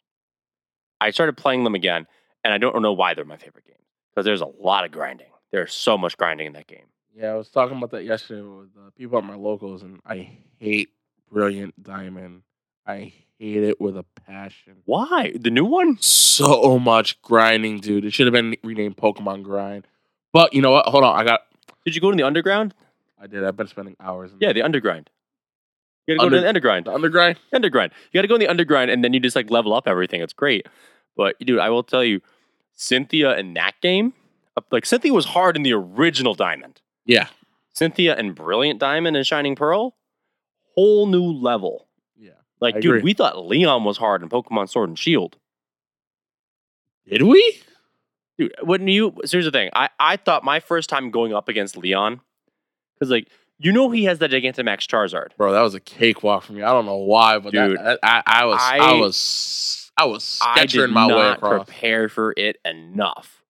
I 1.00 1.10
started 1.10 1.36
playing 1.36 1.64
them 1.64 1.74
again, 1.74 2.06
and 2.44 2.54
I 2.54 2.58
don't 2.58 2.80
know 2.80 2.92
why 2.92 3.14
they're 3.14 3.24
my 3.24 3.36
favorite 3.36 3.66
games 3.66 3.82
because 4.10 4.24
there's 4.24 4.40
a 4.40 4.46
lot 4.60 4.84
of 4.84 4.92
grinding. 4.92 5.26
There's 5.50 5.74
so 5.74 5.98
much 5.98 6.16
grinding 6.16 6.46
in 6.46 6.52
that 6.52 6.68
game. 6.68 6.84
Yeah, 7.12 7.32
I 7.32 7.34
was 7.34 7.48
talking 7.48 7.76
about 7.76 7.90
that 7.90 8.04
yesterday 8.04 8.42
with 8.42 8.68
uh, 8.78 8.90
people 8.96 9.18
at 9.18 9.24
my 9.24 9.34
locals, 9.34 9.82
and 9.82 9.98
I 10.06 10.30
hate 10.60 10.90
Brilliant 11.28 11.82
Diamond. 11.82 12.42
I 12.86 13.12
hate 13.40 13.64
it 13.64 13.80
with 13.80 13.96
a 13.96 14.04
passion. 14.26 14.76
Why 14.84 15.32
the 15.34 15.50
new 15.50 15.64
one? 15.64 15.98
So 16.00 16.78
much 16.78 17.20
grinding, 17.20 17.80
dude. 17.80 18.04
It 18.04 18.12
should 18.12 18.28
have 18.28 18.32
been 18.32 18.54
renamed 18.62 18.96
Pokemon 18.96 19.42
Grind. 19.42 19.88
But 20.32 20.54
you 20.54 20.62
know 20.62 20.70
what? 20.70 20.86
Hold 20.86 21.02
on. 21.02 21.18
I 21.18 21.24
got. 21.24 21.40
Did 21.84 21.96
you 21.96 22.00
go 22.00 22.12
to 22.12 22.16
the 22.16 22.22
underground? 22.22 22.74
I 23.22 23.26
did. 23.28 23.44
I've 23.44 23.56
been 23.56 23.68
spending 23.68 23.96
hours. 24.00 24.32
In 24.32 24.38
Yeah, 24.40 24.52
the 24.52 24.62
underground. 24.62 25.08
You 26.06 26.16
gotta 26.16 26.28
go 26.30 26.34
to 26.34 26.40
the 26.40 26.48
underground. 26.48 26.86
the 26.86 26.90
undergrind. 26.90 27.36
undergrind. 27.54 27.92
You 28.10 28.18
got 28.18 28.22
to 28.22 28.28
go 28.28 28.34
in 28.34 28.40
the 28.40 28.48
undergrind, 28.48 28.92
and 28.92 29.04
then 29.04 29.12
you 29.12 29.20
just 29.20 29.36
like 29.36 29.50
level 29.50 29.72
up 29.72 29.86
everything. 29.86 30.20
It's 30.20 30.32
great. 30.32 30.66
But 31.16 31.38
dude, 31.38 31.60
I 31.60 31.70
will 31.70 31.84
tell 31.84 32.02
you, 32.02 32.20
Cynthia 32.74 33.36
in 33.38 33.54
that 33.54 33.74
game, 33.80 34.12
Uh, 34.56 34.62
Like 34.72 34.84
Cynthia 34.84 35.12
was 35.12 35.26
hard 35.26 35.54
in 35.56 35.62
the 35.62 35.72
original 35.72 36.34
Diamond. 36.34 36.80
Yeah. 37.06 37.28
Cynthia 37.72 38.16
and 38.16 38.34
Brilliant 38.34 38.80
Diamond 38.80 39.16
and 39.16 39.24
Shining 39.26 39.54
Pearl, 39.54 39.94
whole 40.74 41.06
new 41.06 41.22
level. 41.24 41.86
Yeah. 42.18 42.32
Like, 42.60 42.74
I 42.76 42.80
dude, 42.80 42.90
agree. 42.96 43.02
we 43.02 43.14
thought 43.14 43.46
Leon 43.46 43.84
was 43.84 43.96
hard 43.98 44.22
in 44.22 44.28
Pokemon 44.28 44.68
Sword 44.68 44.88
and 44.90 44.98
Shield. 44.98 45.36
Did 47.08 47.22
we? 47.22 47.60
Dude, 48.38 48.54
wouldn't 48.62 48.90
you? 48.90 49.14
so 49.24 49.36
Here's 49.36 49.44
the 49.44 49.50
thing. 49.50 49.70
I, 49.74 49.88
I 49.98 50.16
thought 50.16 50.44
my 50.44 50.60
first 50.60 50.88
time 50.90 51.10
going 51.10 51.32
up 51.34 51.48
against 51.48 51.76
Leon, 51.76 52.20
because 52.94 53.10
like 53.10 53.28
you 53.58 53.72
know 53.72 53.90
he 53.90 54.04
has 54.04 54.18
that 54.18 54.30
Gigantamax 54.30 54.86
Charizard. 54.88 55.36
Bro, 55.36 55.52
that 55.52 55.60
was 55.62 55.74
a 55.74 55.80
cakewalk 55.80 56.42
for 56.44 56.52
me. 56.52 56.62
I 56.62 56.70
don't 56.72 56.86
know 56.86 56.96
why, 56.96 57.38
but 57.38 57.52
that- 57.52 57.68
Dude, 57.68 57.78
that- 57.78 57.98
I, 58.02 58.22
I 58.26 58.44
was 58.44 58.58
I, 58.60 58.78
I- 58.78 58.92
was 58.94 59.90
I 59.98 60.04
was 60.06 60.38
I 60.42 60.60
did 60.62 60.70
sketching 60.70 60.92
my 60.92 61.06
way 61.06 61.12
not 61.14 61.36
across. 61.38 61.64
prepare 61.66 62.08
for 62.08 62.34
it 62.36 62.56
enough. 62.64 63.42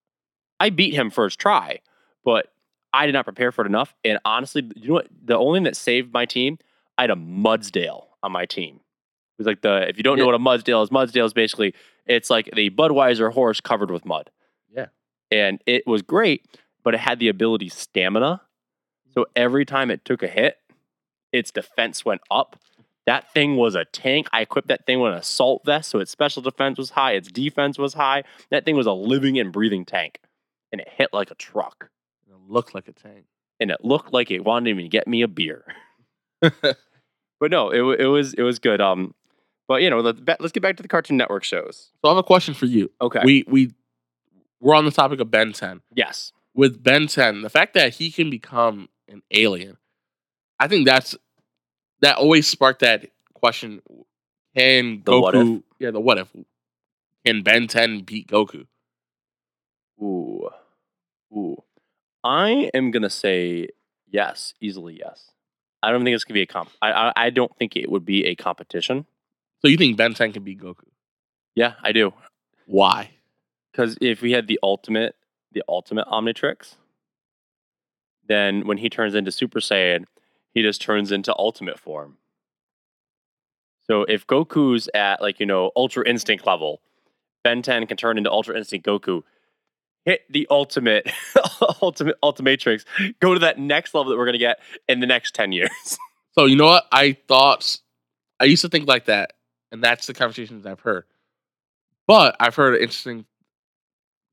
I 0.61 0.71
beat 0.71 0.93
him 0.95 1.11
first 1.11 1.39
try, 1.39 1.81
but 2.25 2.53
I 2.93 3.07
did 3.07 3.13
not 3.13 3.25
prepare 3.25 3.53
for 3.53 3.65
it 3.65 3.69
enough. 3.69 3.95
And 4.05 4.19
honestly, 4.25 4.69
you 4.77 4.89
know 4.89 4.95
what? 4.95 5.07
The 5.25 5.37
only 5.39 5.59
thing 5.59 5.65
that 5.65 5.77
saved 5.77 6.13
my 6.13 6.27
team, 6.27 6.59
I 6.99 7.03
had 7.03 7.11
a 7.11 7.15
Mudsdale 7.17 8.07
on 8.23 8.33
my 8.33 8.45
team. 8.45 8.77
It 8.77 9.39
was 9.39 9.47
like 9.47 9.63
the 9.63 9.89
if 9.89 9.97
you 9.97 10.03
don't 10.03 10.19
know 10.19 10.27
what 10.27 10.35
a 10.35 10.39
Mudsdale 10.39 10.83
is, 10.83 10.91
Mudsdale 10.91 11.25
is 11.25 11.33
basically 11.33 11.75
it's 12.07 12.29
like 12.29 12.51
the 12.55 12.71
Budweiser 12.71 13.33
horse 13.33 13.61
covered 13.61 13.91
with 13.91 14.05
mud. 14.05 14.31
Yeah. 14.75 14.87
And 15.31 15.63
it 15.67 15.87
was 15.87 16.03
great, 16.03 16.45
but 16.83 16.93
it 16.95 17.01
had 17.01 17.19
the 17.21 17.29
ability 17.29 17.69
stamina. 17.71 18.43
So 19.15 19.27
every 19.37 19.65
time 19.65 19.91
it 19.91 20.05
took 20.05 20.23
a 20.23 20.29
hit, 20.29 20.59
its 21.33 21.51
defense 21.51 22.05
went 22.05 22.21
up. 22.31 22.59
That 23.07 23.33
thing 23.33 23.57
was 23.57 23.75
a 23.75 23.85
tank. 23.85 24.29
I 24.33 24.43
equipped 24.43 24.69
that 24.69 24.87
thing 24.87 25.01
with 25.01 25.13
an 25.13 25.19
assault 25.19 25.63
vest, 25.65 25.91
so 25.91 25.99
its 25.99 26.11
special 26.11 26.41
defense 26.41 26.79
was 26.79 26.91
high, 26.91 27.13
its 27.13 27.31
defense 27.31 27.79
was 27.79 27.95
high. 27.95 28.23
That 28.51 28.65
thing 28.65 28.77
was 28.77 28.87
a 28.87 28.93
living 28.93 29.39
and 29.39 29.53
breathing 29.53 29.85
tank. 29.85 30.21
And 30.71 30.81
it 30.81 30.89
hit 30.89 31.11
like 31.13 31.31
a 31.31 31.35
truck. 31.35 31.91
It 32.29 32.37
looked 32.49 32.75
like 32.75 32.89
a 32.89 32.93
tank. 32.93 33.25
And 33.61 33.71
it 33.71 33.85
looked 33.85 34.13
like 34.13 34.31
it 34.31 34.45
wanted 34.45 34.77
me 34.77 34.85
to 34.85 34.89
get 34.89 35.07
me 35.07 35.23
a 35.23 35.29
beer. 35.29 35.65
But 37.43 37.51
no, 37.51 37.71
it, 37.71 38.01
it 38.01 38.07
was 38.07 38.35
it 38.35 38.43
was 38.43 38.61
good. 38.61 38.81
Um, 38.81 39.17
but 39.67 39.83
you 39.83 39.91
know, 39.91 39.99
let's, 39.99 40.21
let's 40.39 40.53
get 40.53 40.63
back 40.63 40.77
to 40.77 40.83
the 40.83 40.89
Cartoon 40.89 41.17
Network 41.17 41.43
shows. 41.43 41.91
So 42.01 42.09
I 42.09 42.11
have 42.11 42.17
a 42.19 42.23
question 42.23 42.55
for 42.55 42.67
you. 42.67 42.89
Okay. 43.01 43.19
We 43.25 43.45
we 43.49 43.75
we're 44.61 44.77
on 44.77 44.85
the 44.85 44.93
topic 44.93 45.19
of 45.19 45.29
Ben 45.33 45.53
10. 45.53 45.81
yes. 45.93 46.33
With 46.55 46.85
Ben 46.85 47.09
10, 47.09 47.41
the 47.43 47.51
fact 47.51 47.75
that 47.75 47.95
he 47.95 48.13
can 48.13 48.31
become 48.31 48.91
an 49.13 49.23
alien, 49.31 49.77
I 50.59 50.69
think 50.69 50.87
that's 50.87 51.17
that 52.01 52.17
always 52.17 52.47
sparked 52.47 52.81
that 52.81 53.11
question. 53.35 53.81
Can 54.57 55.03
The 55.05 55.21
what 55.21 55.35
Goku 55.35 55.63
yeah, 55.79 55.91
the 55.91 56.01
what 56.01 56.19
if? 56.19 56.29
Can 57.25 57.43
Ben 57.43 57.67
10 57.69 58.01
beat 58.01 58.29
Goku? 58.29 58.67
Ooh. 60.01 60.49
Ooh. 61.33 61.63
I 62.25 62.71
am 62.75 62.91
gonna 62.91 63.11
say 63.11 63.69
yes, 64.11 64.55
easily 64.61 64.99
yes. 64.99 65.31
I 65.83 65.91
don't 65.91 66.05
think 66.05 66.15
it's 66.15 66.25
gonna 66.25 66.35
be 66.35 66.43
a 66.43 66.47
comp. 66.47 66.71
I, 66.81 66.93
I 66.93 67.13
I 67.17 67.31
don't 67.31 67.55
think 67.57 67.77
it 67.77 67.91
would 67.91 68.05
be 68.05 68.27
a 68.27 68.35
competition. 68.35 69.07
So 69.61 69.69
you 69.69 69.77
think 69.77 69.97
Ben 69.97 70.15
10 70.15 70.33
can 70.33 70.43
beat 70.43 70.61
Goku? 70.61 70.85
Yeah, 71.55 71.75
I 71.83 71.93
do. 71.93 72.13
Why? 72.67 73.11
Because 73.71 73.97
if 74.01 74.23
we 74.23 74.33
had 74.33 74.49
the 74.49 74.59
ultimate, 74.63 75.15
the 75.53 75.63
ultimate 75.69 76.07
Omnitrix, 76.07 76.77
then 78.29 78.67
when 78.67 78.79
he 78.79 78.89
turns 78.89 79.15
into 79.15 79.33
Super 79.33 79.61
Saiyan, 79.61 80.05
he 80.55 80.63
just 80.63 80.81
turns 80.83 81.13
into 81.13 81.35
Ultimate 81.39 81.79
form. 81.79 82.19
So 83.85 84.03
if 84.05 84.27
Goku's 84.27 84.89
at 84.95 85.21
like 85.21 85.41
you 85.41 85.47
know 85.47 85.71
Ultra 85.77 86.07
Instinct 86.09 86.47
level, 86.47 86.81
Ben 87.45 87.63
10 87.63 87.87
can 87.87 87.97
turn 87.97 88.17
into 88.19 88.31
Ultra 88.31 88.57
Instinct 88.57 88.87
Goku, 88.87 89.23
hit 90.05 90.23
the 90.31 90.47
ultimate, 90.51 91.11
ultimate 91.83 92.17
Ultimatrix, 92.23 92.85
go 93.21 93.35
to 93.35 93.41
that 93.41 93.59
next 93.59 93.95
level 93.95 94.11
that 94.13 94.19
we're 94.19 94.27
gonna 94.27 94.39
get 94.39 94.61
in 94.89 95.01
the 95.01 95.07
next 95.07 95.35
ten 95.35 95.53
years. 95.53 95.71
So 96.35 96.47
you 96.47 96.57
know 96.57 96.65
what? 96.65 96.87
I 96.91 97.13
thought 97.29 97.77
I 98.41 98.45
used 98.45 98.63
to 98.63 98.71
think 98.71 98.89
like 98.89 99.05
that, 99.05 99.35
and 99.71 99.85
that's 99.85 100.07
the 100.07 100.15
conversations 100.15 100.65
I've 100.65 100.81
heard. 100.81 101.05
But 102.07 102.37
I've 102.41 102.55
heard 102.55 102.75
an 102.75 102.81
interesting 102.81 103.27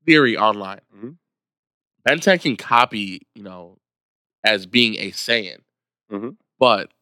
theory 0.06 0.34
online. 0.34 0.80
Mhm. 0.96 1.16
Ben 2.04 2.18
10 2.20 2.38
can 2.38 2.56
copy, 2.56 3.22
you 3.34 3.42
know, 3.42 3.78
as 4.44 4.66
being 4.66 4.94
a 4.96 5.10
Saiyan, 5.10 5.58
Mhm. 6.10 6.36
but 6.58 6.92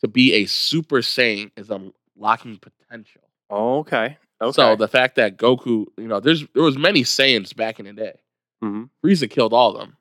to 0.00 0.08
be 0.08 0.34
a 0.34 0.46
Super 0.46 0.98
Saiyan 0.98 1.50
is 1.56 1.70
unlocking 1.70 2.58
potential. 2.58 3.22
okay. 3.50 4.18
Okay. 4.40 4.52
So 4.52 4.76
the 4.76 4.86
fact 4.88 5.16
that 5.16 5.36
Goku, 5.36 5.86
you 5.96 6.06
know, 6.06 6.20
there's 6.20 6.46
there 6.54 6.62
was 6.62 6.78
many 6.78 7.02
Saiyans 7.02 7.54
back 7.56 7.80
in 7.80 7.86
the 7.86 7.92
day. 7.92 8.20
hmm 8.60 8.84
Frieza 9.04 9.28
killed 9.28 9.52
all 9.52 9.72
of 9.74 9.80
them. 9.80 9.96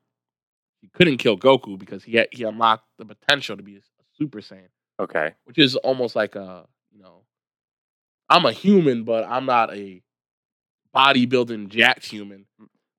He 0.81 0.89
couldn't 0.89 1.17
kill 1.17 1.37
Goku 1.37 1.77
because 1.77 2.03
he 2.03 2.17
had, 2.17 2.27
he 2.31 2.43
unlocked 2.43 2.85
the 2.99 3.05
potential 3.05 3.57
to 3.57 3.63
be 3.63 3.77
a 3.77 3.81
Super 4.13 4.39
Saiyan 4.41 4.69
Okay. 4.99 5.33
which 5.45 5.57
is 5.57 5.75
almost 5.77 6.15
like 6.15 6.35
a 6.35 6.67
you 6.91 6.99
know 6.99 7.23
i'm 8.29 8.45
a 8.45 8.51
human 8.51 9.03
but 9.03 9.23
i'm 9.25 9.45
not 9.45 9.71
a 9.73 10.01
bodybuilding 10.95 11.67
jacked 11.69 12.05
human 12.05 12.45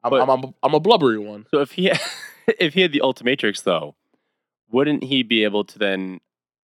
i'm, 0.09 0.11
But- 0.11 0.21
I'm, 0.23 0.31
I'm, 0.31 0.45
a, 0.45 0.55
I'm 0.63 0.75
a 0.75 0.81
blubbery 0.81 1.19
one 1.19 1.47
So 1.51 1.61
if 1.61 1.73
he 1.73 1.91
if 2.47 2.75
he 2.75 2.81
had 2.81 2.93
the 2.93 3.01
Ultimatrix 3.01 3.63
though, 3.63 3.95
wouldn't 4.71 5.05
he 5.05 5.23
be 5.23 5.45
able 5.45 5.65
to 5.65 5.79
then 5.79 6.21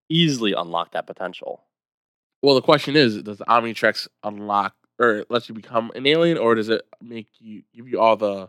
easily 0.09 0.52
unlock 0.52 0.92
that 0.92 1.07
potential? 1.07 1.62
well 2.42 2.54
the 2.54 2.62
question 2.62 2.94
is 2.96 3.22
does 3.22 3.38
the 3.38 3.44
omnitrix 3.46 4.07
unlock 4.22 4.74
or 4.98 5.18
it 5.18 5.30
lets 5.30 5.48
you 5.48 5.54
become 5.54 5.90
an 5.94 6.07
alien 6.07 6.38
or 6.38 6.54
does 6.54 6.68
it 6.68 6.83
make 7.02 7.26
you 7.38 7.62
give 7.74 7.88
you 7.88 7.98
all 8.00 8.16
the 8.16 8.48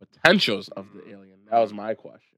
potentials 0.00 0.68
of 0.70 0.86
the 0.94 1.08
alien 1.10 1.38
that 1.50 1.58
was 1.58 1.72
my 1.72 1.94
question 1.94 2.28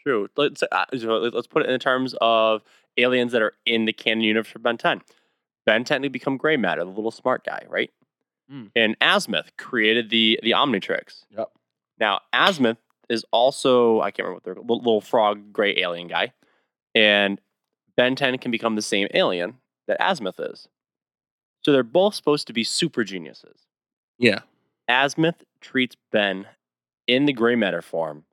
True. 0.00 0.28
Let's 0.36 0.62
uh, 0.62 0.84
let- 0.92 1.32
let's 1.32 1.46
put 1.46 1.62
it 1.62 1.70
in 1.70 1.80
terms 1.80 2.14
of 2.20 2.62
aliens 2.98 3.32
that 3.32 3.40
are 3.40 3.54
in 3.64 3.86
the 3.86 3.92
canon 3.94 4.22
universe 4.22 4.52
for 4.52 4.58
Ben 4.58 4.76
10. 4.76 5.00
Ben 5.64 5.82
10 5.82 6.02
to 6.02 6.10
become 6.10 6.36
gray 6.36 6.58
matter, 6.58 6.84
the 6.84 6.90
little 6.90 7.10
smart 7.10 7.42
guy, 7.42 7.64
right? 7.70 7.90
Hmm. 8.54 8.66
And 8.76 8.96
Azmuth 9.00 9.48
created 9.58 10.10
the 10.10 10.38
the 10.42 10.52
Omnitrix. 10.52 11.24
Yep. 11.36 11.50
Now 11.98 12.20
Azmuth 12.32 12.76
is 13.08 13.24
also 13.32 14.00
I 14.00 14.10
can't 14.12 14.26
remember 14.28 14.34
what 14.34 14.44
their 14.44 14.54
little, 14.54 14.78
little 14.78 15.00
frog 15.00 15.52
gray 15.52 15.76
alien 15.78 16.06
guy, 16.06 16.32
and 16.94 17.40
Ben 17.96 18.14
10 18.14 18.38
can 18.38 18.50
become 18.52 18.76
the 18.76 18.82
same 18.82 19.08
alien 19.12 19.56
that 19.88 19.98
Azmuth 20.00 20.38
is. 20.52 20.68
So 21.64 21.72
they're 21.72 21.82
both 21.82 22.14
supposed 22.14 22.46
to 22.46 22.52
be 22.52 22.62
super 22.64 23.02
geniuses. 23.04 23.66
yeah 24.18 24.40
Azmuth 24.88 25.42
treats 25.60 25.96
Ben 26.12 26.46
in 27.06 27.24
the 27.26 27.32
gray 27.32 27.56
matter 27.56 27.82
form 27.82 28.24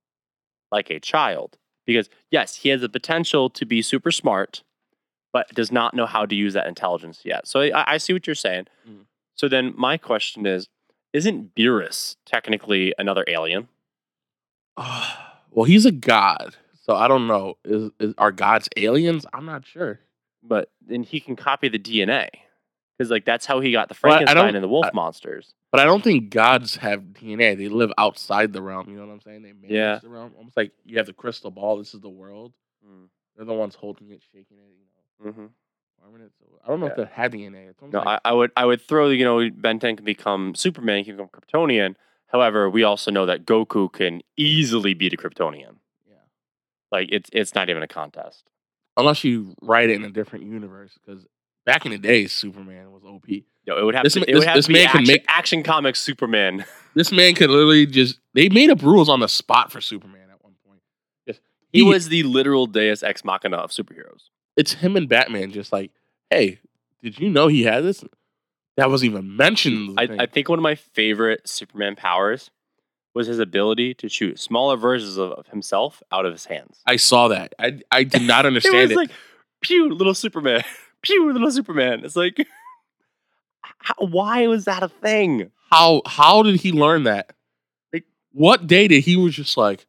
like 0.71 0.89
a 0.89 0.99
child 0.99 1.57
because, 1.85 2.09
yes, 2.29 2.57
he 2.57 2.69
has 2.69 2.81
the 2.81 2.89
potential 2.89 3.49
to 3.49 3.65
be 3.65 3.81
super 3.81 4.11
smart, 4.11 4.63
but 5.33 5.47
does 5.53 5.71
not 5.71 5.93
know 5.93 6.05
how 6.05 6.25
to 6.25 6.35
use 6.35 6.53
that 6.53 6.67
intelligence 6.67 7.21
yet. 7.25 7.47
So 7.47 7.61
I, 7.61 7.93
I 7.93 7.97
see 7.97 8.13
what 8.13 8.27
you're 8.27 8.35
saying. 8.35 8.67
Mhm. 8.87 9.05
So 9.35 9.47
then 9.47 9.73
my 9.77 9.97
question 9.97 10.45
is 10.45 10.67
Isn't 11.13 11.55
Beerus 11.55 12.15
technically 12.25 12.93
another 12.97 13.23
alien? 13.27 13.67
well 14.77 15.65
he's 15.65 15.85
a 15.85 15.91
god 15.91 16.55
so 16.81 16.95
i 16.95 17.07
don't 17.07 17.27
know 17.27 17.57
is, 17.65 17.91
is 17.99 18.13
are 18.17 18.31
gods 18.31 18.69
aliens 18.77 19.25
i'm 19.33 19.45
not 19.45 19.65
sure 19.65 19.99
But 20.43 20.71
then 20.87 21.03
he 21.03 21.19
can 21.19 21.35
copy 21.35 21.67
the 21.69 21.77
DNA 21.77 22.29
because, 22.97 23.11
like, 23.11 23.25
that's 23.25 23.45
how 23.45 23.59
he 23.61 23.71
got 23.71 23.89
the 23.89 23.95
Well, 24.01 24.13
I- 24.13 24.15
I 24.15 24.19
Frankenstein 24.25 24.55
and 24.55 24.63
the 24.63 24.67
wolf 24.67 24.85
I- 24.87 24.91
monsters. 24.93 25.53
But 25.71 25.81
I 25.81 25.85
don't 25.85 26.03
think 26.03 26.29
gods 26.29 26.75
have 26.77 27.01
DNA. 27.13 27.55
They 27.57 27.67
live 27.69 27.91
outside 27.97 28.51
the 28.53 28.61
realm. 28.61 28.89
You 28.89 28.95
know 28.97 29.05
what 29.07 29.13
I'm 29.13 29.21
saying? 29.21 29.41
They 29.43 29.53
manage 29.53 29.71
Yeah. 29.71 29.99
the 29.99 30.09
realm. 30.09 30.33
Almost 30.37 30.55
like 30.57 30.71
you 30.85 30.97
have 30.97 31.05
the 31.07 31.13
crystal 31.13 31.49
ball. 31.51 31.77
This 31.77 31.93
is 31.93 32.01
the 32.01 32.09
world. 32.09 32.53
They're 33.35 33.45
the 33.45 33.53
ones 33.53 33.75
holding 33.75 34.09
it, 34.11 34.21
shaking 34.31 34.57
it, 34.57 34.71
you 34.79 34.85
know, 35.25 35.31
Mm-hmm. 35.31 35.45
Farming 36.01 36.21
it. 36.25 36.31
So 36.39 36.45
I 36.63 36.67
don't 36.67 36.79
know 36.79 36.87
if 36.87 36.93
Yeah. 36.97 37.05
they 37.05 37.11
had 37.11 37.31
DNA. 37.31 37.69
It's 37.69 37.81
almost 37.81 37.93
No, 37.93 37.99
like, 37.99 38.19
I, 38.25 38.29
I 38.29 38.33
would 38.33 38.51
I 38.57 38.65
would 38.65 38.81
throw 38.81 39.09
you 39.09 39.23
know 39.25 39.49
Ben 39.49 39.79
10 39.79 39.97
can 39.97 40.05
become 40.05 40.55
Superman, 40.55 40.99
he 40.99 41.05
can 41.05 41.15
become 41.17 41.29
Kryptonian. 41.29 41.95
However, 42.27 42.69
we 42.69 42.83
also 42.83 43.11
know 43.11 43.25
that 43.25 43.45
Goku 43.45 43.91
can 43.91 44.21
easily 44.37 44.93
beat 44.93 45.13
a 45.13 45.17
Kryptonian. 45.17 45.75
yeah. 46.07 46.15
Like 46.91 47.09
it's 47.11 47.29
it's 47.33 47.55
not 47.55 47.69
even 47.69 47.83
a 47.83 47.87
contest. 47.87 48.43
Unless 48.97 49.23
you 49.23 49.55
write 49.61 49.89
it 49.89 49.95
in 49.95 50.03
a 50.03 50.09
different 50.09 50.45
universe, 50.45 50.97
because 51.05 51.25
back 51.65 51.85
in 51.85 51.91
the 51.91 51.97
day, 51.97 52.27
Superman 52.27 52.91
was 52.91 53.03
OP. 53.05 53.25
Yo, 53.65 53.77
it 53.77 53.83
would 53.85 53.95
have 53.95 54.03
This 54.03 54.13
to, 54.15 54.29
it 54.29 54.33
would 54.33 54.43
have 54.43 54.55
this 54.55 54.65
to 54.65 54.73
be 54.73 54.79
man 54.79 54.87
can 54.89 55.01
action, 55.01 55.07
make- 55.13 55.25
action 55.27 55.63
comics 55.63 55.99
Superman. 56.01 56.65
This 56.93 57.09
man 57.09 57.35
could 57.35 57.49
literally 57.49 57.85
just. 57.85 58.19
They 58.33 58.49
made 58.49 58.69
up 58.69 58.81
rules 58.81 59.07
on 59.07 59.21
the 59.21 59.29
spot 59.29 59.71
for 59.71 59.79
Superman 59.79 60.29
at 60.29 60.43
one 60.43 60.55
point. 60.67 60.81
Just 61.25 61.39
He 61.71 61.83
was 61.83 62.09
the 62.09 62.23
literal 62.23 62.65
Deus 62.67 63.01
Ex 63.01 63.23
Machina 63.23 63.55
of 63.55 63.71
superheroes. 63.71 64.23
It's 64.57 64.73
him 64.73 64.95
and 64.97 65.07
Batman. 65.09 65.51
Just 65.51 65.71
like, 65.71 65.91
hey, 66.29 66.59
did 67.01 67.19
you 67.19 67.29
know 67.29 67.47
he 67.47 67.63
had 67.63 67.83
this? 67.83 68.03
That 68.77 68.89
wasn't 68.89 69.11
even 69.11 69.35
mentioned. 69.35 69.99
I. 69.99 70.07
I 70.19 70.25
think 70.25 70.49
one 70.49 70.59
of 70.59 70.63
my 70.63 70.75
favorite 70.75 71.47
Superman 71.47 71.95
powers 71.95 72.51
was 73.13 73.27
his 73.27 73.39
ability 73.39 73.93
to 73.95 74.07
shoot 74.07 74.39
smaller 74.39 74.77
versions 74.77 75.17
of, 75.17 75.31
of 75.31 75.47
himself 75.47 76.01
out 76.13 76.25
of 76.25 76.31
his 76.31 76.45
hands. 76.45 76.79
I 76.85 76.95
saw 76.95 77.27
that. 77.29 77.53
I 77.59 77.79
I 77.91 78.03
did 78.05 78.21
not 78.23 78.45
it 78.45 78.47
understand 78.47 78.83
was 78.83 78.91
it. 78.91 78.95
like, 78.95 79.11
pew, 79.61 79.93
little 79.93 80.13
Superman, 80.13 80.63
pew, 81.01 81.31
little 81.31 81.51
Superman. 81.51 82.05
It's 82.05 82.15
like, 82.15 82.37
how, 83.61 83.93
why 83.99 84.47
was 84.47 84.65
that 84.65 84.83
a 84.83 84.89
thing? 84.89 85.51
how 85.69 86.01
how 86.05 86.43
did 86.43 86.59
he 86.61 86.71
learn 86.71 87.03
that? 87.03 87.33
Like, 87.93 88.03
what 88.33 88.67
day 88.67 88.87
did 88.87 89.03
he 89.03 89.15
was 89.15 89.35
just 89.35 89.55
like, 89.57 89.85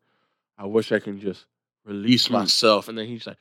I 0.58 0.66
wish 0.66 0.92
I 0.92 0.98
can 1.00 1.20
just 1.20 1.46
release 1.84 2.28
Mm. 2.28 2.32
myself, 2.32 2.88
and 2.88 2.96
then 2.98 3.06
he's 3.06 3.26
like, 3.26 3.36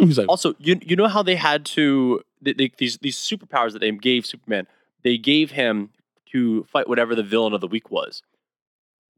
he's 0.00 0.18
like, 0.18 0.28
Also, 0.28 0.54
you 0.58 0.78
you 0.82 0.96
know 0.96 1.08
how 1.08 1.22
they 1.22 1.36
had 1.36 1.64
to 1.66 2.22
they, 2.40 2.52
they, 2.52 2.72
these 2.78 2.98
these 2.98 3.16
superpowers 3.16 3.72
that 3.72 3.80
they 3.80 3.90
gave 3.90 4.26
Superman, 4.26 4.66
they 5.02 5.18
gave 5.18 5.52
him 5.52 5.90
to 6.32 6.64
fight 6.64 6.88
whatever 6.88 7.14
the 7.14 7.22
villain 7.22 7.52
of 7.52 7.60
the 7.60 7.68
week 7.68 7.90
was. 7.90 8.22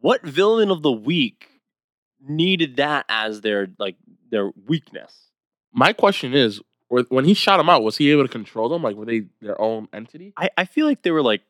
What 0.01 0.23
villain 0.23 0.71
of 0.71 0.83
the 0.83 0.93
week 0.93 1.61
needed 2.21 2.77
that 2.77 3.05
as 3.09 3.41
their 3.41 3.69
like 3.79 3.97
their 4.31 4.51
weakness? 4.67 5.29
my 5.73 5.93
question 5.93 6.35
is, 6.35 6.61
when 6.89 7.25
he 7.25 7.35
shot 7.35 7.61
him 7.61 7.69
out, 7.69 7.83
was 7.83 7.99
he 7.99 8.11
able 8.11 8.23
to 8.25 8.29
control 8.29 8.69
them? 8.69 8.83
Like, 8.83 8.97
were 8.97 9.05
they 9.05 9.25
their 9.41 9.61
own 9.61 9.89
entity? 9.93 10.33
I, 10.37 10.49
I 10.57 10.65
feel 10.65 10.87
like 10.87 11.03
they 11.03 11.11
were 11.11 11.23
like 11.23 11.43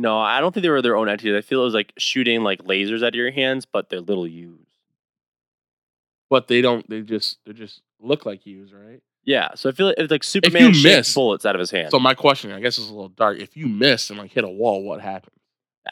no, 0.00 0.18
I 0.18 0.40
don't 0.40 0.52
think 0.52 0.62
they 0.62 0.70
were 0.70 0.80
their 0.80 0.96
own 0.96 1.10
entity. 1.10 1.36
I 1.36 1.42
feel 1.42 1.60
it 1.60 1.64
was 1.64 1.74
like 1.74 1.92
shooting 1.98 2.42
like 2.42 2.64
lasers 2.64 3.02
out 3.02 3.08
of 3.08 3.14
your 3.16 3.30
hands, 3.30 3.66
but 3.66 3.90
they're 3.90 4.00
little 4.00 4.26
U's. 4.26 4.66
But 6.30 6.48
they 6.48 6.62
don't. 6.62 6.88
They 6.88 7.02
just 7.02 7.36
they 7.44 7.52
just 7.52 7.82
look 8.02 8.26
like 8.26 8.42
Hughes, 8.42 8.72
right? 8.72 9.00
Yeah, 9.24 9.50
so 9.54 9.68
I 9.68 9.72
feel 9.72 9.86
like 9.86 9.96
it's 9.98 10.10
like 10.10 10.24
Superman 10.24 10.72
shoots 10.72 10.84
miss- 10.84 11.14
bullets 11.14 11.44
out 11.44 11.54
of 11.54 11.60
his 11.60 11.70
hand. 11.70 11.90
So 11.90 11.98
my 11.98 12.14
question, 12.14 12.52
I 12.52 12.60
guess, 12.60 12.78
is 12.78 12.88
a 12.88 12.92
little 12.92 13.10
dark. 13.10 13.38
If 13.38 13.56
you 13.56 13.66
miss 13.66 14.10
and 14.10 14.18
like 14.18 14.32
hit 14.32 14.44
a 14.44 14.48
wall, 14.48 14.82
what 14.82 15.00
happens? 15.00 15.36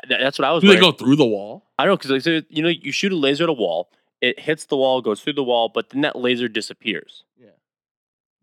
Th- 0.08 0.20
that's 0.20 0.38
what 0.38 0.46
I 0.46 0.52
was. 0.52 0.62
Do 0.62 0.68
they 0.68 0.80
go 0.80 0.92
through 0.92 1.16
the 1.16 1.26
wall? 1.26 1.64
I 1.78 1.84
don't 1.84 1.92
know 1.92 1.96
because 1.96 2.10
like, 2.10 2.22
so, 2.22 2.40
you 2.48 2.62
know 2.62 2.68
you 2.68 2.90
shoot 2.92 3.12
a 3.12 3.16
laser 3.16 3.44
at 3.44 3.50
a 3.50 3.52
wall, 3.52 3.90
it 4.20 4.40
hits 4.40 4.66
the 4.66 4.76
wall, 4.76 5.00
goes 5.02 5.20
through 5.20 5.34
the 5.34 5.44
wall, 5.44 5.70
but 5.72 5.90
then 5.90 6.00
that 6.02 6.16
laser 6.16 6.48
disappears. 6.48 7.24
Yeah. 7.38 7.50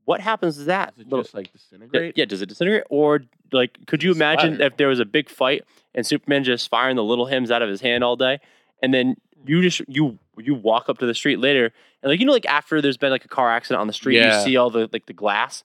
What 0.05 0.22
happens 0.22 0.57
to 0.57 0.63
that? 0.66 0.95
Does 0.95 1.07
it 1.07 1.09
just 1.09 1.34
like 1.34 1.51
disintegrate? 1.51 2.18
yeah, 2.18 2.26
does 2.26 2.41
it 2.41 2.47
disintegrate 2.47 2.84
or 2.89 3.22
like 3.51 3.78
could 3.88 4.03
you 4.03 4.11
imagine 4.11 4.61
if 4.61 4.78
there 4.78 4.88
was 4.88 4.99
a 4.99 5.05
big 5.05 5.30
fight 5.30 5.63
and 5.93 6.05
Superman 6.05 6.43
just 6.43 6.70
firing 6.70 6.95
the 6.95 7.03
little 7.03 7.26
hymns 7.26 7.51
out 7.51 7.61
of 7.61 7.70
his 7.70 7.82
hand 7.82 8.03
all 8.03 8.16
day, 8.16 8.39
and 8.84 8.93
then 8.93 9.16
you 9.47 9.61
just 9.61 9.81
you 9.87 10.17
you 10.37 10.53
walk 10.55 10.89
up 10.89 10.97
to 10.99 11.05
the 11.05 11.13
street 11.13 11.37
later 11.39 11.71
and 12.03 12.09
like 12.11 12.19
you 12.19 12.25
know 12.25 12.31
like 12.33 12.45
after 12.45 12.81
there's 12.81 12.97
been 12.97 13.11
like 13.11 13.25
a 13.25 13.29
car 13.29 13.49
accident 13.51 13.81
on 13.81 13.87
the 13.87 13.93
street, 13.93 14.17
Yeah. 14.17 14.39
you 14.39 14.45
see 14.45 14.57
all 14.57 14.69
the 14.69 14.89
like 14.93 15.05
the 15.05 15.13
glass, 15.13 15.63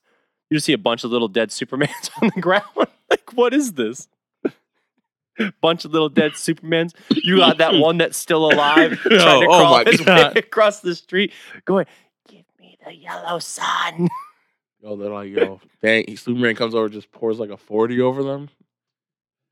you 0.49 0.57
just 0.57 0.65
see 0.65 0.73
a 0.73 0.77
bunch 0.77 1.03
of 1.03 1.11
little 1.11 1.27
dead 1.27 1.49
Supermans 1.49 2.09
on 2.21 2.31
the 2.35 2.41
ground. 2.41 2.65
like 2.75 3.33
what 3.33 3.53
is 3.53 3.73
this? 3.73 4.07
Bunch 5.61 5.85
of 5.85 5.91
little 5.91 6.09
dead 6.09 6.33
Supermans. 6.33 6.93
You 7.09 7.37
got 7.37 7.57
that 7.59 7.73
one 7.75 7.97
that's 7.97 8.17
still 8.17 8.51
alive, 8.51 8.99
trying 8.99 9.17
to 9.19 9.25
Oh, 9.25 9.43
oh 9.43 9.45
crawl 9.47 9.83
my 9.83 9.91
his 9.91 10.05
way 10.05 10.31
across 10.35 10.81
the 10.81 10.93
street, 10.93 11.33
going, 11.65 11.85
"Give 12.27 12.43
me 12.59 12.77
the 12.85 12.93
yellow 12.93 13.39
sun." 13.39 14.09
Yo, 14.83 14.95
they're 14.97 15.09
like, 15.09 15.29
yo, 15.29 15.59
dang, 15.81 16.15
Superman 16.17 16.55
comes 16.55 16.75
over, 16.75 16.89
just 16.89 17.11
pours 17.11 17.39
like 17.39 17.49
a 17.49 17.57
forty 17.57 17.99
over 18.01 18.21
them. 18.23 18.49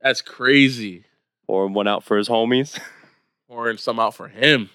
That's 0.01 0.21
crazy. 0.21 1.05
Pouring 1.47 1.73
one 1.73 1.88
out 1.88 2.03
for 2.03 2.17
his 2.17 2.27
homies. 2.30 2.77
Pouring 3.50 3.78
some 3.78 4.00
out 4.00 4.14
for 4.16 4.28
him. 4.28 4.70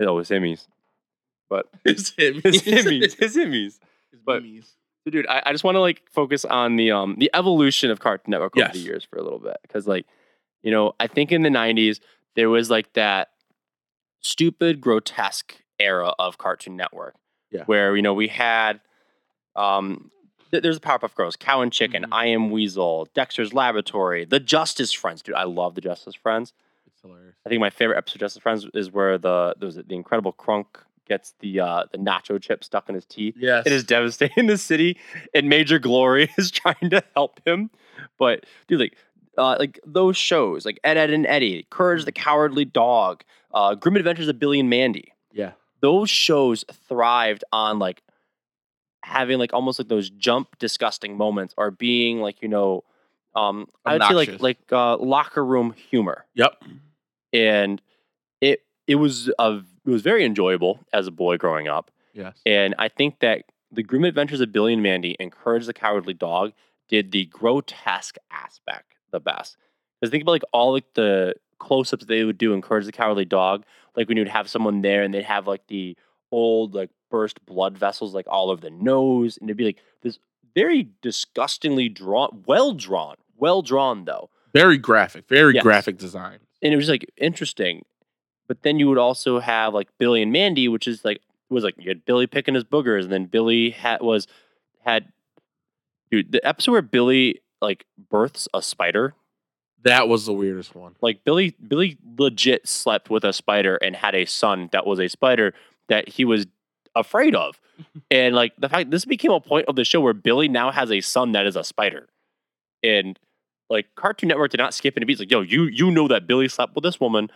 Oh, 0.00 0.18
his 0.18 0.28
himmies. 0.28 0.66
But 1.48 1.66
His 1.84 2.10
him. 2.10 2.40
his 2.42 2.62
himmies, 2.62 3.18
his 3.18 3.34
himmies. 3.36 3.78
His 4.12 4.20
But-. 4.24 4.42
So, 5.04 5.10
dude, 5.10 5.26
I, 5.26 5.42
I 5.46 5.52
just 5.52 5.64
want 5.64 5.76
to 5.76 5.80
like 5.80 6.02
focus 6.10 6.44
on 6.44 6.76
the 6.76 6.90
um 6.90 7.16
the 7.18 7.30
evolution 7.32 7.90
of 7.90 7.98
Cartoon 8.00 8.30
Network 8.30 8.56
over 8.58 8.68
the 8.72 8.78
years 8.78 9.02
for 9.04 9.18
a 9.18 9.22
little 9.22 9.38
bit 9.38 9.56
because 9.62 9.86
like 9.86 10.04
you 10.62 10.70
know 10.70 10.92
I 11.00 11.06
think 11.06 11.32
in 11.32 11.42
the 11.42 11.48
'90s 11.48 12.00
there 12.36 12.50
was 12.50 12.68
like 12.68 12.92
that 12.92 13.28
stupid 14.20 14.80
grotesque 14.80 15.54
era 15.78 16.12
of 16.18 16.36
Cartoon 16.38 16.76
Network 16.76 17.14
Yeah. 17.50 17.62
where 17.64 17.96
you 17.96 18.02
know 18.02 18.12
we 18.14 18.28
had 18.28 18.80
um 19.56 20.10
th- 20.50 20.62
there's 20.62 20.78
the 20.78 20.86
Powerpuff 20.86 21.14
Girls, 21.14 21.36
Cow 21.36 21.62
and 21.62 21.72
Chicken, 21.72 22.02
Mhm. 22.04 22.08
I 22.12 22.26
Am 22.26 22.50
Weasel, 22.50 23.08
Dexter's 23.14 23.54
Laboratory, 23.54 24.24
the 24.26 24.40
Justice 24.40 24.92
Friends, 24.92 25.22
dude. 25.22 25.34
I 25.36 25.44
love 25.44 25.74
the 25.74 25.80
Justice 25.80 26.14
Friends. 26.14 26.52
Hilarious. 27.02 27.36
I 27.46 27.48
think 27.48 27.60
my 27.60 27.70
favorite 27.70 27.96
episode 27.96 28.16
of 28.16 28.20
Justice 28.20 28.42
Friends 28.42 28.66
is 28.74 28.90
where 28.90 29.18
the 29.18 29.54
there 29.58 29.66
was 29.66 29.76
the 29.76 29.84
Incredible 29.94 30.32
Krunk 30.32 30.66
gets 31.08 31.34
the 31.40 31.60
uh 31.60 31.84
the 31.90 31.98
nacho 31.98 32.40
chip 32.40 32.62
stuck 32.62 32.88
in 32.88 32.94
his 32.94 33.06
teeth. 33.06 33.34
Yes. 33.38 33.66
It 33.66 33.72
is 33.72 33.84
devastating 33.84 34.46
the 34.48 34.58
city, 34.58 34.98
and 35.34 35.48
Major 35.48 35.78
Glory 35.78 36.30
is 36.38 36.50
trying 36.50 36.90
to 36.90 37.02
help 37.14 37.40
him. 37.46 37.70
But 38.18 38.44
dude, 38.66 38.80
like, 38.80 38.96
uh, 39.36 39.56
like 39.58 39.80
those 39.86 40.16
shows, 40.16 40.64
like 40.64 40.78
Ed, 40.84 40.96
Edd 40.96 41.10
and 41.10 41.26
Eddy, 41.26 41.66
Courage 41.70 42.04
the 42.04 42.12
Cowardly 42.12 42.64
Dog, 42.64 43.24
uh, 43.52 43.74
Grim 43.74 43.96
Adventures 43.96 44.28
of 44.28 44.38
Billy 44.38 44.60
and 44.60 44.70
Mandy. 44.70 45.12
Yeah. 45.32 45.52
Those 45.80 46.10
shows 46.10 46.64
thrived 46.88 47.44
on 47.52 47.78
like 47.78 48.02
having 49.02 49.38
like 49.38 49.54
almost 49.54 49.78
like 49.78 49.88
those 49.88 50.10
jump 50.10 50.58
disgusting 50.58 51.16
moments, 51.16 51.54
or 51.56 51.70
being 51.70 52.20
like 52.20 52.42
you 52.42 52.48
know, 52.48 52.84
um, 53.34 53.66
I 53.84 53.94
would 53.94 54.02
say 54.02 54.14
like 54.14 54.40
like 54.42 54.58
uh, 54.72 54.96
locker 54.98 55.44
room 55.44 55.74
humor 55.90 56.26
Yep. 56.34 56.62
And 57.32 57.80
it 58.40 58.60
it 58.86 58.96
was 58.96 59.30
a 59.38 59.60
it 59.84 59.90
was 59.90 60.02
very 60.02 60.24
enjoyable 60.24 60.80
as 60.92 61.06
a 61.06 61.10
boy 61.10 61.36
growing 61.36 61.68
up. 61.68 61.90
Yes. 62.12 62.38
And 62.44 62.74
I 62.78 62.88
think 62.88 63.20
that 63.20 63.44
the 63.70 63.82
Grim 63.82 64.04
Adventures 64.04 64.40
of 64.40 64.50
Billy 64.52 64.72
and 64.72 64.82
Mandy 64.82 65.16
and 65.20 65.30
Courage 65.30 65.66
the 65.66 65.74
Cowardly 65.74 66.14
Dog 66.14 66.52
did 66.88 67.12
the 67.12 67.26
grotesque 67.26 68.16
aspect 68.30 68.94
the 69.10 69.20
best. 69.20 69.56
Because 70.00 70.10
think 70.10 70.22
about 70.22 70.32
like 70.32 70.44
all 70.52 70.72
like 70.72 70.92
the 70.94 71.34
close-ups 71.58 72.04
they 72.06 72.24
would 72.24 72.38
do 72.38 72.52
in 72.54 72.62
Courage 72.62 72.86
the 72.86 72.92
Cowardly 72.92 73.24
Dog, 73.24 73.64
like 73.96 74.08
when 74.08 74.16
you'd 74.16 74.28
have 74.28 74.48
someone 74.48 74.80
there 74.82 75.02
and 75.02 75.12
they'd 75.12 75.24
have 75.24 75.46
like 75.46 75.66
the 75.68 75.96
old 76.30 76.74
like 76.74 76.90
burst 77.10 77.44
blood 77.46 77.76
vessels 77.76 78.14
like 78.14 78.26
all 78.28 78.50
over 78.50 78.60
the 78.60 78.70
nose, 78.70 79.36
and 79.38 79.48
it'd 79.48 79.56
be 79.56 79.64
like 79.64 79.78
this 80.02 80.18
very 80.54 80.88
disgustingly 81.02 81.88
drawn, 81.88 82.42
well 82.46 82.72
drawn, 82.74 83.16
well 83.36 83.62
drawn 83.62 84.04
though 84.06 84.30
Very 84.52 84.78
graphic. 84.78 85.28
Very 85.28 85.54
Yes. 85.54 85.62
graphic 85.62 85.98
design. 85.98 86.38
And 86.62 86.72
it 86.72 86.76
was 86.76 86.88
like 86.88 87.10
interesting. 87.16 87.84
But 88.46 88.62
then 88.62 88.78
you 88.78 88.88
would 88.88 88.98
also 88.98 89.40
have 89.40 89.74
like 89.74 89.88
Billy 89.98 90.22
and 90.22 90.32
Mandy, 90.32 90.68
which 90.68 90.88
is 90.88 91.04
like 91.04 91.20
was 91.50 91.64
like 91.64 91.74
you 91.78 91.88
had 91.88 92.04
Billy 92.04 92.26
picking 92.26 92.54
his 92.54 92.64
boogers, 92.64 93.04
and 93.04 93.12
then 93.12 93.26
Billy 93.26 93.70
had 93.70 94.00
was 94.00 94.26
had 94.84 95.12
dude 96.10 96.32
the 96.32 96.46
episode 96.46 96.72
where 96.72 96.82
Billy 96.82 97.40
like 97.60 97.84
births 98.10 98.48
a 98.54 98.62
spider. 98.62 99.14
That 99.82 100.08
was 100.08 100.26
the 100.26 100.32
weirdest 100.32 100.74
one. 100.74 100.96
Like 101.00 101.24
Billy 101.24 101.54
Billy 101.66 101.98
legit 102.18 102.66
slept 102.66 103.10
with 103.10 103.24
a 103.24 103.32
spider 103.32 103.76
and 103.76 103.96
had 103.96 104.14
a 104.14 104.24
son 104.24 104.68
that 104.72 104.86
was 104.86 104.98
a 104.98 105.08
spider 105.08 105.54
that 105.88 106.08
he 106.08 106.24
was 106.24 106.46
afraid 106.94 107.34
of. 107.34 107.60
and 108.10 108.34
like 108.34 108.54
the 108.58 108.68
fact 108.68 108.90
this 108.90 109.04
became 109.04 109.30
a 109.30 109.40
point 109.40 109.66
of 109.68 109.76
the 109.76 109.84
show 109.84 110.00
where 110.00 110.14
Billy 110.14 110.48
now 110.48 110.70
has 110.70 110.90
a 110.90 111.00
son 111.00 111.32
that 111.32 111.46
is 111.46 111.56
a 111.56 111.64
spider. 111.64 112.08
And 112.82 113.18
like 113.70 113.86
Cartoon 113.96 114.28
Network 114.28 114.50
did 114.50 114.58
not 114.58 114.74
skip 114.74 114.94
any 114.96 115.04
beats. 115.04 115.20
Like, 115.20 115.30
yo, 115.30 115.40
you 115.40 115.64
you 115.64 115.90
know 115.90 116.08
that 116.08 116.26
Billy 116.26 116.48
slept 116.48 116.74
with 116.74 116.84
this 116.84 116.98
woman, 117.00 117.30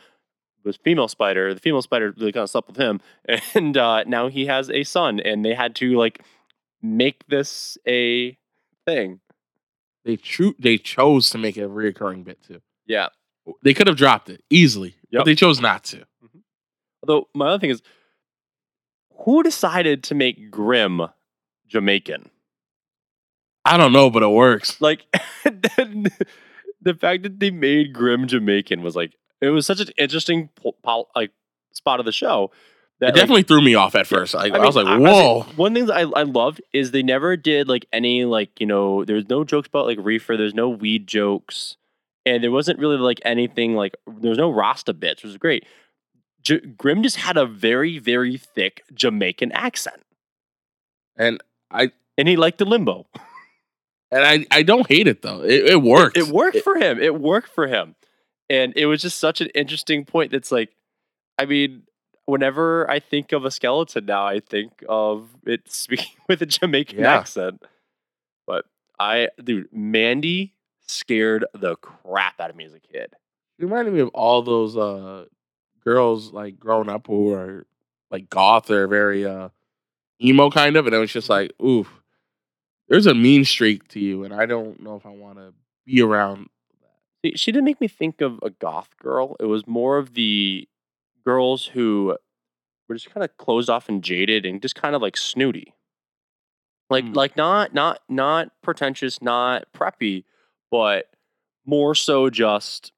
this 0.64 0.76
female 0.76 1.08
spider. 1.08 1.52
The 1.54 1.60
female 1.60 1.82
spider 1.82 2.14
really 2.16 2.32
kind 2.32 2.42
of 2.44 2.50
slept 2.50 2.68
with 2.68 2.76
him, 2.76 3.00
and 3.54 3.76
uh, 3.76 4.04
now 4.04 4.28
he 4.28 4.46
has 4.46 4.70
a 4.70 4.82
son, 4.84 5.20
and 5.20 5.44
they 5.44 5.54
had 5.54 5.74
to 5.76 5.96
like 5.98 6.22
make 6.82 7.26
this 7.28 7.76
a 7.86 8.36
thing. 8.86 9.20
They 10.04 10.16
cho- 10.16 10.54
they 10.58 10.78
chose 10.78 11.30
to 11.30 11.38
make 11.38 11.56
it 11.56 11.62
a 11.62 11.68
reoccurring 11.68 12.24
bit 12.24 12.42
too. 12.42 12.60
Yeah. 12.86 13.08
They 13.62 13.74
could 13.74 13.86
have 13.88 13.96
dropped 13.96 14.28
it 14.30 14.42
easily, 14.50 14.94
Yep. 15.10 15.20
but 15.20 15.24
they 15.24 15.34
chose 15.34 15.60
not 15.60 15.82
to. 15.84 16.04
Although 17.02 17.28
my 17.34 17.48
other 17.48 17.58
thing 17.60 17.70
is, 17.70 17.82
who 19.24 19.42
decided 19.42 20.02
to 20.04 20.14
make 20.14 20.50
Grim 20.50 21.02
Jamaican? 21.68 22.30
I 23.64 23.76
don't 23.76 23.92
know, 23.92 24.10
but 24.10 24.22
it 24.22 24.28
works. 24.28 24.80
Like 24.80 25.04
the 25.44 26.94
fact 26.98 27.22
that 27.22 27.38
they 27.40 27.50
made 27.50 27.92
Grim 27.92 28.26
Jamaican 28.26 28.82
was 28.82 28.96
like 28.96 29.14
it 29.40 29.48
was 29.50 29.66
such 29.66 29.80
an 29.80 29.88
interesting 29.96 30.48
po- 30.56 30.76
pol- 30.82 31.08
like 31.14 31.30
spot 31.72 32.00
of 32.00 32.06
the 32.06 32.12
show. 32.12 32.50
That 33.00 33.06
It 33.06 33.08
like, 33.10 33.14
definitely 33.16 33.42
threw 33.44 33.60
me 33.62 33.74
off 33.74 33.94
at 33.96 34.06
first. 34.06 34.34
I, 34.36 34.46
I, 34.46 34.50
mean, 34.50 34.62
was 34.62 34.76
like, 34.76 34.86
I- 34.86 34.94
I 34.94 34.98
"Whoa!" 34.98 35.42
one 35.56 35.74
thing 35.74 35.86
that 35.86 35.96
I, 35.96 36.02
I 36.02 36.22
loved 36.22 36.60
is 36.72 36.90
they 36.90 37.02
never 37.02 37.36
did 37.36 37.68
like 37.68 37.86
any 37.92 38.24
like 38.24 38.60
you 38.60 38.66
know 38.66 39.04
there's 39.04 39.28
no 39.28 39.44
jokes 39.44 39.68
about 39.68 39.86
like 39.86 39.98
reefer. 40.00 40.36
There's 40.36 40.54
no 40.54 40.68
weed 40.68 41.06
jokes, 41.06 41.76
and 42.24 42.42
there 42.42 42.50
wasn't 42.52 42.78
really 42.78 42.96
like 42.98 43.20
anything 43.24 43.74
like 43.74 43.96
there's 44.06 44.38
no 44.38 44.50
Rasta 44.50 44.92
bits, 44.94 45.22
which 45.22 45.30
was 45.30 45.36
great. 45.38 45.64
J- 46.42 46.60
Grim 46.60 47.02
just 47.02 47.16
had 47.16 47.36
a 47.36 47.46
very 47.46 47.98
very 47.98 48.36
thick 48.36 48.82
Jamaican 48.94 49.52
accent, 49.52 50.02
and 51.16 51.42
I 51.70 51.90
and 52.18 52.28
he 52.28 52.36
liked 52.36 52.58
the 52.58 52.64
limbo. 52.66 53.06
and 54.12 54.24
I, 54.24 54.46
I 54.58 54.62
don't 54.62 54.86
hate 54.86 55.08
it 55.08 55.22
though. 55.22 55.42
It, 55.42 55.64
it 55.70 55.82
worked. 55.82 56.16
It 56.16 56.28
worked 56.28 56.58
for 56.58 56.76
him. 56.76 57.00
It 57.00 57.20
worked 57.20 57.48
for 57.48 57.66
him. 57.66 57.96
And 58.50 58.72
it 58.76 58.86
was 58.86 59.02
just 59.02 59.18
such 59.18 59.40
an 59.40 59.48
interesting 59.54 60.04
point 60.04 60.30
that's 60.30 60.52
like, 60.52 60.70
I 61.38 61.46
mean, 61.46 61.84
whenever 62.26 62.88
I 62.90 63.00
think 63.00 63.32
of 63.32 63.44
a 63.44 63.50
skeleton 63.50 64.04
now, 64.06 64.26
I 64.26 64.40
think 64.40 64.84
of 64.88 65.28
it 65.46 65.62
speaking 65.72 66.14
with 66.28 66.42
a 66.42 66.46
Jamaican 66.46 66.98
Yeah. 67.00 67.14
accent. 67.14 67.64
But 68.46 68.66
I, 69.00 69.28
dude, 69.42 69.68
Mandy 69.72 70.54
scared 70.86 71.44
the 71.54 71.76
crap 71.76 72.40
out 72.40 72.50
of 72.50 72.56
me 72.56 72.64
as 72.66 72.74
a 72.74 72.80
kid. 72.80 73.14
It 73.58 73.64
reminded 73.64 73.94
me 73.94 74.00
of 74.00 74.08
all 74.08 74.42
those 74.42 74.76
uh 74.76 75.26
girls 75.84 76.32
like 76.32 76.58
growing 76.60 76.88
up 76.88 77.06
who 77.06 77.32
are 77.32 77.66
like 78.10 78.28
goth 78.28 78.70
or 78.70 78.86
very 78.88 79.24
uh 79.24 79.48
emo 80.22 80.50
kind 80.50 80.76
of, 80.76 80.86
and 80.86 80.94
it 80.94 80.98
was 80.98 81.12
just 81.12 81.28
like, 81.30 81.52
oof, 81.62 82.01
there's 82.92 83.06
a 83.06 83.14
mean 83.14 83.42
streak 83.44 83.88
to 83.88 83.98
you, 83.98 84.22
and 84.22 84.34
I 84.34 84.44
don't 84.44 84.80
know 84.82 84.96
if 84.96 85.06
I 85.06 85.08
want 85.08 85.38
to 85.38 85.54
be 85.86 86.02
around. 86.02 86.50
She 87.34 87.50
didn't 87.50 87.64
make 87.64 87.80
me 87.80 87.88
think 87.88 88.20
of 88.20 88.38
a 88.42 88.50
goth 88.50 88.90
girl. 88.98 89.34
It 89.40 89.46
was 89.46 89.66
more 89.66 89.96
of 89.96 90.12
the 90.14 90.68
girls 91.24 91.64
who 91.66 92.18
were 92.88 92.94
just 92.94 93.10
kind 93.10 93.24
of 93.24 93.34
closed 93.38 93.70
off 93.70 93.88
and 93.88 94.04
jaded 94.04 94.44
and 94.44 94.60
just 94.60 94.74
kind 94.74 94.94
of 94.94 95.00
like 95.00 95.16
snooty. 95.16 95.72
Like 96.90 97.04
Mm. 97.06 97.16
like 97.16 97.34
not 97.36 97.72
not 97.72 98.00
not 98.10 98.50
pretentious, 98.62 99.22
not 99.22 99.64
preppy, 99.72 100.24
but 100.70 101.06
more 101.64 101.94
so 101.94 102.28
just 102.28 102.92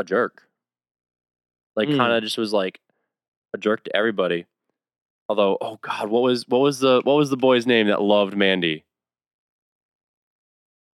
a 0.00 0.04
jerk. 0.04 0.48
Like 1.76 1.88
Mm. 1.90 1.96
kind 1.96 2.12
of 2.12 2.24
just 2.24 2.38
was 2.38 2.52
like 2.52 2.80
a 3.54 3.58
jerk 3.58 3.84
to 3.84 3.94
everybody. 3.96 4.46
Although, 5.28 5.58
oh 5.60 5.78
god, 5.82 6.08
what 6.08 6.22
was 6.22 6.46
what 6.48 6.60
was 6.60 6.78
the 6.78 7.00
what 7.04 7.14
was 7.14 7.30
the 7.30 7.36
boy's 7.36 7.66
name 7.66 7.88
that 7.88 8.00
loved 8.00 8.36
Mandy? 8.36 8.84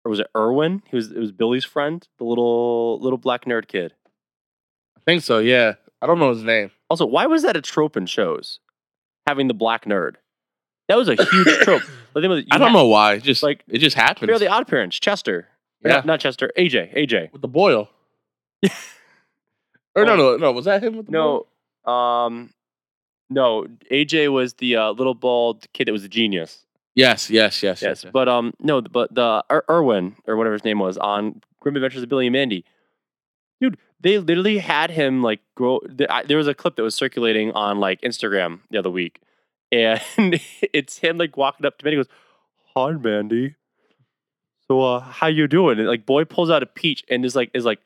Or 0.03 0.09
was 0.09 0.19
it 0.19 0.27
Irwin? 0.35 0.83
He 0.89 0.95
was 0.95 1.11
it 1.11 1.19
was 1.19 1.31
Billy's 1.31 1.65
friend, 1.65 2.05
the 2.17 2.25
little 2.25 2.99
little 2.99 3.17
black 3.17 3.45
nerd 3.45 3.67
kid. 3.67 3.93
I 4.97 5.01
think 5.05 5.23
so. 5.23 5.39
Yeah, 5.39 5.75
I 6.01 6.07
don't 6.07 6.19
know 6.19 6.29
his 6.29 6.43
name. 6.43 6.71
Also, 6.89 7.05
why 7.05 7.25
was 7.25 7.43
that 7.43 7.55
a 7.55 7.61
trope 7.61 7.95
in 7.97 8.05
shows? 8.05 8.59
Having 9.25 9.47
the 9.47 9.53
black 9.53 9.85
nerd. 9.85 10.15
That 10.87 10.97
was 10.97 11.09
a 11.09 11.15
huge 11.15 11.57
trope. 11.63 11.83
The 12.13 12.21
thing 12.21 12.29
was, 12.29 12.45
I 12.51 12.57
don't 12.57 12.73
know 12.73 12.87
why. 12.87 13.19
Just 13.19 13.43
like, 13.43 13.63
it 13.67 13.79
just 13.79 13.95
happens. 13.97 14.29
Fairly 14.29 14.47
Odd 14.47 14.67
Parents, 14.67 14.97
Chester. 14.97 15.47
Yeah, 15.83 15.95
Not, 15.95 16.05
not 16.05 16.19
Chester, 16.21 16.51
AJ. 16.57 16.95
AJ. 16.95 17.33
with 17.33 17.41
the 17.41 17.47
boil. 17.47 17.89
or 19.95 20.05
no, 20.05 20.15
no, 20.15 20.37
no. 20.37 20.51
Was 20.53 20.65
that 20.65 20.81
him 20.81 20.95
with 20.95 21.07
the 21.07 21.11
boil? 21.11 21.47
No, 21.85 21.91
um, 21.91 22.53
no. 23.29 23.65
AJ 23.91 24.31
was 24.31 24.55
the 24.55 24.75
uh, 24.75 24.91
little 24.91 25.13
bald 25.15 25.65
kid 25.73 25.87
that 25.87 25.91
was 25.91 26.03
a 26.03 26.09
genius. 26.09 26.65
Yes, 26.95 27.29
yes, 27.29 27.61
yes, 27.61 27.81
Yes, 27.81 28.03
yes. 28.03 28.11
but 28.11 28.27
um, 28.27 28.53
no, 28.59 28.81
but 28.81 29.13
the 29.13 29.43
Ir- 29.51 29.63
Irwin 29.69 30.15
or 30.25 30.35
whatever 30.35 30.53
his 30.53 30.63
name 30.63 30.79
was 30.79 30.97
on 30.97 31.41
Grim 31.59 31.75
Adventures 31.75 32.01
of 32.01 32.09
Billy 32.09 32.25
and 32.27 32.33
Mandy, 32.33 32.65
dude, 33.61 33.77
they 33.99 34.17
literally 34.17 34.57
had 34.57 34.89
him 34.89 35.21
like 35.21 35.39
grow. 35.55 35.79
I- 36.09 36.23
There 36.23 36.37
was 36.37 36.47
a 36.47 36.55
clip 36.55 36.75
that 36.75 36.81
was 36.83 36.95
circulating 36.95 37.51
on 37.51 37.79
like 37.79 38.01
Instagram 38.01 38.61
the 38.71 38.79
other 38.79 38.89
week, 38.89 39.21
and 39.71 40.01
it's 40.73 40.97
him 40.99 41.17
like 41.19 41.37
walking 41.37 41.65
up 41.67 41.77
to 41.77 41.85
Mandy, 41.85 41.97
goes, 41.97 42.07
"Hi, 42.75 42.91
Mandy. 42.93 43.55
So, 44.67 44.81
uh, 44.81 44.99
how 44.99 45.27
you 45.27 45.47
doing?" 45.47 45.77
And 45.77 45.87
like, 45.87 46.05
boy 46.05 46.25
pulls 46.25 46.49
out 46.49 46.63
a 46.63 46.65
peach 46.65 47.03
and 47.09 47.23
is 47.23 47.35
like, 47.35 47.51
is 47.53 47.63
like, 47.65 47.79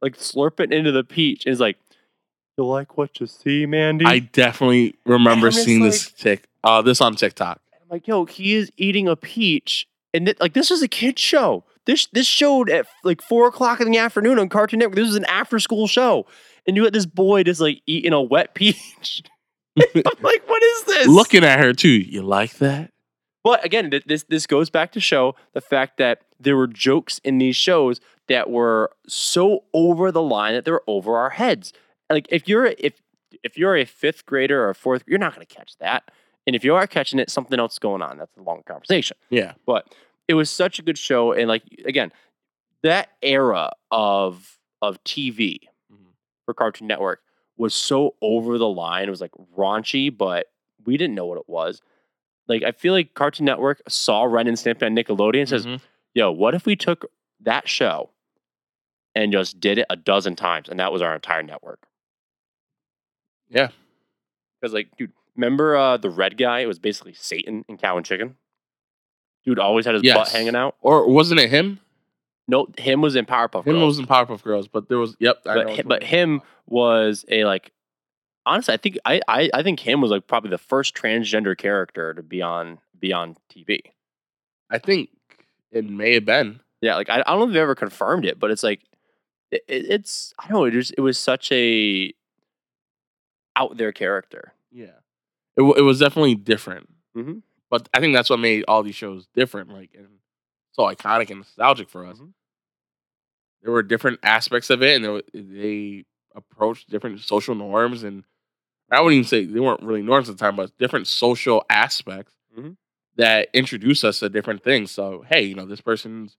like 0.00 0.16
slurping 0.18 0.72
into 0.72 0.90
the 0.92 1.04
peach, 1.04 1.46
and 1.46 1.52
is 1.52 1.60
like, 1.60 1.78
"You 2.56 2.64
like 2.66 2.96
what 2.96 3.20
you 3.20 3.26
see, 3.26 3.66
Mandy?" 3.66 4.04
I 4.04 4.18
definitely 4.20 4.94
remember 5.04 5.50
seeing 5.50 5.82
this 5.82 6.10
tick. 6.10 6.48
Uh, 6.64 6.82
this 6.82 7.00
on 7.00 7.16
TikTok. 7.16 7.60
I'm 7.74 7.88
like, 7.90 8.06
yo, 8.06 8.24
he 8.24 8.54
is 8.54 8.70
eating 8.76 9.08
a 9.08 9.16
peach, 9.16 9.86
and 10.14 10.26
th- 10.26 10.40
like 10.40 10.52
this 10.52 10.70
is 10.70 10.82
a 10.82 10.88
kid 10.88 11.18
show. 11.18 11.64
This 11.86 12.06
this 12.12 12.26
showed 12.26 12.70
at 12.70 12.86
like 13.02 13.20
four 13.22 13.48
o'clock 13.48 13.80
in 13.80 13.90
the 13.90 13.98
afternoon 13.98 14.38
on 14.38 14.48
Cartoon 14.48 14.78
Network. 14.78 14.96
This 14.96 15.08
was 15.08 15.16
an 15.16 15.24
after 15.24 15.58
school 15.58 15.86
show, 15.86 16.26
and 16.66 16.76
you 16.76 16.84
had 16.84 16.92
this 16.92 17.06
boy 17.06 17.42
just 17.42 17.60
like 17.60 17.82
eating 17.86 18.12
a 18.12 18.22
wet 18.22 18.54
peach. 18.54 19.22
I'm 19.78 20.02
like, 20.20 20.48
what 20.48 20.62
is 20.62 20.84
this? 20.84 21.08
Looking 21.08 21.44
at 21.44 21.58
her 21.58 21.72
too. 21.72 21.88
You 21.88 22.22
like 22.22 22.58
that? 22.58 22.90
But 23.42 23.64
again, 23.64 23.90
th- 23.90 24.04
this 24.04 24.24
this 24.24 24.46
goes 24.46 24.70
back 24.70 24.92
to 24.92 25.00
show 25.00 25.34
the 25.54 25.60
fact 25.60 25.96
that 25.98 26.22
there 26.38 26.56
were 26.56 26.66
jokes 26.66 27.20
in 27.24 27.38
these 27.38 27.56
shows 27.56 28.00
that 28.28 28.50
were 28.50 28.90
so 29.08 29.64
over 29.74 30.12
the 30.12 30.22
line 30.22 30.54
that 30.54 30.64
they 30.64 30.70
were 30.70 30.84
over 30.86 31.16
our 31.16 31.30
heads. 31.30 31.72
Like 32.12 32.26
if 32.30 32.46
you're 32.48 32.66
if 32.78 33.00
if 33.42 33.56
you're 33.58 33.76
a 33.76 33.84
fifth 33.84 34.26
grader 34.26 34.64
or 34.64 34.70
a 34.70 34.74
fourth, 34.74 35.02
you're 35.06 35.18
not 35.18 35.34
going 35.34 35.46
to 35.46 35.54
catch 35.54 35.76
that. 35.78 36.10
And 36.46 36.54
if 36.56 36.64
you 36.64 36.74
are 36.74 36.86
catching 36.86 37.18
it, 37.18 37.30
something 37.30 37.58
else 37.58 37.74
is 37.74 37.78
going 37.78 38.02
on. 38.02 38.18
That's 38.18 38.36
a 38.36 38.42
long 38.42 38.62
conversation. 38.66 39.16
Yeah. 39.30 39.52
But 39.66 39.86
it 40.28 40.34
was 40.34 40.50
such 40.50 40.78
a 40.78 40.82
good 40.82 40.98
show, 40.98 41.32
and 41.32 41.48
like 41.48 41.62
again, 41.84 42.12
that 42.82 43.10
era 43.22 43.70
of 43.90 44.58
of 44.80 45.02
TV 45.04 45.60
Mhm. 45.92 46.12
for 46.44 46.54
Cartoon 46.54 46.86
Network 46.88 47.22
was 47.56 47.74
so 47.74 48.14
over 48.20 48.58
the 48.58 48.68
line. 48.68 49.06
It 49.06 49.10
was 49.10 49.20
like 49.20 49.32
raunchy, 49.56 50.16
but 50.16 50.46
we 50.84 50.96
didn't 50.96 51.14
know 51.14 51.26
what 51.26 51.38
it 51.38 51.48
was. 51.48 51.80
Like 52.48 52.62
I 52.64 52.72
feel 52.72 52.92
like 52.92 53.14
Cartoon 53.14 53.46
Network 53.46 53.80
saw 53.88 54.24
Ren 54.24 54.48
and 54.48 54.56
Stimpy 54.56 54.82
on 54.84 54.96
Nickelodeon 54.96 55.40
and 55.40 55.48
says, 55.48 55.64
Mhm. 55.66 55.80
"Yo, 56.14 56.30
what 56.32 56.54
if 56.54 56.66
we 56.66 56.74
took 56.76 57.10
that 57.40 57.68
show 57.68 58.10
and 59.14 59.32
just 59.32 59.60
did 59.60 59.78
it 59.78 59.86
a 59.90 59.96
dozen 59.96 60.34
times, 60.34 60.68
and 60.68 60.80
that 60.80 60.92
was 60.92 61.02
our 61.02 61.14
entire 61.14 61.42
network?" 61.42 61.86
Yeah. 63.52 63.68
Because 64.60 64.72
like, 64.74 64.88
dude, 64.96 65.12
remember 65.36 65.76
uh, 65.76 65.96
the 65.96 66.10
red 66.10 66.36
guy? 66.36 66.60
It 66.60 66.66
was 66.66 66.78
basically 66.78 67.14
Satan 67.14 67.64
and 67.68 67.80
Cow 67.80 67.96
and 67.96 68.06
Chicken. 68.06 68.36
Dude 69.44 69.58
always 69.58 69.86
had 69.86 69.94
his 69.94 70.02
butt 70.14 70.28
hanging 70.28 70.54
out. 70.54 70.76
Or 70.80 71.08
wasn't 71.08 71.40
it 71.40 71.50
him? 71.50 71.80
No, 72.48 72.68
him 72.78 73.00
was 73.00 73.16
in 73.16 73.24
Powerpuff 73.26 73.66
Him 73.66 73.74
Girls. 73.74 73.86
was 73.86 73.98
in 73.98 74.06
Powerpuff 74.06 74.42
Girls, 74.42 74.68
but 74.68 74.88
there 74.88 74.98
was. 74.98 75.16
Yep. 75.18 75.42
I 75.46 75.54
know 75.54 75.60
but 75.60 75.66
which 75.66 75.76
hi- 75.76 75.82
one 75.82 75.88
but 75.88 76.02
him 76.04 76.42
was 76.66 77.24
a 77.28 77.44
like. 77.44 77.72
Honestly, 78.44 78.74
I 78.74 78.76
think 78.76 78.98
I, 79.04 79.20
I 79.28 79.50
I 79.54 79.62
think 79.62 79.78
him 79.80 80.00
was 80.00 80.10
like 80.10 80.26
probably 80.26 80.50
the 80.50 80.58
first 80.58 80.96
transgender 80.96 81.56
character 81.56 82.12
to 82.14 82.22
be 82.22 82.42
on 82.42 82.78
be 82.98 83.12
on 83.12 83.36
TV. 83.54 83.80
I 84.70 84.78
think 84.78 85.10
it 85.70 85.88
may 85.88 86.14
have 86.14 86.24
been. 86.24 86.58
Yeah, 86.80 86.96
like 86.96 87.08
I, 87.08 87.20
I 87.20 87.22
don't 87.30 87.38
know 87.38 87.44
if 87.46 87.52
they've 87.52 87.62
ever 87.62 87.76
confirmed 87.76 88.24
it, 88.24 88.40
but 88.40 88.50
it's 88.50 88.64
like 88.64 88.80
it, 89.52 89.62
it- 89.68 89.86
it's 89.90 90.34
I 90.40 90.48
don't 90.48 90.52
know. 90.58 90.64
It 90.64 90.72
just 90.72 90.92
it 90.98 91.00
was 91.02 91.18
such 91.18 91.50
a 91.52 92.12
out 93.56 93.76
their 93.76 93.92
character. 93.92 94.52
Yeah. 94.70 94.86
It, 95.56 95.60
w- 95.60 95.74
it 95.76 95.82
was 95.82 95.98
definitely 96.00 96.34
different. 96.36 96.88
Mhm. 97.16 97.42
But 97.70 97.88
I 97.94 98.00
think 98.00 98.14
that's 98.14 98.30
what 98.30 98.38
made 98.40 98.64
all 98.68 98.82
these 98.82 98.94
shows 98.94 99.26
different, 99.34 99.70
like 99.70 99.90
and 99.96 100.08
so 100.72 100.84
iconic 100.84 101.30
and 101.30 101.38
nostalgic 101.40 101.88
for 101.90 102.06
us. 102.06 102.18
Mhm. 102.18 102.32
There 103.62 103.72
were 103.72 103.82
different 103.82 104.18
aspects 104.22 104.70
of 104.70 104.82
it, 104.82 104.96
and 104.96 105.04
they, 105.04 105.08
were- 105.08 105.22
they 105.32 106.04
approached 106.34 106.90
different 106.90 107.20
social 107.20 107.54
norms, 107.54 108.02
and 108.02 108.24
I 108.90 109.00
wouldn't 109.00 109.18
even 109.18 109.28
say 109.28 109.44
they 109.44 109.60
weren't 109.60 109.82
really 109.82 110.02
norms 110.02 110.28
at 110.28 110.36
the 110.38 110.44
time, 110.44 110.56
but 110.56 110.76
different 110.78 111.06
social 111.06 111.64
aspects 111.70 112.34
Mhm. 112.58 112.76
that 113.16 113.48
introduce 113.52 114.04
us 114.04 114.20
to 114.20 114.28
different 114.28 114.62
things. 114.64 114.90
So, 114.90 115.22
hey, 115.28 115.42
you 115.42 115.54
know, 115.54 115.66
this 115.66 115.80
person's 115.80 116.36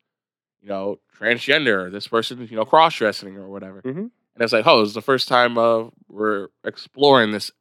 you 0.62 0.70
know 0.70 1.00
transgender, 1.20 1.86
or 1.88 1.90
this 1.92 2.08
person's 2.08 2.50
you 2.52 2.58
know 2.58 2.66
cross 2.66 2.96
dressing 2.98 3.38
or 3.38 3.48
whatever, 3.50 3.82
Mhm. 3.84 4.12
And 4.36 4.44
it's 4.44 4.54
like, 4.54 4.66
oh, 4.66 4.82
it's 4.82 4.94
the 4.94 5.02
first 5.02 5.28
time 5.28 5.58
uh, 5.58 5.86
we're 6.08 6.48
exploring 6.64 7.32
this, 7.32 7.52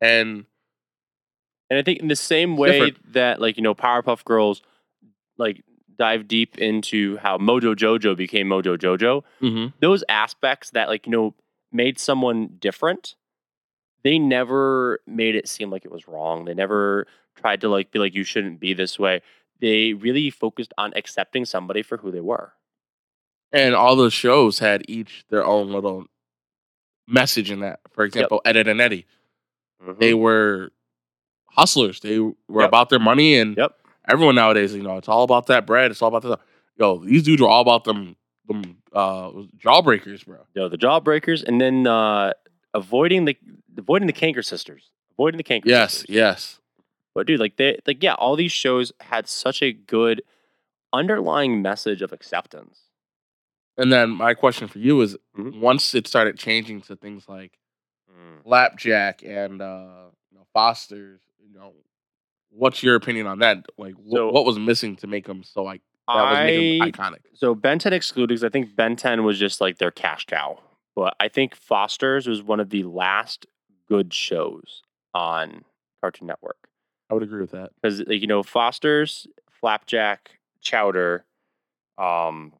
and 0.00 0.44
And 1.70 1.78
I 1.78 1.82
think 1.82 2.00
in 2.00 2.08
the 2.08 2.16
same 2.16 2.56
way 2.56 2.72
different. 2.72 3.12
that 3.12 3.40
like 3.40 3.56
you 3.56 3.62
know 3.62 3.74
Powerpuff 3.74 4.24
Girls 4.24 4.62
like 5.36 5.62
dive 5.96 6.28
deep 6.28 6.58
into 6.58 7.16
how 7.18 7.38
Mojo 7.38 7.74
Jojo 7.74 8.16
became 8.16 8.48
Mojo 8.48 8.76
Jojo, 8.76 9.22
those 9.80 10.04
aspects 10.08 10.70
that 10.70 10.88
like 10.88 11.06
you 11.06 11.12
know 11.12 11.34
made 11.72 11.98
someone 11.98 12.56
different 12.58 13.14
they 14.04 14.18
never 14.18 15.00
made 15.06 15.34
it 15.34 15.48
seem 15.48 15.70
like 15.70 15.84
it 15.84 15.90
was 15.90 16.06
wrong. 16.08 16.44
They 16.44 16.54
never 16.54 17.06
tried 17.36 17.60
to 17.62 17.68
like 17.68 17.90
be 17.90 17.98
like 17.98 18.14
you 18.14 18.24
shouldn't 18.24 18.60
be 18.60 18.72
this 18.74 18.98
way. 18.98 19.22
They 19.60 19.92
really 19.92 20.30
focused 20.30 20.72
on 20.78 20.92
accepting 20.94 21.44
somebody 21.44 21.82
for 21.82 21.96
who 21.98 22.10
they 22.10 22.20
were 22.20 22.52
and 23.52 23.74
all 23.74 23.96
those 23.96 24.12
shows 24.12 24.58
had 24.58 24.82
each 24.88 25.24
their 25.30 25.44
own 25.44 25.70
little 25.72 26.06
message 27.06 27.50
in 27.50 27.60
that. 27.60 27.80
For 27.92 28.04
example, 28.04 28.40
Ed, 28.44 28.56
Edd 28.56 28.68
and 28.68 28.80
Eddy, 28.80 29.06
they 29.98 30.14
were 30.14 30.70
hustlers. 31.50 32.00
They 32.00 32.18
were 32.18 32.34
Yep. 32.60 32.68
about 32.68 32.88
their 32.90 32.98
money, 32.98 33.36
and 33.38 33.56
Yep. 33.56 33.74
everyone 34.08 34.34
nowadays, 34.34 34.74
you 34.74 34.82
know, 34.82 34.96
it's 34.96 35.08
all 35.08 35.24
about 35.24 35.46
that 35.46 35.66
bread. 35.66 35.90
It's 35.90 36.02
all 36.02 36.14
about 36.14 36.22
the 36.22 36.38
yo. 36.76 36.98
These 36.98 37.22
dudes 37.24 37.40
were 37.42 37.48
all 37.48 37.62
about 37.62 37.84
them, 37.84 38.16
them 38.46 38.78
uh, 38.92 39.30
jawbreakers, 39.58 40.24
bro. 40.26 40.38
know, 40.56 40.68
the 40.68 40.78
jawbreakers 40.78 41.42
and 41.44 41.60
then 41.60 41.86
uh 41.86 42.32
avoiding 42.74 43.24
the 43.24 43.36
avoiding 43.76 44.06
the 44.06 44.12
canker 44.12 44.42
sisters 44.42 44.90
avoiding 45.12 45.36
the 45.38 45.42
canker 45.42 45.68
Yes, 45.68 45.92
sisters. 46.00 46.14
yes. 46.14 46.60
but 47.14 47.26
dude 47.26 47.40
like 47.40 47.56
they 47.56 47.78
like 47.86 48.02
yeah 48.02 48.14
all 48.14 48.36
these 48.36 48.52
shows 48.52 48.92
had 49.00 49.26
such 49.28 49.62
a 49.62 49.72
good 49.72 50.22
underlying 50.92 51.62
message 51.62 52.02
of 52.02 52.12
acceptance 52.12 52.80
And 53.78 53.90
then 53.92 54.10
my 54.10 54.34
question 54.34 54.68
for 54.68 54.78
you 54.80 55.00
is: 55.00 55.16
Mhm. 55.36 55.60
once 55.60 55.94
it 55.94 56.06
started 56.06 56.36
changing 56.38 56.82
to 56.82 56.96
things 56.96 57.28
like 57.28 57.58
Flapjack 58.44 59.22
and 59.22 59.60
uh, 59.62 60.06
you 60.30 60.38
know, 60.38 60.46
Foster's, 60.52 61.20
you 61.38 61.54
know, 61.58 61.72
what's 62.50 62.82
your 62.82 62.94
opinion 62.94 63.26
on 63.26 63.38
that? 63.40 63.64
Like, 63.76 63.94
wh- 63.94 64.12
So- 64.12 64.30
what 64.30 64.44
was 64.44 64.58
missing 64.58 64.96
to 64.96 65.06
make 65.06 65.26
them 65.26 65.42
so 65.42 65.62
like 65.62 65.82
that 66.06 66.14
was 66.14 66.38
I 66.38 66.50
them 66.50 66.80
iconic? 66.92 67.18
so 67.34 67.54
Ben 67.54 67.78
10 67.78 67.92
excluded 67.92 68.28
because 68.34 68.44
I 68.44 68.48
think 68.48 68.74
Ben 68.74 68.96
10 68.96 69.24
was 69.24 69.38
just 69.38 69.60
like 69.60 69.78
their 69.78 69.90
cash 69.90 70.24
cow. 70.26 70.60
But 70.96 71.14
I 71.20 71.28
think 71.28 71.54
Foster's 71.54 72.26
was 72.26 72.42
one 72.42 72.58
of 72.60 72.70
the 72.70 72.82
last 72.84 73.46
good 73.88 74.12
shows 74.12 74.82
on 75.14 75.64
Cartoon 76.00 76.26
Network 76.26 76.68
I 77.10 77.14
would 77.14 77.22
agree 77.22 77.40
with 77.40 77.52
that. 77.52 77.70
because 77.80 78.00
like 78.00 78.20
you 78.20 78.26
know 78.26 78.42
Foster's, 78.42 79.26
Flapjack, 79.60 80.38
Chowder, 80.60 81.24
um, 81.98 82.52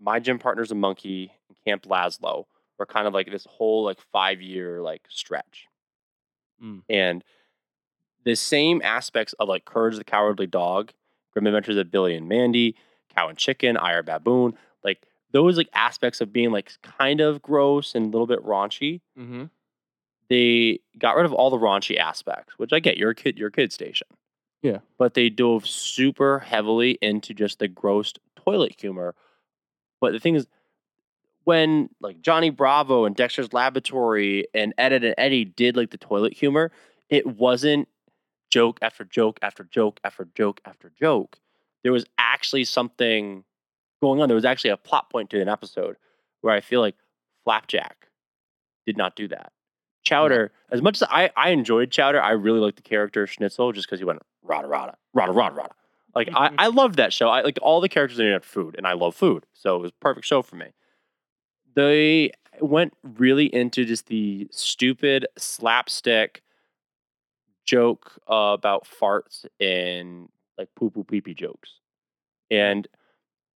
My 0.00 0.20
Gym 0.20 0.38
Partner's 0.38 0.70
a 0.70 0.74
Monkey, 0.74 1.32
and 1.48 1.56
Camp 1.64 1.82
Lazlo 1.84 2.44
were 2.78 2.86
kind 2.86 3.06
of 3.06 3.14
like 3.14 3.30
this 3.30 3.46
whole 3.48 3.84
like 3.84 3.98
five 4.12 4.40
year 4.40 4.80
like 4.82 5.02
stretch, 5.08 5.66
Mm. 6.62 6.82
and 6.88 7.24
the 8.24 8.34
same 8.36 8.80
aspects 8.84 9.32
of 9.34 9.48
like 9.48 9.64
Courage 9.64 9.96
the 9.96 10.04
Cowardly 10.04 10.46
Dog, 10.46 10.92
Grim 11.32 11.46
Adventures 11.46 11.76
of 11.76 11.90
Billy 11.90 12.14
and 12.14 12.28
Mandy, 12.28 12.74
Cow 13.14 13.28
and 13.28 13.38
Chicken, 13.38 13.76
I.R. 13.76 14.02
Baboon, 14.02 14.56
like 14.84 15.02
those 15.32 15.56
like 15.56 15.68
aspects 15.72 16.20
of 16.20 16.32
being 16.32 16.50
like 16.50 16.72
kind 16.82 17.20
of 17.20 17.40
gross 17.42 17.94
and 17.94 18.06
a 18.06 18.08
little 18.10 18.26
bit 18.26 18.44
raunchy, 18.44 19.00
Mm-hmm. 19.18 19.44
they 20.28 20.80
got 20.98 21.16
rid 21.16 21.26
of 21.26 21.32
all 21.32 21.50
the 21.50 21.56
raunchy 21.58 21.96
aspects, 21.96 22.54
which 22.58 22.72
I 22.72 22.80
get. 22.80 22.96
You're 22.96 23.10
a 23.10 23.14
kid, 23.14 23.38
you're 23.38 23.48
a 23.48 23.52
kid 23.52 23.72
station. 23.72 24.06
Yeah. 24.62 24.78
But 24.98 25.14
they 25.14 25.30
dove 25.30 25.66
super 25.66 26.40
heavily 26.40 26.98
into 27.00 27.32
just 27.34 27.58
the 27.60 27.68
gross 27.68 28.12
toilet 28.36 28.74
humor. 28.78 29.14
But 30.00 30.12
the 30.12 30.20
thing 30.20 30.34
is, 30.34 30.46
when 31.44 31.88
like 32.00 32.20
Johnny 32.20 32.50
Bravo 32.50 33.04
and 33.04 33.16
Dexter's 33.16 33.52
Laboratory 33.52 34.46
and 34.52 34.74
Ed, 34.76 34.92
Edd 34.92 35.04
and 35.04 35.14
Eddy 35.16 35.44
did 35.44 35.76
like 35.76 35.90
the 35.90 35.98
toilet 35.98 36.34
humor, 36.34 36.70
it 37.08 37.26
wasn't 37.26 37.88
joke 38.50 38.78
after 38.82 39.04
joke 39.04 39.38
after 39.42 39.64
joke 39.64 40.00
after 40.04 40.28
joke 40.34 40.60
after 40.64 40.92
joke. 40.98 41.38
There 41.82 41.92
was 41.92 42.04
actually 42.18 42.64
something 42.64 43.44
going 44.02 44.20
on. 44.20 44.28
There 44.28 44.34
was 44.34 44.44
actually 44.44 44.70
a 44.70 44.76
plot 44.76 45.10
point 45.10 45.30
to 45.30 45.40
an 45.40 45.48
episode 45.48 45.96
where 46.40 46.54
I 46.54 46.60
feel 46.60 46.80
like 46.80 46.96
Flapjack 47.44 48.08
did 48.86 48.96
not 48.96 49.16
do 49.16 49.28
that. 49.28 49.52
Chowder, 50.04 50.52
as 50.70 50.80
much 50.80 51.00
as 51.02 51.08
I, 51.10 51.30
I 51.36 51.50
enjoyed 51.50 51.90
Chowder, 51.90 52.20
I 52.20 52.30
really 52.30 52.60
liked 52.60 52.76
the 52.76 52.82
character 52.82 53.26
Schnitzel 53.26 53.72
just 53.72 53.86
because 53.86 54.00
he 54.00 54.04
went 54.04 54.20
rada 54.42 54.68
rada 54.68 54.96
rada 55.12 55.32
rada 55.32 55.54
rada. 55.54 55.74
Like 56.18 56.30
I, 56.34 56.50
I 56.58 56.66
loved 56.66 56.96
that 56.96 57.12
show. 57.12 57.28
I 57.28 57.42
like 57.42 57.60
all 57.62 57.80
the 57.80 57.88
characters 57.88 58.18
in 58.18 58.26
it 58.26 58.32
had 58.32 58.44
food, 58.44 58.74
and 58.76 58.88
I 58.88 58.94
love 58.94 59.14
food, 59.14 59.46
so 59.52 59.76
it 59.76 59.82
was 59.82 59.92
a 59.92 60.00
perfect 60.00 60.26
show 60.26 60.42
for 60.42 60.56
me. 60.56 60.66
They 61.76 62.32
went 62.60 62.92
really 63.04 63.46
into 63.54 63.84
just 63.84 64.06
the 64.06 64.48
stupid 64.50 65.28
slapstick 65.36 66.42
joke 67.64 68.20
uh, 68.28 68.50
about 68.52 68.84
farts 68.84 69.46
and 69.60 70.28
like 70.58 70.70
poo 70.74 70.90
poo 70.90 71.04
pee 71.04 71.20
pee 71.20 71.34
jokes, 71.34 71.74
and 72.50 72.88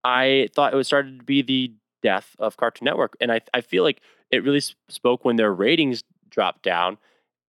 I 0.04 0.48
thought 0.54 0.72
it 0.72 0.76
was 0.76 0.86
started 0.86 1.18
to 1.18 1.24
be 1.24 1.42
the 1.42 1.72
death 2.00 2.36
of 2.38 2.56
Cartoon 2.56 2.84
Network, 2.84 3.16
and 3.20 3.32
I 3.32 3.40
I 3.52 3.60
feel 3.60 3.82
like 3.82 4.02
it 4.30 4.44
really 4.44 4.62
spoke 4.88 5.24
when 5.24 5.34
their 5.34 5.52
ratings 5.52 6.04
dropped 6.30 6.62
down, 6.62 6.98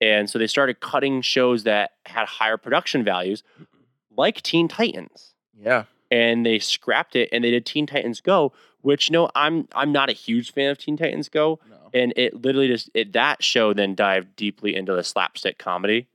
and 0.01 0.27
so 0.27 0.39
they 0.39 0.47
started 0.47 0.79
cutting 0.79 1.21
shows 1.21 1.65
that 1.65 1.91
had 2.07 2.25
higher 2.25 2.57
production 2.57 3.03
values, 3.03 3.43
like 4.15 4.41
Teen 4.41 4.67
Titans, 4.67 5.33
Yeah. 5.57 5.85
and 6.11 6.45
they 6.45 6.59
scrapped 6.59 7.15
it 7.15 7.29
and 7.31 7.43
they 7.43 7.51
did 7.51 7.65
Teen 7.65 7.85
Titans 7.85 8.21
Go, 8.21 8.53
which 8.81 9.09
no, 9.11 9.29
I'm 9.35 9.67
I'm 9.73 9.91
not 9.91 10.09
a 10.09 10.13
huge 10.13 10.53
fan 10.53 10.69
of 10.69 10.77
Teen 10.77 10.97
Titans 10.97 11.29
Go, 11.29 11.59
No. 11.69 11.89
and 11.93 12.13
it 12.15 12.41
literally 12.43 12.67
just 12.67 12.89
it, 12.93 13.13
that 13.13 13.43
show 13.43 13.73
then 13.73 13.95
dived 13.95 14.35
deeply 14.35 14.75
into 14.75 14.93
the 14.95 15.03
slapstick 15.03 15.57
comedy. 15.57 16.07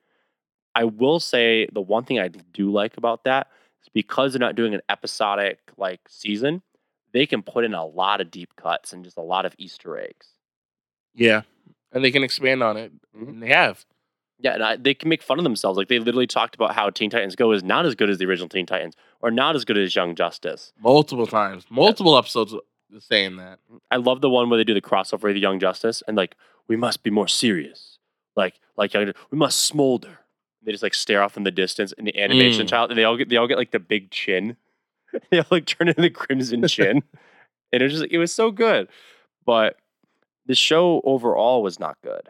I 0.75 0.85
will 0.85 1.19
say 1.21 1.67
the 1.73 1.81
one 1.81 2.05
thing 2.05 2.19
I 2.21 2.29
do 2.29 2.71
like 2.71 2.97
about 2.97 3.25
that 3.25 3.49
is 3.83 3.89
because 3.93 4.33
they're 4.33 4.39
not 4.41 4.55
doing 4.55 4.75
an 4.75 4.83
episodic 4.89 5.59
like 5.77 6.01
season, 6.09 6.63
they 7.13 7.27
can 7.27 7.43
put 7.43 7.65
in 7.65 7.75
a 7.75 7.85
lot 7.87 8.21
of 8.21 8.31
deep 8.31 8.55
cuts 8.57 8.93
and 8.93 9.03
just 9.05 9.17
a 9.17 9.23
lot 9.23 9.45
of 9.47 9.55
Easter 9.59 9.99
eggs. 9.99 10.29
Yeah. 11.15 11.43
And 11.91 12.05
they 12.05 12.11
can 12.11 12.23
expand 12.23 12.63
on 12.63 12.77
it. 12.77 12.93
Mhm. 13.17 13.29
And 13.29 13.43
they 13.43 13.49
have. 13.49 13.85
Yeah, 14.41 14.55
and 14.55 14.63
I, 14.63 14.77
they 14.77 14.95
can 14.95 15.09
make 15.09 15.23
fun 15.23 15.39
of 15.39 15.45
themselves. 15.45 15.77
Like 15.77 15.89
they 15.89 15.99
literally 15.99 16.27
talked 16.29 16.55
about 16.55 16.75
how 16.75 16.91
Teen 16.91 17.11
Titans 17.11 17.35
Go 17.35 17.51
is 17.53 17.65
not 17.65 17.87
as 17.87 17.95
good 17.95 18.09
as 18.09 18.19
the 18.19 18.27
original 18.27 18.49
Teen 18.49 18.67
Titans, 18.67 18.95
or 19.21 19.31
not 19.31 19.57
as 19.57 19.65
good 19.65 19.77
as 19.77 19.95
Young 19.97 20.15
Justice. 20.15 20.73
Multiple 20.81 21.27
times. 21.27 21.65
Multiple 21.71 22.17
episodes 22.17 22.55
saying 23.01 23.37
that. 23.37 23.59
I 23.91 23.97
love 23.97 24.21
the 24.21 24.31
one 24.31 24.49
where 24.49 24.57
they 24.57 24.65
do 24.65 24.75
the 24.75 24.81
crossover 24.81 25.25
with 25.25 25.37
Young 25.37 25.59
Justice 25.59 26.03
and 26.07 26.17
like 26.17 26.37
we 26.69 26.77
must 26.77 27.03
be 27.03 27.11
more 27.11 27.27
serious, 27.29 27.99
like 28.37 28.55
like 28.77 28.95
Young- 28.95 29.13
we 29.31 29.39
must 29.39 29.59
smolder. 29.61 30.21
They 30.63 30.73
just 30.73 30.83
like 30.83 30.95
stare 30.95 31.23
off 31.23 31.37
in 31.37 31.45
the 31.45 31.51
distance, 31.51 31.93
and 31.99 32.07
the 32.07 32.17
animation 32.21 32.67
Mm. 32.67 32.69
child, 32.71 32.91
and 32.91 32.99
they 32.99 33.05
all 33.05 33.17
get 33.17 33.29
they 33.29 33.37
all 33.37 33.47
get 33.49 33.59
like 33.59 33.71
the 33.73 33.79
big 33.81 34.11
chin. 34.11 34.57
they 35.31 35.39
all 35.39 35.47
like 35.51 35.67
turn 35.67 35.89
into 35.89 36.03
the 36.03 36.11
crimson 36.11 36.67
chin, 36.69 37.03
and 37.73 37.83
it 37.83 37.85
was 37.85 37.93
just 37.95 38.07
it 38.11 38.19
was 38.19 38.33
so 38.33 38.51
good, 38.51 38.89
but 39.47 39.77
the 40.47 40.55
show 40.55 41.01
overall 41.05 41.63
was 41.63 41.81
not 41.81 41.97
good, 42.03 42.29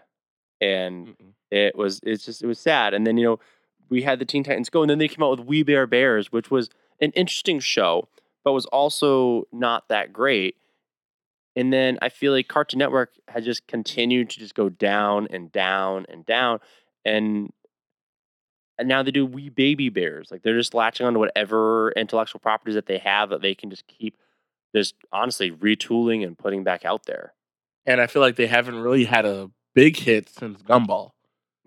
and 0.61 1.09
Mm-mm. 1.09 1.33
It 1.51 1.77
was 1.77 2.01
it's 2.03 2.25
just 2.25 2.43
it 2.43 2.47
was 2.47 2.59
sad. 2.59 2.95
And 2.95 3.07
then 3.07 3.17
you 3.17 3.25
know 3.25 3.41
we 3.89 4.03
had 4.03 4.19
the 4.19 4.25
Teen 4.25 4.45
Titans 4.45 4.71
Go, 4.71 4.83
and 4.83 4.91
then 4.91 4.99
they 4.99 5.09
came 5.09 5.23
out 5.23 5.39
with 5.39 5.47
We 5.47 5.63
Bare 5.63 5.87
Bears, 5.87 6.31
which 6.31 6.51
was 6.51 6.69
an 7.01 7.11
interesting 7.13 7.61
show, 7.61 8.09
but 8.45 8.53
was 8.53 8.67
also 8.67 9.47
not 9.53 9.89
that 9.89 10.13
great. 10.13 10.57
And 11.57 11.73
then 11.73 11.99
I 12.03 12.09
feel 12.09 12.33
like 12.33 12.49
Cartoon 12.49 12.79
Network 12.79 13.15
had 13.29 13.45
just 13.45 13.67
continued 13.67 14.31
to 14.31 14.39
just 14.39 14.55
go 14.55 14.69
down 14.69 15.27
and 15.31 15.51
down 15.51 16.07
and 16.09 16.25
down, 16.27 16.61
and 17.05 17.53
and 18.79 18.89
now 18.89 19.03
they 19.03 19.11
do 19.11 19.27
We 19.27 19.49
Baby 19.49 19.89
Bears. 19.89 20.31
Like 20.31 20.43
they're 20.43 20.57
just 20.57 20.75
latching 20.75 21.07
on 21.07 21.15
to 21.15 21.19
whatever 21.19 21.93
intellectual 21.93 22.41
properties 22.41 22.75
that 22.75 22.87
they 22.87 22.99
have 22.99 23.31
that 23.31 23.43
they 23.43 23.55
can 23.55 23.71
just 23.71 23.87
keep 23.89 24.17
just 24.75 24.95
honestly 25.13 25.51
retooling 25.51 26.25
and 26.25 26.39
putting 26.39 26.63
back 26.63 26.85
out 26.85 27.07
there. 27.07 27.33
And 27.87 28.01
I 28.01 28.07
feel 28.07 28.23
like 28.23 28.37
they 28.37 28.47
haven't 28.47 28.79
really 28.79 29.05
had 29.05 29.25
a 29.25 29.51
big 29.75 29.97
hit 29.97 30.29
since 30.29 30.63
Gumball. 30.63 31.13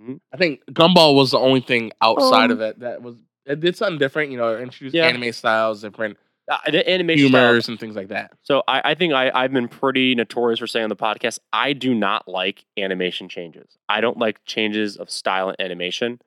Mhm. 0.01 0.19
I 0.33 0.37
think 0.37 0.61
Gumball 0.71 1.15
was 1.15 1.31
the 1.31 1.39
only 1.39 1.61
thing 1.61 1.91
outside 2.01 2.45
Um, 2.45 2.51
of 2.51 2.61
it 2.61 2.79
that 2.79 3.01
was 3.01 3.15
it 3.45 3.59
did 3.59 3.75
something 3.75 3.97
different, 3.97 4.31
you 4.31 4.37
know, 4.37 4.57
introduced 4.57 4.95
Yeah. 4.95 5.07
anime 5.07 5.31
styles, 5.33 5.81
different 5.81 6.17
Uh, 6.49 6.57
the 6.69 6.89
animation 6.89 7.29
style- 7.29 7.55
and 7.55 7.79
things 7.79 7.95
like 7.95 8.09
that. 8.09 8.31
So 8.41 8.63
I, 8.67 8.91
I 8.91 8.95
think 8.95 9.13
I, 9.13 9.31
I've 9.33 9.51
been 9.53 9.67
pretty 9.67 10.15
notorious 10.15 10.59
for 10.59 10.67
saying 10.67 10.83
on 10.83 10.89
the 10.89 10.95
podcast, 10.95 11.39
I 11.53 11.73
do 11.73 11.93
not 11.95 12.27
like 12.27 12.65
animation 12.77 13.29
changes. 13.29 13.77
I 13.89 14.01
don't 14.01 14.17
like 14.17 14.43
changes 14.45 14.97
of 14.97 15.09
style 15.09 15.49
and 15.49 15.59
animation, 15.61 16.19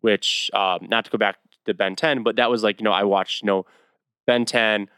which 0.00 0.50
um, 0.54 0.86
not 0.90 1.04
to 1.04 1.10
go 1.10 1.18
back 1.18 1.36
to 1.66 1.74
Ben 1.74 1.96
10, 1.96 2.22
but 2.22 2.36
that 2.36 2.50
was 2.50 2.62
like, 2.64 2.80
you 2.80 2.84
know, 2.84 2.92
I 2.92 3.04
watched, 3.04 3.42
you 3.42 3.46
know, 3.46 3.66
Ben 4.26 4.44
10, 4.44 4.88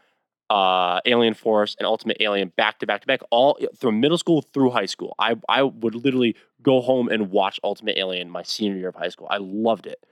uh, 0.51 0.99
Alien 1.05 1.33
Force, 1.33 1.75
and 1.79 1.85
Ultimate 1.85 2.17
Alien 2.19 2.51
back 2.57 2.79
to 2.79 2.85
back 2.85 3.01
to 3.01 3.07
back, 3.07 3.21
all 3.31 3.57
from 3.79 3.99
middle 4.01 4.17
school 4.17 4.41
through 4.41 4.71
high 4.71 4.85
school. 4.85 5.15
I, 5.17 5.35
I 5.47 5.63
would 5.63 5.95
literally 5.95 6.35
go 6.61 6.81
home 6.81 7.07
and 7.07 7.31
watch 7.31 7.59
Ultimate 7.63 7.97
Alien 7.97 8.29
my 8.29 8.43
senior 8.43 8.77
year 8.77 8.89
of 8.89 8.95
high 8.95 9.09
school. 9.09 9.27
I 9.29 9.37
loved 9.37 9.87
it. 9.87 10.03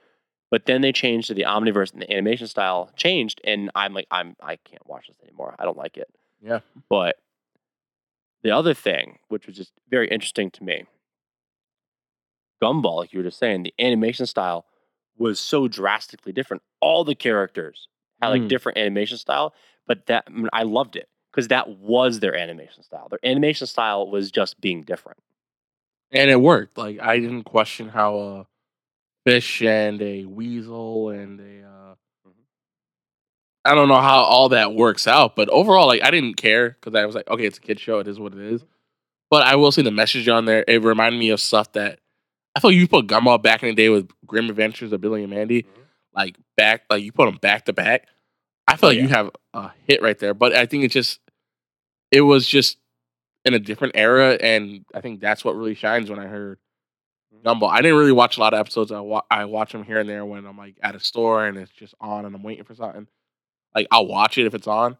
But 0.51 0.65
then 0.65 0.81
they 0.81 0.91
changed 0.91 1.27
to 1.27 1.33
the 1.33 1.43
Omniverse 1.43 1.91
and 1.93 2.01
the 2.01 2.11
animation 2.11 2.47
style 2.47 2.89
changed, 2.95 3.41
and 3.43 3.69
I'm 3.75 3.93
like, 3.93 4.07
I'm 4.11 4.35
I 4.41 4.55
can't 4.55 4.87
watch 4.87 5.07
this 5.07 5.17
anymore. 5.23 5.55
I 5.59 5.65
don't 5.65 5.77
like 5.77 5.97
it. 5.97 6.09
Yeah. 6.41 6.59
But 6.89 7.17
the 8.41 8.51
other 8.51 8.73
thing, 8.73 9.19
which 9.27 9.45
was 9.45 9.57
just 9.57 9.73
very 9.89 10.07
interesting 10.07 10.49
to 10.51 10.63
me, 10.63 10.85
Gumball, 12.63 12.97
like 12.97 13.13
you 13.13 13.19
were 13.19 13.25
just 13.25 13.39
saying, 13.39 13.63
the 13.63 13.73
animation 13.79 14.25
style 14.25 14.65
was 15.17 15.39
so 15.39 15.67
drastically 15.67 16.31
different. 16.31 16.63
All 16.79 17.03
the 17.03 17.15
characters 17.15 17.87
had 18.21 18.29
like 18.29 18.43
Mm. 18.43 18.47
different 18.47 18.77
animation 18.77 19.17
style, 19.17 19.53
but 19.89 20.05
that 20.05 20.23
I, 20.27 20.31
mean, 20.31 20.49
I 20.53 20.63
loved 20.63 20.95
it 20.95 21.09
because 21.31 21.49
that 21.49 21.67
was 21.67 22.21
their 22.21 22.35
animation 22.35 22.83
style. 22.83 23.09
Their 23.09 23.19
animation 23.23 23.67
style 23.67 24.09
was 24.09 24.31
just 24.31 24.61
being 24.61 24.83
different. 24.83 25.17
And 26.11 26.31
it 26.31 26.39
worked. 26.39 26.77
Like 26.77 26.99
I 27.01 27.19
didn't 27.19 27.43
question 27.43 27.89
how 27.89 28.17
a 28.17 28.47
fish 29.25 29.61
and 29.61 30.01
a 30.01 30.23
weasel 30.25 31.09
and 31.09 31.39
a 31.41 31.67
uh 31.67 31.95
Mhm. 32.27 32.31
I 33.65 33.75
don't 33.75 33.89
know 33.89 33.99
how 33.99 34.19
all 34.21 34.49
that 34.49 34.73
works 34.73 35.07
out, 35.07 35.35
but 35.35 35.49
overall, 35.49 35.87
like 35.87 36.03
I 36.03 36.11
didn't 36.11 36.35
care 36.35 36.69
because 36.79 36.95
I 36.95 37.05
was 37.05 37.15
like, 37.15 37.27
okay, 37.29 37.45
it's 37.45 37.57
a 37.57 37.61
kid 37.61 37.79
show, 37.79 37.99
it 37.99 38.07
is 38.07 38.19
what 38.19 38.33
it 38.33 38.39
is. 38.39 38.63
But 39.29 39.45
I 39.45 39.55
will 39.57 39.71
see 39.71 39.81
the 39.83 39.91
message 39.91 40.27
on 40.27 40.45
there. 40.45 40.63
It 40.67 40.81
reminded 40.83 41.19
me 41.19 41.29
of 41.29 41.39
stuff 41.41 41.71
that 41.73 41.99
I 42.55 42.59
thought 42.59 42.69
you 42.69 42.87
put 42.87 43.07
Gumball 43.07 43.41
back 43.41 43.61
in 43.61 43.69
the 43.69 43.75
day 43.75 43.89
with 43.89 44.09
Grim 44.25 44.49
Adventures 44.49 44.91
of 44.91 45.01
Billy 45.01 45.23
and 45.23 45.31
Mandy, 45.31 45.63
Mhm. 45.63 45.67
like 46.13 46.35
back, 46.57 46.83
like 46.89 47.03
you 47.03 47.11
put 47.11 47.25
them 47.25 47.37
back 47.37 47.65
to 47.65 47.73
back. 47.73 48.07
I 48.73 48.77
feel 48.77 48.89
Oh, 48.89 48.93
like 48.93 49.01
you 49.01 49.07
have 49.09 49.31
a 49.53 49.71
hit 49.87 50.01
right 50.01 50.17
there. 50.17 50.33
But 50.33 50.53
I 50.53 50.65
think 50.65 50.83
it 50.83 50.91
just, 50.91 51.19
it 52.11 52.21
was 52.21 52.47
just 52.47 52.77
in 53.45 53.53
a 53.53 53.59
different 53.59 53.95
era, 53.95 54.37
and 54.41 54.85
I 54.93 55.01
think 55.01 55.19
that's 55.19 55.43
what 55.43 55.55
really 55.55 55.75
shines 55.75 56.09
when 56.09 56.19
I 56.19 56.27
heard 56.27 56.59
mm-hmm. 57.33 57.47
Gumball. 57.47 57.69
I 57.69 57.81
didn't 57.81 57.97
really 57.97 58.11
watch 58.11 58.37
a 58.37 58.39
lot 58.39 58.53
of 58.53 58.59
episodes. 58.59 58.91
I 58.91 58.99
wa- 58.99 59.23
I 59.29 59.45
watch 59.45 59.71
them 59.71 59.83
here 59.83 59.99
and 59.99 60.09
there 60.09 60.25
when 60.25 60.45
I'm 60.45 60.57
like 60.57 60.75
at 60.81 60.95
a 60.95 60.99
store 60.99 61.45
and 61.45 61.57
it's 61.57 61.71
just 61.71 61.93
on 61.99 62.25
and 62.25 62.35
I'm 62.35 62.43
waiting 62.43 62.63
for 62.63 62.75
something. 62.75 63.07
Like 63.75 63.87
I'll 63.91 64.07
watch 64.07 64.37
it 64.37 64.45
if 64.45 64.53
it's 64.53 64.67
on, 64.67 64.97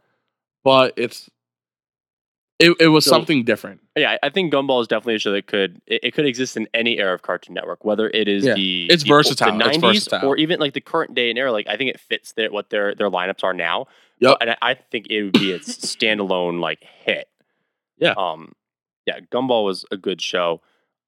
but 0.64 0.94
it's 0.98 1.30
it, 2.60 2.76
it 2.80 2.88
was 2.90 3.06
So- 3.06 3.12
something 3.12 3.44
different. 3.44 3.82
Yeah, 3.96 4.18
I- 4.22 4.30
think 4.30 4.54
Gumball 4.54 4.82
is 4.82 4.88
definitely 4.88 5.16
a 5.16 5.20
show 5.20 5.32
that 5.32 5.48
could 5.48 5.82
it, 5.88 6.02
it 6.04 6.14
could 6.14 6.26
exist 6.26 6.58
in 6.58 6.68
any 6.74 6.98
era 7.00 7.14
of 7.14 7.22
Cartoon 7.22 7.54
Network, 7.54 7.84
whether 7.86 8.10
it 8.10 8.28
is 8.28 8.46
Yeah, 8.46 8.54
the 8.54 8.88
it's 8.90 9.04
the, 9.04 9.10
versatile, 9.10 9.58
the 9.58 9.66
it's 9.68 9.78
90s 9.78 9.82
versatile. 9.82 10.28
or 10.30 10.38
even 10.38 10.60
like 10.60 10.74
the 10.74 10.82
current 10.82 11.16
day 11.16 11.30
and 11.30 11.40
era. 11.40 11.52
Like 11.52 11.68
I 11.68 11.78
think 11.78 11.90
it 11.90 12.00
fits 12.00 12.34
their 12.34 12.52
what 12.52 12.70
their 12.70 12.94
their 12.96 13.10
lineups 13.10 13.44
are 13.44 13.54
now. 13.54 13.88
Yep. 14.20 14.38
and 14.42 14.50
I, 14.52 14.58
I 14.62 14.74
think 14.74 15.08
it 15.10 15.24
would 15.24 15.34
be 15.34 15.52
its 15.52 15.78
standalone 15.96 16.60
like 16.60 16.84
hit. 16.84 17.28
Yeah. 17.98 18.14
Um, 18.18 18.52
yeah, 19.06 19.20
Gumball 19.32 19.64
was 19.66 19.86
a 19.92 19.98
good 19.98 20.22
show. 20.22 20.62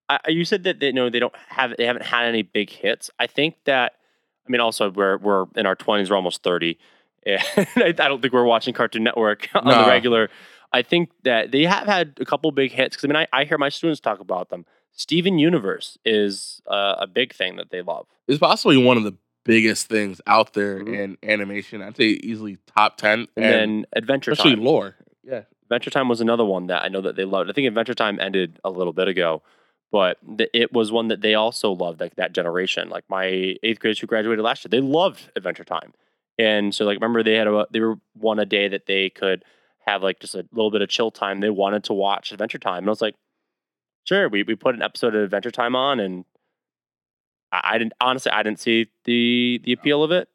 I, 0.10 0.20
you 0.28 0.43
said 0.45 0.64
that 0.64 0.80
they 0.80 0.91
know 0.91 1.10
they 1.10 1.20
don't 1.20 1.36
have 1.49 1.76
they 1.78 1.86
haven't 1.86 2.06
had 2.06 2.26
any 2.26 2.41
big 2.41 2.70
hits. 2.70 3.10
I 3.20 3.28
think 3.28 3.56
that 3.66 3.93
I 4.47 4.52
mean 4.52 4.62
also 4.62 4.89
we're 4.89 5.18
we're 5.18 5.45
in 5.56 5.66
our 5.66 5.76
twenties, 5.76 6.10
we're 6.10 6.16
almost 6.16 6.43
thirty, 6.43 6.80
and 7.26 7.39
I, 7.58 7.88
I 7.88 7.91
don't 7.91 8.22
think 8.22 8.34
we're 8.34 8.43
watching 8.45 8.74
Cartoon 8.74 9.04
Network 9.04 9.47
on 9.54 9.66
the 9.66 9.86
regular. 9.88 10.30
I 10.74 10.82
think 10.82 11.11
that 11.24 11.51
they 11.51 11.63
have 11.63 11.86
had 11.88 12.17
a 12.19 12.26
couple 12.26 12.51
big 12.51 12.72
hits 12.72 12.95
because 12.95 13.05
I 13.05 13.07
mean 13.07 13.28
I, 13.34 13.41
I 13.41 13.43
hear 13.45 13.57
my 13.57 13.69
students 13.69 13.99
talk 13.99 14.19
about 14.19 14.49
them. 14.49 14.65
Steven 14.93 15.39
Universe 15.39 15.97
is 16.05 16.61
uh, 16.67 16.95
a 16.99 17.07
big 17.07 17.34
thing 17.34 17.55
that 17.57 17.72
they 17.72 17.82
love. 17.82 18.07
It's 18.28 18.39
possibly 18.39 18.78
one 18.78 18.97
of 18.97 19.03
the 19.03 19.15
biggest 19.45 19.88
things 19.88 20.22
out 20.28 20.53
there 20.53 20.80
Mhm. 20.80 20.97
in 20.99 21.17
animation. 21.30 21.82
I'd 21.82 21.97
say 21.97 22.05
easily 22.05 22.57
top 22.76 22.97
ten, 22.97 23.28
And, 23.36 23.45
then 23.45 23.86
Adventure 23.93 24.32
especially 24.32 24.55
Time. 24.55 24.63
lore. 24.65 24.95
Yeah, 25.24 25.43
Adventure 25.63 25.89
Time 25.89 26.07
was 26.09 26.22
another 26.22 26.45
one 26.45 26.67
that 26.67 26.84
I 26.84 26.88
know 26.89 27.01
that 27.01 27.15
they 27.15 27.26
loved. 27.26 27.49
I 27.49 27.53
think 27.53 27.67
Adventure 27.67 27.93
Time 27.93 28.19
ended 28.19 28.59
a 28.63 28.69
little 28.69 28.93
bit 28.93 29.07
ago, 29.07 29.41
but 29.91 30.17
th- 30.38 30.49
it 30.53 30.72
was 30.74 30.91
one 30.91 31.07
that 31.09 31.22
they 31.22 31.34
also 31.36 31.72
loved, 31.72 31.99
like 31.99 32.15
that 32.15 32.34
generation. 32.34 32.89
Like 32.89 33.03
my 33.09 33.55
eighth 33.63 33.80
graders 33.80 33.99
who 33.99 34.07
graduated 34.07 34.43
last 34.43 34.63
year, 34.63 34.69
they 34.69 34.80
loved 34.86 35.32
Adventure 35.36 35.63
Time, 35.63 35.93
and 36.38 36.74
so 36.76 36.86
like 36.86 36.95
remember 36.97 37.24
they 37.24 37.36
had 37.36 37.47
a 37.47 37.65
they 37.72 37.80
were 37.80 37.97
one 38.13 38.39
a 38.39 38.45
day 38.45 38.67
that 38.67 38.86
they 38.86 39.09
could 39.09 39.43
have 39.86 40.03
like 40.03 40.19
just 40.19 40.36
a 40.36 40.45
little 40.53 40.71
bit 40.71 40.82
of 40.82 40.89
chill 40.89 41.11
time. 41.11 41.39
They 41.39 41.49
wanted 41.49 41.84
to 41.86 41.93
watch 41.93 42.32
Adventure 42.32 42.59
Time, 42.59 42.79
and 42.79 42.88
I 42.88 42.91
was 42.91 43.01
like, 43.01 43.15
sure. 44.03 44.29
We 44.29 44.43
we 44.43 44.55
put 44.55 44.75
an 44.75 44.82
episode 44.82 45.15
of 45.15 45.23
Adventure 45.23 45.51
Time 45.51 45.75
on, 45.75 45.99
and 45.99 46.25
I, 47.51 47.61
I 47.73 47.77
didn't 47.77 47.93
honestly 48.01 48.32
I 48.32 48.43
didn't 48.43 48.59
see 48.59 48.88
the 49.05 49.59
the 49.63 49.73
appeal 49.73 50.03
of 50.03 50.11
it, 50.11 50.29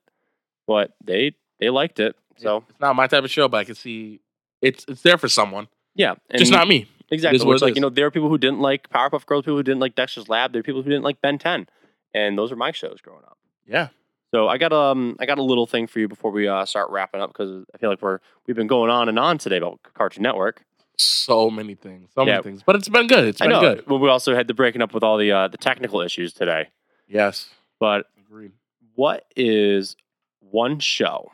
but 0.67 0.93
they 1.05 1.35
they 1.61 1.71
liked 1.71 2.01
it. 2.01 2.17
So 2.39 2.65
it's 2.69 2.81
not 2.81 2.97
my 2.97 3.07
type 3.07 3.25
of 3.25 3.31
show, 3.31 3.49
but 3.49 3.59
I 3.59 3.65
can 3.65 3.75
see 3.75 4.21
it's 4.63 4.85
it's 4.89 5.03
there 5.03 5.17
for 5.19 5.29
someone. 5.29 5.69
yeah, 5.95 6.15
and 6.31 6.39
Just 6.39 6.53
not 6.53 6.69
me. 6.69 6.87
exactly. 7.11 7.45
Which 7.45 7.63
like 7.63 7.71
is. 7.73 7.77
you 7.77 7.81
know 7.83 7.89
there 7.89 8.07
are 8.07 8.11
people 8.11 8.29
who 8.29 8.39
didn't 8.39 8.61
like 8.61 8.91
Powerpuff 8.91 9.25
Girls, 9.27 9.45
people 9.45 9.57
who 9.57 9.63
didn't 9.63 9.81
like 9.81 9.95
Dexter's 9.95 10.29
Lab, 10.29 10.53
there 10.53 10.61
are 10.61 10.63
people 10.63 10.83
who 10.83 10.91
didn't 10.91 11.05
like 11.05 11.23
Ben 11.23 11.39
Ten, 11.39 11.67
and 12.13 12.37
those 12.37 12.53
are 12.53 12.57
my 12.57 12.73
shows 12.73 13.01
growing 13.01 13.25
up. 13.25 13.39
Yeah. 13.67 13.89
So 14.37 14.49
I 14.49 14.59
got 14.59 14.71
um 14.71 15.17
I 15.19 15.25
got 15.25 15.39
a 15.39 15.43
little 15.43 15.67
thing 15.67 15.87
for 15.87 15.99
you 15.99 16.09
before 16.09 16.31
we 16.31 16.47
uh, 16.47 16.67
start 16.67 16.91
wrapping 16.91 17.23
up 17.23 17.31
because 17.31 17.65
I 17.75 17.79
feel 17.79 17.89
like 17.89 18.03
we're 18.03 18.19
we've 18.47 18.55
been 18.55 18.67
going 18.67 18.91
on 18.91 19.09
and 19.09 19.19
on 19.19 19.39
today 19.39 19.57
about 19.57 19.81
Cartoon 19.95 20.23
Network. 20.23 20.63
So 20.99 21.49
many 21.49 21.75
things. 21.75 22.11
So 22.15 22.21
Yeah. 22.21 22.33
many 22.33 22.43
things. 22.43 22.63
But 22.63 22.77
it's 22.77 22.87
been 22.91 23.07
good. 23.07 23.25
It's 23.25 23.41
been 23.41 23.49
good. 23.49 23.87
Well, 23.87 23.99
we 23.99 24.11
also 24.11 24.35
had 24.35 24.47
the 24.47 24.53
breaking 24.53 24.83
up 24.83 24.93
with 24.93 25.03
all 25.03 25.17
the 25.17 25.33
uh, 25.33 25.49
the 25.49 25.57
technical 25.57 26.03
issues 26.03 26.35
today. 26.35 26.69
Yes. 27.09 27.49
But 27.81 28.09
Agreed. 28.27 28.53
what 28.95 29.25
is 29.37 29.97
one 30.41 30.81
show 30.81 31.33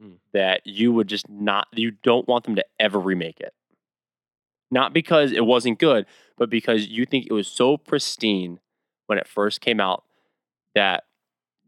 Hmm. 0.00 0.14
that 0.32 0.62
you 0.66 0.92
would 0.92 1.06
just 1.06 1.28
not 1.30 1.68
you 1.76 1.92
don't 1.92 2.26
want 2.26 2.42
them 2.42 2.56
to 2.56 2.64
ever 2.80 2.98
remake 2.98 3.38
it? 3.38 3.54
Not 4.72 4.92
because 4.92 5.30
it 5.30 5.46
wasn't 5.46 5.78
good, 5.78 6.06
but 6.36 6.50
because 6.50 6.88
you 6.88 7.06
think 7.06 7.26
it 7.26 7.32
was 7.32 7.46
so 7.46 7.76
pristine 7.76 8.58
when 9.06 9.16
it 9.16 9.28
first 9.28 9.60
came 9.60 9.78
out 9.80 10.02
that 10.74 11.04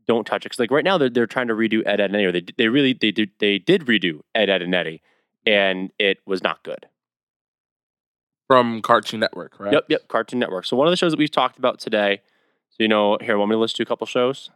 don't 0.09 0.27
touch 0.27 0.43
it. 0.45 0.47
Because 0.47 0.59
like 0.59 0.71
right 0.73 0.85
now 0.85 0.99
they're 0.99 1.11
they're 1.11 1.27
trying 1.27 1.49
to 1.49 1.55
redo 1.55 1.83
Ed, 1.87 2.01
Edd 2.01 2.11
and 2.11 2.17
Eddy. 2.17 2.25
Or 2.25 2.33
they 2.33 2.45
they 2.57 2.69
really 2.69 2.93
they 2.95 3.13
did 3.13 3.31
they 3.39 3.59
did 3.59 3.83
redo 3.83 4.21
Ed, 4.35 4.49
Edd 4.51 4.63
and 4.63 4.75
Eddy, 4.75 5.01
and 5.47 5.93
it 5.99 6.19
was 6.27 6.43
not 6.43 6.63
good. 6.65 6.87
From 8.49 8.81
Cartoon 8.81 9.21
Network, 9.21 9.61
right? 9.61 9.75
Yep, 9.75 9.85
yep. 9.89 10.09
Cartoon 10.09 10.39
Network. 10.39 10.65
So 10.65 10.75
one 10.77 10.87
of 10.87 10.91
the 10.91 10.97
shows 10.97 11.13
that 11.13 11.19
we've 11.19 11.31
talked 11.31 11.59
about 11.59 11.79
today. 11.79 12.23
So 12.71 12.77
you 12.81 12.89
know, 12.89 13.19
here, 13.21 13.37
want 13.37 13.51
me 13.51 13.55
to 13.55 13.61
list 13.61 13.79
you 13.79 13.83
a 13.83 13.87
couple 13.87 14.07
shows? 14.07 14.51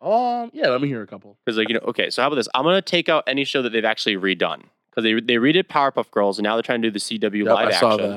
Um, 0.00 0.50
yeah, 0.52 0.68
let 0.68 0.80
me 0.80 0.88
hear 0.88 1.00
a 1.02 1.06
couple. 1.06 1.38
Because 1.46 1.56
like 1.56 1.68
you 1.68 1.74
know, 1.74 1.80
okay. 1.86 2.10
So 2.10 2.22
how 2.22 2.28
about 2.28 2.36
this? 2.36 2.48
I'm 2.54 2.64
gonna 2.64 2.82
take 2.82 3.08
out 3.08 3.22
any 3.26 3.44
show 3.44 3.62
that 3.62 3.70
they've 3.70 3.84
actually 3.84 4.16
redone 4.16 4.64
because 4.90 5.04
they 5.04 5.14
they 5.14 5.34
redid 5.36 5.64
Powerpuff 5.68 6.10
Girls 6.10 6.38
and 6.38 6.44
now 6.44 6.56
they're 6.56 6.62
trying 6.62 6.82
to 6.82 6.90
do 6.90 6.92
the 6.92 6.98
CW 6.98 7.44
Yep, 7.44 7.54
live 7.54 7.68
I 7.68 7.72
saw 7.72 7.92
action. 7.94 8.10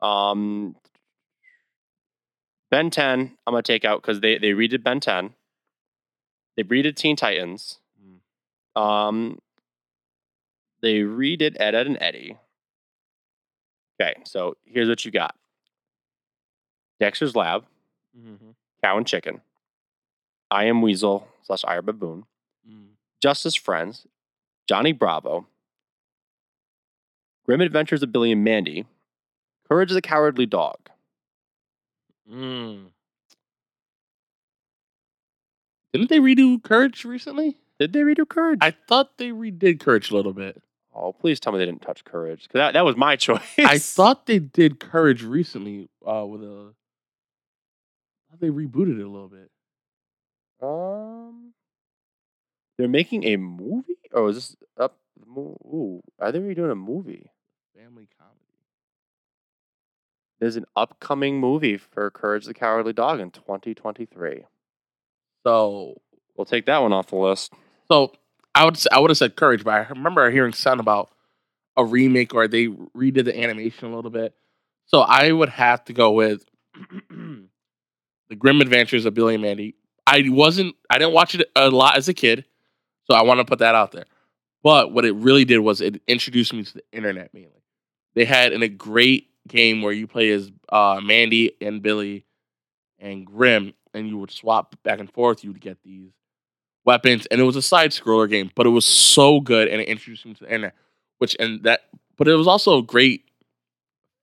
that. 0.00 0.06
Um, 0.06 0.76
Ben 2.72 2.90
10, 2.90 3.36
I'm 3.46 3.52
gonna 3.52 3.62
take 3.62 3.84
out 3.84 4.02
because 4.02 4.20
they 4.20 4.38
they 4.38 4.50
redid 4.50 4.82
Ben 4.82 4.98
10. 4.98 5.30
They 6.56 6.64
redid 6.64 6.96
Teen 6.96 7.16
Titans. 7.16 7.78
Mm. 8.76 8.80
Um, 8.80 9.38
they 10.82 11.00
redid 11.00 11.56
Ed, 11.60 11.74
Edd 11.74 11.86
and 11.86 11.98
Eddy. 12.00 12.36
Okay, 14.00 14.14
so 14.24 14.56
here's 14.64 14.88
what 14.88 15.04
you 15.04 15.10
got: 15.10 15.34
Dexter's 17.00 17.36
Lab, 17.36 17.64
Mm-hmm. 18.18 18.50
Cow 18.84 18.96
and 18.98 19.06
Chicken, 19.06 19.40
I 20.50 20.64
Am 20.64 20.82
Weasel 20.82 21.26
slash 21.42 21.64
I 21.66 21.76
Am 21.76 21.84
Baboon, 21.86 22.24
Mm. 22.68 22.88
Justice 23.22 23.54
Friends, 23.54 24.06
Johnny 24.68 24.92
Bravo, 24.92 25.46
Grim 27.46 27.60
Adventures 27.60 28.02
of 28.02 28.12
Billy 28.12 28.32
and 28.32 28.44
Mandy, 28.44 28.84
Courage 29.68 29.90
the 29.92 30.02
Cowardly 30.02 30.46
Dog. 30.46 30.76
Mm. 32.30 32.86
Didn't 35.92 36.08
they 36.08 36.18
redo 36.18 36.62
Courage 36.62 37.04
recently? 37.04 37.58
Did 37.78 37.92
they 37.92 38.00
redo 38.00 38.28
Courage? 38.28 38.58
I 38.62 38.70
thought 38.70 39.18
they 39.18 39.28
redid 39.30 39.80
Courage 39.80 40.10
a 40.10 40.16
little 40.16 40.32
bit. 40.32 40.62
oh, 40.94 41.12
please 41.12 41.40
tell 41.40 41.52
me 41.52 41.58
they 41.58 41.66
didn't 41.66 41.82
touch 41.82 42.04
Courage 42.04 42.42
because 42.44 42.58
that, 42.58 42.72
that 42.74 42.84
was 42.84 42.96
my 42.96 43.16
choice. 43.26 43.40
I 43.58 43.78
thought 43.78 44.26
they 44.26 44.38
did 44.38 44.80
Courage 44.80 45.22
recently 45.22 45.88
uh, 46.06 46.24
with 46.26 46.42
a. 46.42 46.72
thought 48.30 48.40
they 48.40 48.48
rebooted 48.48 48.98
it 48.98 49.04
a 49.04 49.08
little 49.08 49.28
bit. 49.28 49.50
um, 50.62 51.52
they're 52.78 52.88
making 52.88 53.24
a 53.24 53.36
movie, 53.36 53.98
or 54.12 54.30
is 54.30 54.36
this 54.36 54.56
up? 54.78 54.96
Ooh, 55.28 56.02
are 56.18 56.32
they 56.32 56.38
redoing 56.40 56.72
a 56.72 56.74
movie? 56.76 57.30
Family 57.76 58.08
comedy. 58.18 58.38
There's 60.40 60.56
an 60.56 60.64
upcoming 60.74 61.38
movie 61.38 61.76
for 61.76 62.10
Courage 62.10 62.46
the 62.46 62.54
Cowardly 62.54 62.92
Dog 62.92 63.20
in 63.20 63.30
2023. 63.30 64.44
So, 65.44 66.00
We'll 66.36 66.46
take 66.46 66.66
that 66.66 66.78
one 66.82 66.92
off 66.92 67.08
the 67.08 67.16
list. 67.16 67.52
so 67.88 68.12
I 68.54 68.64
would 68.64 68.78
I 68.90 68.98
would 68.98 69.10
have 69.10 69.18
said 69.18 69.36
Courage, 69.36 69.64
but 69.64 69.74
I 69.74 69.86
remember 69.88 70.30
hearing 70.30 70.52
something 70.52 70.80
about 70.80 71.10
a 71.76 71.84
remake 71.84 72.34
or 72.34 72.48
they 72.48 72.66
redid 72.66 73.24
the 73.24 73.38
animation 73.38 73.92
a 73.92 73.94
little 73.94 74.10
bit. 74.10 74.34
So 74.86 75.00
I 75.00 75.30
would 75.30 75.48
have 75.50 75.84
to 75.84 75.92
go 75.92 76.12
with 76.12 76.44
the 77.10 78.36
Grim 78.36 78.60
Adventures 78.60 79.04
of 79.04 79.14
Billy 79.14 79.34
and 79.34 79.42
Mandy. 79.42 79.74
I 80.06 80.24
wasn't 80.26 80.74
I 80.90 80.98
didn't 80.98 81.14
watch 81.14 81.34
it 81.34 81.48
a 81.54 81.70
lot 81.70 81.96
as 81.96 82.08
a 82.08 82.14
kid, 82.14 82.44
so 83.04 83.14
I 83.14 83.22
want 83.22 83.38
to 83.40 83.44
put 83.44 83.60
that 83.60 83.74
out 83.74 83.92
there. 83.92 84.06
But 84.62 84.92
what 84.92 85.04
it 85.04 85.12
really 85.12 85.44
did 85.44 85.58
was 85.58 85.80
it 85.80 86.00
introduced 86.06 86.52
me 86.52 86.64
to 86.64 86.74
the 86.74 86.82
internet 86.92 87.32
mainly. 87.34 87.62
They 88.14 88.24
had 88.24 88.52
in 88.52 88.62
a 88.62 88.68
great 88.68 89.28
game 89.48 89.82
where 89.82 89.92
you 89.92 90.06
play 90.06 90.30
as 90.30 90.50
uh, 90.70 91.00
Mandy 91.02 91.52
and 91.60 91.82
Billy 91.82 92.26
and 92.98 93.26
Grim, 93.26 93.74
and 93.94 94.08
you 94.08 94.18
would 94.18 94.30
swap 94.30 94.74
back 94.82 94.98
and 95.00 95.10
forth. 95.12 95.44
You 95.44 95.52
would 95.52 95.60
get 95.60 95.78
these 95.82 96.10
weapons, 96.84 97.26
and 97.26 97.40
it 97.40 97.44
was 97.44 97.56
a 97.56 97.62
side 97.62 97.90
scroller 97.90 98.28
game, 98.28 98.50
but 98.54 98.66
it 98.66 98.70
was 98.70 98.84
so 98.84 99.40
good, 99.40 99.68
and 99.68 99.80
it 99.80 99.88
introduced 99.88 100.26
me 100.26 100.34
to 100.34 100.40
the 100.44 100.46
internet. 100.46 100.74
Which 101.18 101.36
and 101.38 101.62
that, 101.64 101.82
but 102.16 102.26
it 102.28 102.34
was 102.34 102.48
also 102.48 102.78
a 102.78 102.82
great 102.82 103.24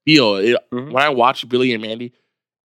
feel. 0.04 0.36
It, 0.36 0.56
Mhm. 0.70 0.92
When 0.92 1.02
I 1.02 1.08
watch 1.08 1.48
Billy 1.48 1.72
and 1.72 1.82
Mandy, 1.82 2.12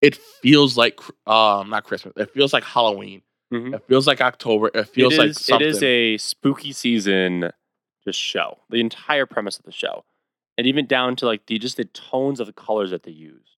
it 0.02 0.16
feels 0.16 0.78
like 0.78 1.00
um 1.28 1.70
not 1.70 1.84
Christmas. 1.84 2.14
It 2.18 2.32
feels 2.32 2.54
like 2.54 2.64
Halloween. 2.64 3.22
Mhm. 3.54 3.76
It 3.76 3.84
feels 3.88 4.08
like 4.08 4.22
October. 4.22 4.70
It 4.74 4.86
feels 4.90 5.14
it 5.14 5.20
like 5.20 5.34
something. 5.34 5.68
it 5.68 5.70
is 5.70 5.84
a 5.84 6.18
spooky 6.18 6.74
season 6.74 7.52
just 8.04 8.20
show. 8.20 8.60
The 8.70 8.80
entire 8.82 9.26
premise 9.26 9.58
of 9.58 9.64
the 9.66 9.72
show. 9.72 10.04
And 10.58 10.68
even 10.68 10.86
down 10.86 11.16
to 11.18 11.26
like 11.26 11.46
the 11.48 11.58
just 11.60 11.78
the 11.78 11.86
tones 11.86 12.40
of 12.40 12.48
the 12.48 12.54
colors 12.54 12.92
that 12.92 13.04
they 13.04 13.12
used. 13.12 13.55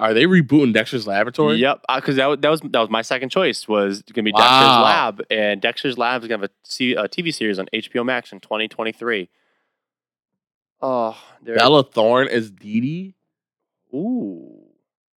Are 0.00 0.12
they 0.12 0.24
rebooting 0.24 0.72
Dexter's 0.72 1.06
Laboratory? 1.06 1.56
Yep, 1.56 1.84
uh, 1.88 2.00
because 2.00 2.16
that, 2.16 2.42
that 2.42 2.48
was 2.48 2.60
that 2.60 2.80
was 2.80 2.90
my 2.90 3.02
second 3.02 3.28
choice 3.30 3.68
was 3.68 4.02
going 4.02 4.24
to 4.24 4.30
be 4.30 4.32
Wow. 4.32 4.40
Dexter's 4.40 4.82
Lab, 4.82 5.26
and 5.30 5.60
Dexter's 5.60 5.98
Lab 5.98 6.22
is 6.22 6.28
going 6.28 6.40
to 6.40 6.48
have 6.48 7.04
a, 7.04 7.08
TV 7.08 7.32
series 7.32 7.58
on 7.58 7.68
HBO 7.72 8.04
Max 8.04 8.32
in 8.32 8.40
2023. 8.40 9.28
Oh. 10.80 11.16
Bella 11.42 11.84
Thorne 11.84 12.28
is 12.28 12.50
Dee 12.50 12.80
Dee. 12.80 13.14
Ooh, 13.94 14.64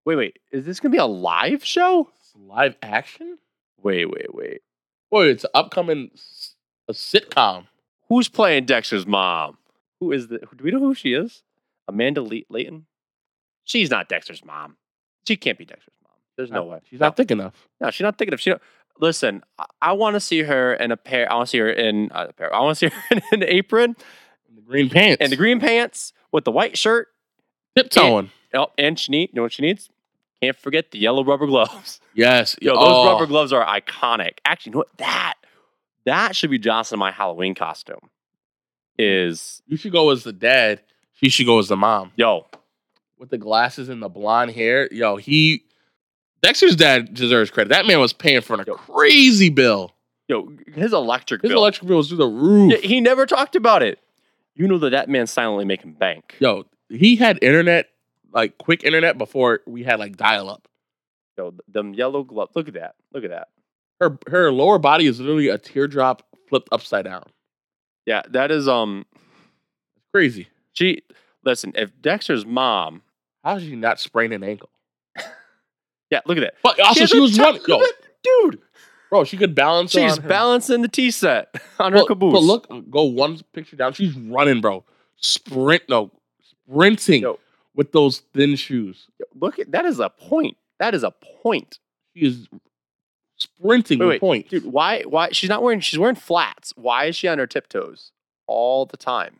wait, 0.05 0.15
wait. 0.15 0.39
Is 0.51 0.65
this 0.65 0.79
going 0.79 0.91
to 0.91 0.95
be 0.95 0.99
a 0.99 1.05
live 1.05 1.63
show? 1.65 2.09
It's 2.19 2.33
live 2.35 2.75
action. 2.81 3.37
Wait, 3.81 4.05
wait, 4.05 4.33
wait. 4.33 4.61
Boy, 5.09 5.25
it's 5.27 5.43
an 5.43 5.49
upcoming 5.53 6.11
a 6.87 6.93
sitcom. 6.93 7.65
Who's 8.09 8.29
playing 8.29 8.65
Dexter's 8.65 9.05
mom? 9.07 9.57
Who 9.99 10.11
is 10.11 10.27
the? 10.27 10.39
Do 10.39 10.63
we 10.63 10.71
know 10.71 10.79
who 10.79 10.93
she 10.93 11.13
is? 11.13 11.43
Amanda 11.87 12.21
Le- 12.21 12.41
Layton. 12.49 12.85
She's 13.63 13.89
not 13.89 14.09
Dexter's 14.09 14.43
mom. 14.43 14.77
She 15.27 15.35
can't 15.37 15.57
be 15.57 15.65
Dexter's 15.65 15.93
mom. 16.03 16.11
There's 16.37 16.51
no, 16.51 16.63
way. 16.65 16.79
She's 16.89 16.99
No. 16.99 17.07
not 17.07 17.17
thick 17.17 17.31
enough. 17.31 17.53
No, 17.79 17.91
she's 17.91 18.03
not 18.03 18.17
thinking 18.17 18.33
of. 18.33 18.41
She 18.41 18.49
don't, 18.49 18.61
listen. 18.99 19.43
I, 19.59 19.65
I 19.81 19.91
want 19.93 20.15
to 20.15 20.19
see 20.19 20.41
her 20.43 20.73
in 20.73 20.91
a 20.91 20.97
pair. 20.97 21.31
I 21.31 21.35
want 21.35 21.47
to 21.47 21.49
see 21.51 21.57
her 21.59 21.69
in 21.69 22.11
uh, 22.11 22.27
a 22.29 22.33
pair. 22.33 22.53
I 22.53 22.59
want 22.61 22.77
to 22.77 22.89
see 22.89 22.95
her 23.09 23.15
in 23.31 23.43
an 23.43 23.49
apron 23.49 23.95
And 24.49 24.57
the 24.57 24.61
green 24.61 24.89
pants. 24.89 25.17
and 25.21 25.31
the 25.31 25.35
green 25.37 25.59
pants 25.59 26.13
with 26.31 26.43
the 26.45 26.51
white 26.51 26.77
shirt. 26.77 27.09
tiptoeing. 27.75 28.31
Oh, 28.53 28.67
and 28.77 28.99
she 28.99 29.11
need. 29.11 29.29
You 29.31 29.37
know 29.37 29.41
what 29.43 29.53
she 29.53 29.61
needs? 29.61 29.89
Can't 30.41 30.57
forget 30.57 30.91
the 30.91 30.97
yellow 30.99 31.23
rubber 31.23 31.45
gloves. 31.47 31.99
Yes. 32.13 32.57
Yo, 32.61 32.73
those 32.73 32.83
Oh, 32.83 33.13
rubber 33.13 33.25
gloves 33.25 33.53
are 33.53 33.65
iconic. 33.65 34.39
Actually, 34.43 34.71
you 34.71 34.73
know 34.73 34.77
what? 34.79 34.97
That 34.97 35.35
that 36.05 36.35
should 36.35 36.49
be 36.49 36.57
Johnson 36.59 36.99
my 36.99 37.09
Halloween 37.11 37.55
costume. 37.55 38.09
Is 38.99 39.61
You 39.67 39.77
should 39.77 39.91
go 39.93 40.09
as 40.09 40.23
the 40.23 40.33
dad. 40.33 40.81
She 41.13 41.29
should 41.29 41.45
go 41.45 41.59
as 41.59 41.67
the 41.69 41.77
mom. 41.77 42.11
yo 42.15 42.47
With 43.21 43.29
the 43.29 43.37
glasses 43.37 43.87
and 43.87 44.01
the 44.01 44.09
blonde 44.09 44.49
hair. 44.51 44.89
Yo, 44.91 45.15
he 45.15 45.63
Dexter's 46.41 46.75
dad 46.75 47.13
deserves 47.13 47.51
credit. 47.51 47.69
That 47.69 47.85
man 47.85 47.99
was 47.99 48.13
paying 48.13 48.41
for 48.41 48.55
a 48.55 48.65
Yo. 48.65 48.73
crazy 48.73 49.49
bill. 49.49 49.93
yo 50.27 50.51
his 50.73 50.91
electric 50.91 51.43
His 51.43 51.49
bill. 51.49 51.59
electric 51.59 51.87
bill 51.87 51.97
was 51.97 52.07
through 52.07 52.17
the 52.17 52.27
roof. 52.27 52.71
Yeah, 52.71 52.77
he 52.79 52.99
never 52.99 53.27
talked 53.27 53.55
about 53.55 53.83
it. 53.83 53.99
You 54.55 54.67
know 54.67 54.79
that 54.79 54.89
that 54.89 55.07
man's 55.07 55.29
silently 55.31 55.65
making 55.65 55.93
bank. 55.93 56.35
Yo, 56.39 56.65
he 56.89 57.15
had 57.15 57.37
internet, 57.43 57.89
like 58.33 58.57
quick 58.57 58.83
internet 58.83 59.19
before 59.19 59.59
we 59.67 59.83
had 59.83 59.99
like 59.99 60.17
dial 60.17 60.49
up. 60.49 60.67
Yo, 61.37 61.51
th- 61.51 61.61
them 61.67 61.93
yellow 61.93 62.23
gloves. 62.23 62.51
Look 62.55 62.67
at 62.69 62.73
that. 62.73 62.95
Look 63.13 63.23
at 63.23 63.29
that. 63.29 63.49
Her 63.99 64.17
her 64.29 64.51
lower 64.51 64.79
body 64.79 65.05
is 65.05 65.19
literally 65.19 65.47
a 65.49 65.59
teardrop 65.59 66.23
flipped 66.49 66.69
upside 66.71 67.05
down. 67.05 67.25
Yeah, 68.07 68.23
that 68.31 68.49
is 68.49 68.67
um 68.67 69.05
crazy. 70.11 70.47
She 70.73 71.03
listen. 71.45 71.71
If 71.75 71.91
Dexter's 72.01 72.47
mom, 72.47 73.03
How 73.43 73.57
did 73.57 73.67
she 73.67 73.75
not 73.75 73.99
sprain 73.99 74.31
an 74.33 74.43
ankle? 74.43 74.69
yeah, 76.09 76.19
look 76.25 76.37
at 76.37 76.41
that, 76.41 76.53
But 76.63 76.79
also, 76.79 76.99
has 77.01 77.09
she 77.09 77.19
was 77.19 77.37
running. 77.39 77.61
Yo, 77.67 77.81
dude. 78.23 78.59
bro, 79.09 79.23
she 79.23 79.37
could 79.37 79.55
balance. 79.55 79.91
She's 79.91 80.17
her- 80.17 80.27
balancing 80.27 80.81
the 80.81 80.87
tea 80.87 81.11
set 81.11 81.53
on 81.79 81.93
her 81.93 82.03
caboose. 82.05 82.33
but 82.33 82.43
look, 82.43 82.89
go 82.91 83.03
one 83.03 83.39
picture 83.53 83.75
down. 83.75 83.93
She's 83.93 84.15
running, 84.15 84.61
bro. 84.61 84.83
Sprint, 85.17 85.83
no, 85.89 86.11
sprinting 86.67 87.21
Yo. 87.23 87.39
with 87.75 87.91
those 87.91 88.19
thin 88.33 88.55
shoes. 88.55 89.07
look 89.39 89.59
at 89.59 89.71
that 89.71 89.85
is 89.85 89.99
a 89.99 90.09
point. 90.09 90.57
That 90.79 90.93
is 90.95 91.03
a 91.03 91.11
point, 91.43 91.77
She 92.15 92.25
is 92.25 92.47
sprinting 93.37 93.99
Wait, 93.99 94.05
with 94.05 94.11
wait, 94.13 94.19
points. 94.21 94.49
dude. 94.49 94.65
Why? 94.65 95.03
Why? 95.03 95.29
She's 95.31 95.49
not 95.49 95.61
wearing. 95.63 95.79
She's 95.79 95.99
wearing 95.99 96.15
flats. 96.15 96.73
Why 96.75 97.05
is 97.05 97.15
she 97.15 97.27
on 97.27 97.37
her 97.37 97.47
tiptoes 97.47 98.11
all 98.47 98.85
the 98.85 98.97
time? 98.97 99.39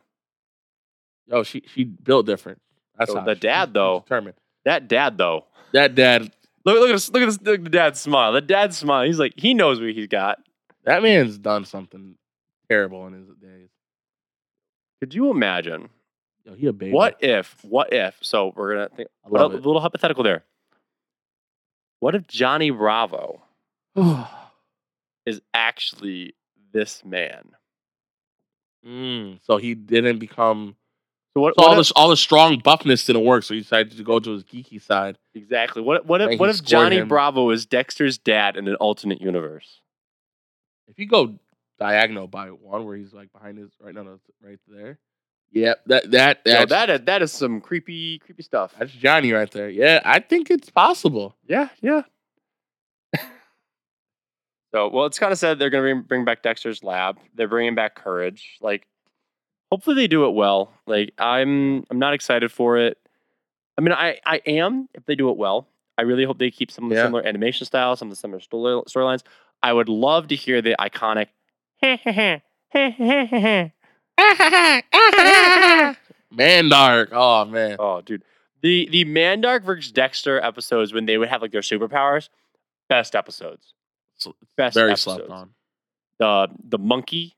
Yo, 1.26 1.42
she 1.42 1.62
she 1.72 1.84
built 1.84 2.26
different. 2.26 2.60
That's 2.98 3.12
how 3.12 3.20
the 3.22 3.34
dad, 3.34 3.74
though. 3.74 4.00
determined. 4.00 4.34
That 4.64 4.88
dad 4.88 5.18
though. 5.18 5.46
That 5.72 5.94
dad, 5.94 6.30
Look, 6.64 6.76
look 6.78 6.90
at 6.90 6.92
this. 6.92 7.10
Look 7.10 7.22
at 7.22 7.26
this. 7.26 7.40
Look 7.42 7.58
at 7.58 7.64
the 7.64 7.70
dad's 7.70 8.00
smile. 8.00 8.32
The 8.32 8.40
dad's 8.40 8.76
smile. 8.76 9.04
He's 9.04 9.18
like, 9.18 9.34
he 9.36 9.54
knows 9.54 9.80
what 9.80 9.90
he's 9.90 10.06
got. 10.06 10.38
that 10.84 11.02
man's 11.02 11.38
done 11.38 11.64
something 11.64 12.14
terrible 12.68 13.06
in 13.06 13.14
his 13.14 13.28
days. 13.40 13.68
Could 15.00 15.14
you 15.14 15.30
imagine? 15.30 15.88
Yo, 16.44 16.54
he 16.54 16.66
a 16.66 16.72
baby. 16.72 16.92
What 16.92 17.16
if? 17.20 17.56
What 17.62 17.92
if? 17.92 18.16
So 18.22 18.52
we're 18.54 18.74
gonna 18.74 18.88
think. 18.88 19.08
a 19.24 19.34
it. 19.34 19.52
little 19.52 19.80
hypothetical 19.80 20.22
there. 20.22 20.44
What 22.00 22.14
if 22.14 22.26
Johnny 22.26 22.70
Bravo 22.70 23.42
is 25.26 25.40
actually 25.54 26.34
this 26.72 27.04
man? 27.04 27.50
Mm, 28.86 29.38
so 29.42 29.56
he 29.56 29.74
didn't 29.74 30.18
become. 30.18 30.76
So 31.34 31.40
what? 31.40 31.54
So 31.54 31.62
all 31.62 31.68
what 31.70 31.74
if- 31.74 31.80
this 31.80 31.90
all 31.92 32.08
the 32.08 32.16
strong 32.16 32.60
buffness 32.60 33.06
didn't 33.06 33.24
work. 33.24 33.44
So 33.44 33.54
he 33.54 33.60
decided 33.60 33.96
to 33.96 34.02
go 34.02 34.18
to 34.18 34.32
his 34.32 34.44
geeky 34.44 34.80
side. 34.80 35.18
exactly. 35.34 35.82
What? 35.82 36.06
What 36.06 36.20
if? 36.20 36.38
What 36.38 36.50
if 36.50 36.62
Johnny 36.62 36.98
him. 36.98 37.08
Bravo 37.08 37.50
is 37.50 37.66
Dexter's 37.66 38.18
dad 38.18 38.56
in 38.56 38.68
an 38.68 38.74
alternate 38.76 39.20
universe? 39.20 39.80
If 40.88 40.98
you 40.98 41.06
go 41.06 41.38
diagonal 41.78 42.26
by 42.26 42.48
one, 42.48 42.84
where 42.84 42.96
he's 42.96 43.12
like 43.12 43.32
behind 43.32 43.58
his 43.58 43.70
right, 43.80 43.94
no, 43.94 44.02
no, 44.02 44.18
right 44.42 44.58
there. 44.68 44.98
Yep, 45.52 45.80
that 45.86 46.10
that 46.10 46.40
Yo, 46.46 46.52
that's, 46.52 46.70
that 46.70 46.90
is 46.90 47.00
that 47.04 47.22
is 47.22 47.32
some 47.32 47.60
creepy, 47.60 48.18
creepy 48.18 48.42
stuff. 48.42 48.74
that's 48.78 48.92
Johnny 48.92 49.32
right 49.32 49.50
there. 49.50 49.68
Yeah, 49.68 50.00
I 50.04 50.20
think 50.20 50.50
it's 50.50 50.70
possible. 50.70 51.36
Yeah, 51.46 51.68
yeah. 51.80 52.02
so, 54.72 54.88
well, 54.88 55.04
it's 55.06 55.18
kind 55.18 55.32
of 55.32 55.38
said 55.38 55.58
they're 55.58 55.68
going 55.70 55.84
to 55.84 55.94
bring, 55.94 56.02
bring 56.06 56.24
back 56.24 56.42
Dexter's 56.42 56.82
lab. 56.82 57.18
They're 57.34 57.48
bringing 57.48 57.74
back 57.74 57.94
Courage. 57.94 58.56
Like, 58.62 58.86
hopefully 59.72 59.96
they 59.96 60.06
do 60.06 60.26
it 60.26 60.32
well. 60.34 60.70
Like, 60.86 61.14
I'm 61.18 61.84
I'm 61.90 61.98
not 61.98 62.12
excited 62.12 62.52
for 62.52 62.76
it. 62.76 62.98
I 63.78 63.80
mean, 63.80 63.92
I 63.92 64.18
I 64.26 64.42
am 64.46 64.88
if 64.92 65.06
they 65.06 65.14
do 65.14 65.30
it 65.30 65.38
well. 65.38 65.66
I 65.96 66.02
really 66.02 66.24
hope 66.24 66.38
they 66.38 66.50
keep 66.50 66.70
some 66.70 66.84
of 66.84 66.90
the 66.90 66.96
Yeah. 66.96 67.04
similar 67.04 67.26
animation 67.26 67.64
style, 67.66 67.96
some 67.96 68.08
of 68.08 68.10
the 68.10 68.16
similar 68.16 68.40
storylines. 68.40 69.22
I 69.62 69.72
would 69.72 69.88
love 69.88 70.28
to 70.28 70.36
hear 70.36 70.60
the 70.60 70.76
iconic. 70.78 71.28
Mandark. 76.34 77.08
Oh 77.12 77.44
man. 77.44 77.76
Oh, 77.78 78.00
dude. 78.00 78.24
The 78.62 78.88
the 78.90 79.04
Mandark 79.04 79.64
versus 79.64 79.90
Dexter 79.92 80.40
episodes 80.40 80.92
when 80.92 81.06
they 81.06 81.18
would 81.18 81.28
have 81.28 81.42
like 81.42 81.52
their 81.52 81.62
superpowers, 81.62 82.28
best 82.88 83.14
episodes. 83.14 83.74
Best 84.56 84.74
Very 84.74 84.92
episodes. 84.92 85.16
slept 85.16 85.30
on. 85.30 85.50
The 86.18 86.48
the 86.68 86.78
monkey, 86.78 87.36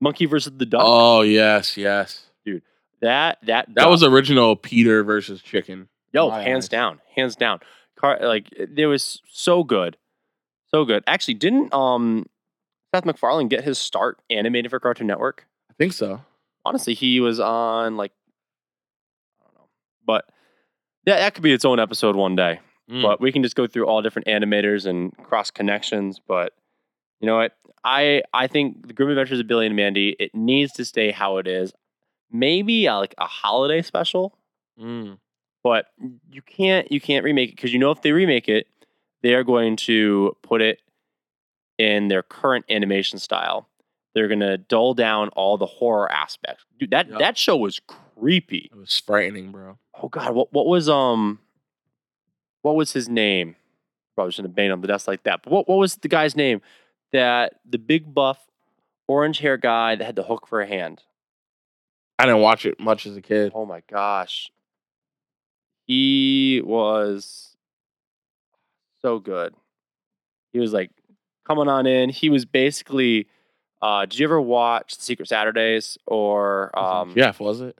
monkey 0.00 0.26
versus 0.26 0.52
the 0.56 0.66
duck. 0.66 0.82
Oh 0.84 1.22
yes, 1.22 1.76
yes. 1.76 2.26
Dude. 2.44 2.62
That 3.00 3.38
that 3.42 3.66
That 3.68 3.74
duck- 3.74 3.90
was 3.90 4.02
original 4.02 4.56
Peter 4.56 5.02
versus 5.04 5.42
chicken. 5.42 5.88
yo 6.12 6.28
my 6.30 6.42
hands 6.42 6.64
eyes. 6.64 6.68
down, 6.68 7.00
hands 7.14 7.36
down. 7.36 7.60
Car 7.96 8.18
like 8.22 8.48
it 8.52 8.86
was 8.86 9.20
so 9.30 9.62
good, 9.64 9.96
so 10.68 10.84
good. 10.84 11.04
Actually, 11.06 11.34
didn't 11.34 11.72
um 11.74 12.26
Seth 12.94 13.04
MacFarlane 13.04 13.48
get 13.48 13.62
his 13.62 13.78
start 13.78 14.18
animated 14.30 14.70
for 14.70 14.80
Cartoon 14.80 15.06
Network? 15.06 15.46
I 15.70 15.74
think 15.74 15.92
so. 15.92 16.22
Honestly, 16.64 16.94
he 16.94 17.20
was 17.20 17.38
on 17.40 17.96
like 17.96 18.12
I 19.40 19.44
don't 19.44 19.54
know, 19.54 19.68
but 20.06 20.24
yeah, 21.06 21.16
that 21.16 21.34
could 21.34 21.42
be 21.42 21.52
its 21.52 21.64
own 21.64 21.78
episode 21.80 22.16
one 22.16 22.36
day. 22.36 22.60
Mm. 22.90 23.02
but 23.02 23.20
we 23.20 23.30
can 23.30 23.44
just 23.44 23.54
go 23.54 23.68
through 23.68 23.86
all 23.86 24.02
different 24.02 24.26
animators 24.26 24.84
and 24.84 25.16
cross 25.18 25.52
connections. 25.52 26.20
But 26.26 26.52
you 27.20 27.26
know 27.26 27.36
what? 27.36 27.52
I 27.84 28.22
I 28.32 28.46
think 28.46 28.86
the 28.86 28.92
Grim 28.92 29.08
Adventures 29.10 29.40
of 29.40 29.46
Billy 29.46 29.66
and 29.66 29.76
Mandy 29.76 30.16
it 30.18 30.34
needs 30.34 30.72
to 30.74 30.84
stay 30.84 31.10
how 31.10 31.38
it 31.38 31.46
is. 31.46 31.72
Maybe 32.30 32.86
uh, 32.88 32.98
like 32.98 33.14
a 33.18 33.26
holiday 33.26 33.82
special, 33.82 34.36
Mm. 34.80 35.18
but 35.64 35.86
you 36.30 36.42
can't 36.42 36.90
you 36.92 37.00
can't 37.00 37.24
remake 37.24 37.50
it 37.50 37.56
because 37.56 37.72
you 37.72 37.78
know 37.78 37.90
if 37.90 38.02
they 38.02 38.12
remake 38.12 38.48
it, 38.48 38.66
they 39.22 39.34
are 39.34 39.44
going 39.44 39.76
to 39.76 40.36
put 40.42 40.60
it 40.62 40.80
in 41.78 42.08
their 42.08 42.22
current 42.22 42.64
animation 42.70 43.18
style. 43.18 43.66
They're 44.14 44.28
gonna 44.28 44.58
dull 44.58 44.94
down 44.94 45.28
all 45.30 45.56
the 45.56 45.66
horror 45.66 46.10
aspects. 46.12 46.64
Dude, 46.78 46.90
that 46.90 47.08
Yeah. 47.08 47.18
that 47.18 47.38
show 47.38 47.56
was 47.56 47.80
creepy. 48.16 48.68
It 48.72 48.76
was 48.76 48.98
frightening, 48.98 49.50
bro. 49.52 49.78
Oh 50.02 50.08
God, 50.08 50.34
what 50.34 50.52
what 50.52 50.66
was 50.66 50.88
um, 50.88 51.40
what 52.62 52.76
was 52.76 52.92
his 52.92 53.08
name? 53.08 53.56
Probably 54.14 54.32
shouldn't 54.32 54.50
have 54.52 54.56
banged 54.56 54.72
on 54.72 54.80
the 54.80 54.88
desk 54.88 55.08
like 55.08 55.22
that. 55.24 55.42
But 55.42 55.52
what 55.52 55.68
what 55.68 55.76
was 55.78 55.96
the 55.96 56.08
guy's 56.08 56.36
name? 56.36 56.60
That 57.12 57.54
the 57.68 57.78
big 57.78 58.12
buff, 58.14 58.38
orange 59.08 59.38
hair 59.38 59.56
guy 59.56 59.96
that 59.96 60.04
had 60.04 60.16
the 60.16 60.22
hook 60.22 60.46
for 60.46 60.60
a 60.60 60.66
hand. 60.66 61.02
I 62.18 62.26
didn't 62.26 62.42
watch 62.42 62.66
it 62.66 62.78
much 62.78 63.06
as 63.06 63.16
a 63.16 63.22
kid. 63.22 63.52
Oh 63.54 63.66
my 63.66 63.82
gosh, 63.90 64.50
he 65.86 66.62
was 66.64 67.56
so 69.02 69.18
good. 69.18 69.54
He 70.52 70.58
was 70.58 70.72
like 70.72 70.90
coming 71.46 71.68
on 71.68 71.86
in. 71.86 72.10
He 72.10 72.30
was 72.30 72.44
basically. 72.44 73.26
Uh, 73.82 74.04
did 74.04 74.18
you 74.18 74.26
ever 74.26 74.38
watch 74.38 74.96
The 74.96 75.02
Secret 75.02 75.26
Saturdays 75.26 75.96
or 76.06 76.78
um, 76.78 77.14
Jeff, 77.14 77.40
was 77.40 77.62
it? 77.62 77.78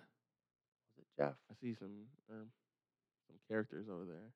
Jeff? 1.19 1.35
I 1.51 1.55
see 1.61 1.75
some 1.75 1.91
um, 2.31 2.47
some 3.29 3.37
characters 3.49 3.87
over 3.93 4.07
there. 4.07 4.31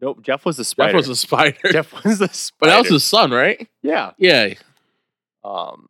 Nope, 0.00 0.22
Jeff 0.22 0.44
was 0.44 0.56
the 0.56 0.64
spider. 0.64 0.92
Jeff 0.92 0.96
was 0.98 1.08
a 1.08 1.16
spider. 1.16 1.58
Jeff 1.72 1.92
was 2.04 2.18
the 2.18 2.26
but 2.26 2.34
spider. 2.34 2.70
that 2.72 2.78
was 2.80 2.88
his 2.90 3.04
son, 3.04 3.30
right? 3.32 3.68
yeah. 3.82 4.12
Yeah. 4.18 4.54
Um, 5.44 5.88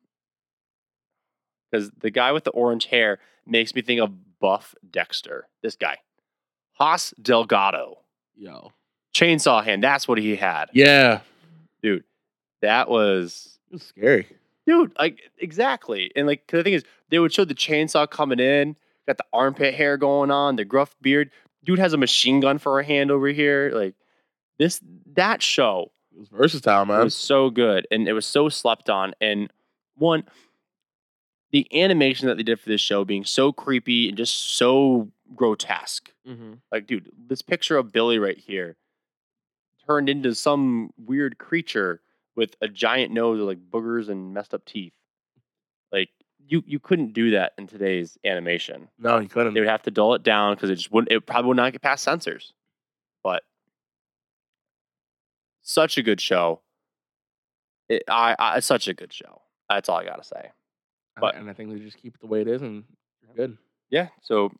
because 1.70 1.90
the 2.00 2.11
guy 2.11 2.32
with 2.32 2.44
the 2.44 2.50
orange 2.50 2.86
hair 2.86 3.18
makes 3.46 3.74
me 3.74 3.82
think 3.82 4.00
of 4.00 4.11
Buff 4.40 4.74
Dexter. 4.90 5.46
This 5.62 5.76
guy, 5.76 5.98
Hoss 6.72 7.12
Delgado, 7.20 7.98
Yo. 8.36 8.72
chainsaw 9.14 9.62
hand. 9.64 9.82
That's 9.82 10.09
what 10.09 10.18
he 10.18 10.36
had, 10.36 10.66
Yeah. 10.72 11.20
dude. 11.82 12.04
That 12.62 12.88
was, 12.88 13.59
It 13.70 13.74
was 13.74 13.82
scary. 13.82 14.26
dude. 14.66 14.92
Like 14.98 15.20
exactly. 15.38 16.11
And 16.16 16.26
like 16.26 16.46
'cause 16.46 16.59
the 16.59 16.64
thing 16.64 16.72
is, 16.74 16.84
they 17.11 17.18
would 17.18 17.32
show 17.32 17.44
the 17.44 17.54
chainsaw 17.54 18.09
coming 18.09 18.40
in, 18.40 18.76
got 19.06 19.18
the 19.18 19.24
armpit 19.32 19.74
hair 19.74 19.96
going 19.96 20.30
on, 20.30 20.56
the 20.56 20.64
gruff 20.64 20.94
beard. 21.02 21.30
Dude 21.64 21.78
has 21.78 21.92
a 21.92 21.98
machine 21.98 22.40
gun 22.40 22.59
for 22.59 22.78
a 22.80 22.84
hand 22.84 23.11
over 23.11 23.28
here. 23.28 23.70
Like 23.74 23.94
this, 24.59 24.80
that 25.14 25.42
show 25.42 25.92
It 26.14 26.20
was 26.20 26.28
versatile, 26.28 26.84
man. 26.86 27.00
It 27.00 27.04
was 27.04 27.16
so 27.16 27.50
good, 27.50 27.86
and 27.90 28.09
it 28.09 28.12
was 28.12 28.26
so 28.26 28.48
slept 28.48 28.88
on. 28.90 29.14
And 29.20 29.52
one, 29.96 30.24
the 31.50 31.66
animation 31.72 32.28
that 32.28 32.36
they 32.36 32.42
did 32.42 32.61
for 32.61 32.68
this 32.68 32.80
show 32.80 33.04
being 33.04 33.24
so 33.24 33.52
creepy 33.52 34.09
and 34.09 34.16
just 34.16 34.56
so 34.56 35.09
grotesque. 35.34 36.11
mm-hmm. 36.26 36.54
Like, 36.70 36.86
dude, 36.86 37.11
this 37.26 37.42
picture 37.42 37.76
of 37.76 37.92
Billy 37.92 38.18
right 38.18 38.38
here 38.38 38.76
turned 39.86 40.09
into 40.09 40.34
some 40.34 40.90
weird 40.98 41.38
creature 41.38 42.00
with 42.36 42.54
a 42.61 42.68
giant 42.68 43.12
nose 43.12 43.38
with 43.38 43.48
like 43.48 43.70
boogers 43.70 44.09
and 44.09 44.34
messed 44.34 44.54
up 44.54 44.64
teeth. 44.64 44.92
Like, 45.90 46.11
you 46.49 46.62
you 46.66 46.78
couldn't 46.78 47.12
do 47.12 47.30
that 47.32 47.53
in 47.59 47.66
today's 47.66 48.16
animation. 48.24 48.88
No, 48.99 49.18
you 49.18 49.28
couldn't. 49.28 49.55
They 49.55 49.61
would 49.61 49.68
have 49.68 49.82
to 49.82 49.90
dull 49.90 50.14
it 50.14 50.22
down 50.22 50.55
because 50.55 50.70
it 50.70 50.76
just 50.76 50.90
wouldn't. 50.92 51.12
It 51.12 51.26
probably 51.26 51.49
would 51.49 51.57
not 51.57 51.72
get 51.72 51.82
past 51.82 52.03
censors. 52.05 52.53
But 53.22 53.42
such 55.62 55.99
a 55.99 56.03
good 56.03 56.20
show. 56.20 56.61
It, 57.88 58.03
I, 58.09 58.34
I 58.38 58.57
it's 58.59 58.66
such 58.66 58.88
a 58.88 58.94
good 58.94 59.12
show. 59.12 59.42
That's 59.68 59.88
all 59.88 59.99
I 59.99 60.05
gotta 60.05 60.24
say. 60.24 60.40
And- 61.16 61.20
but- 61.20 61.34
and 61.34 61.49
I 61.51 61.53
think 61.53 61.70
they 61.72 61.78
just 61.78 61.96
keep 61.99 62.14
it 62.14 62.20
the 62.20 62.26
way 62.26 62.40
it 62.40 62.49
is, 62.49 62.62
and 62.62 62.84
good. 63.36 63.59
Yeah. 63.90 64.09
So, 64.22 64.53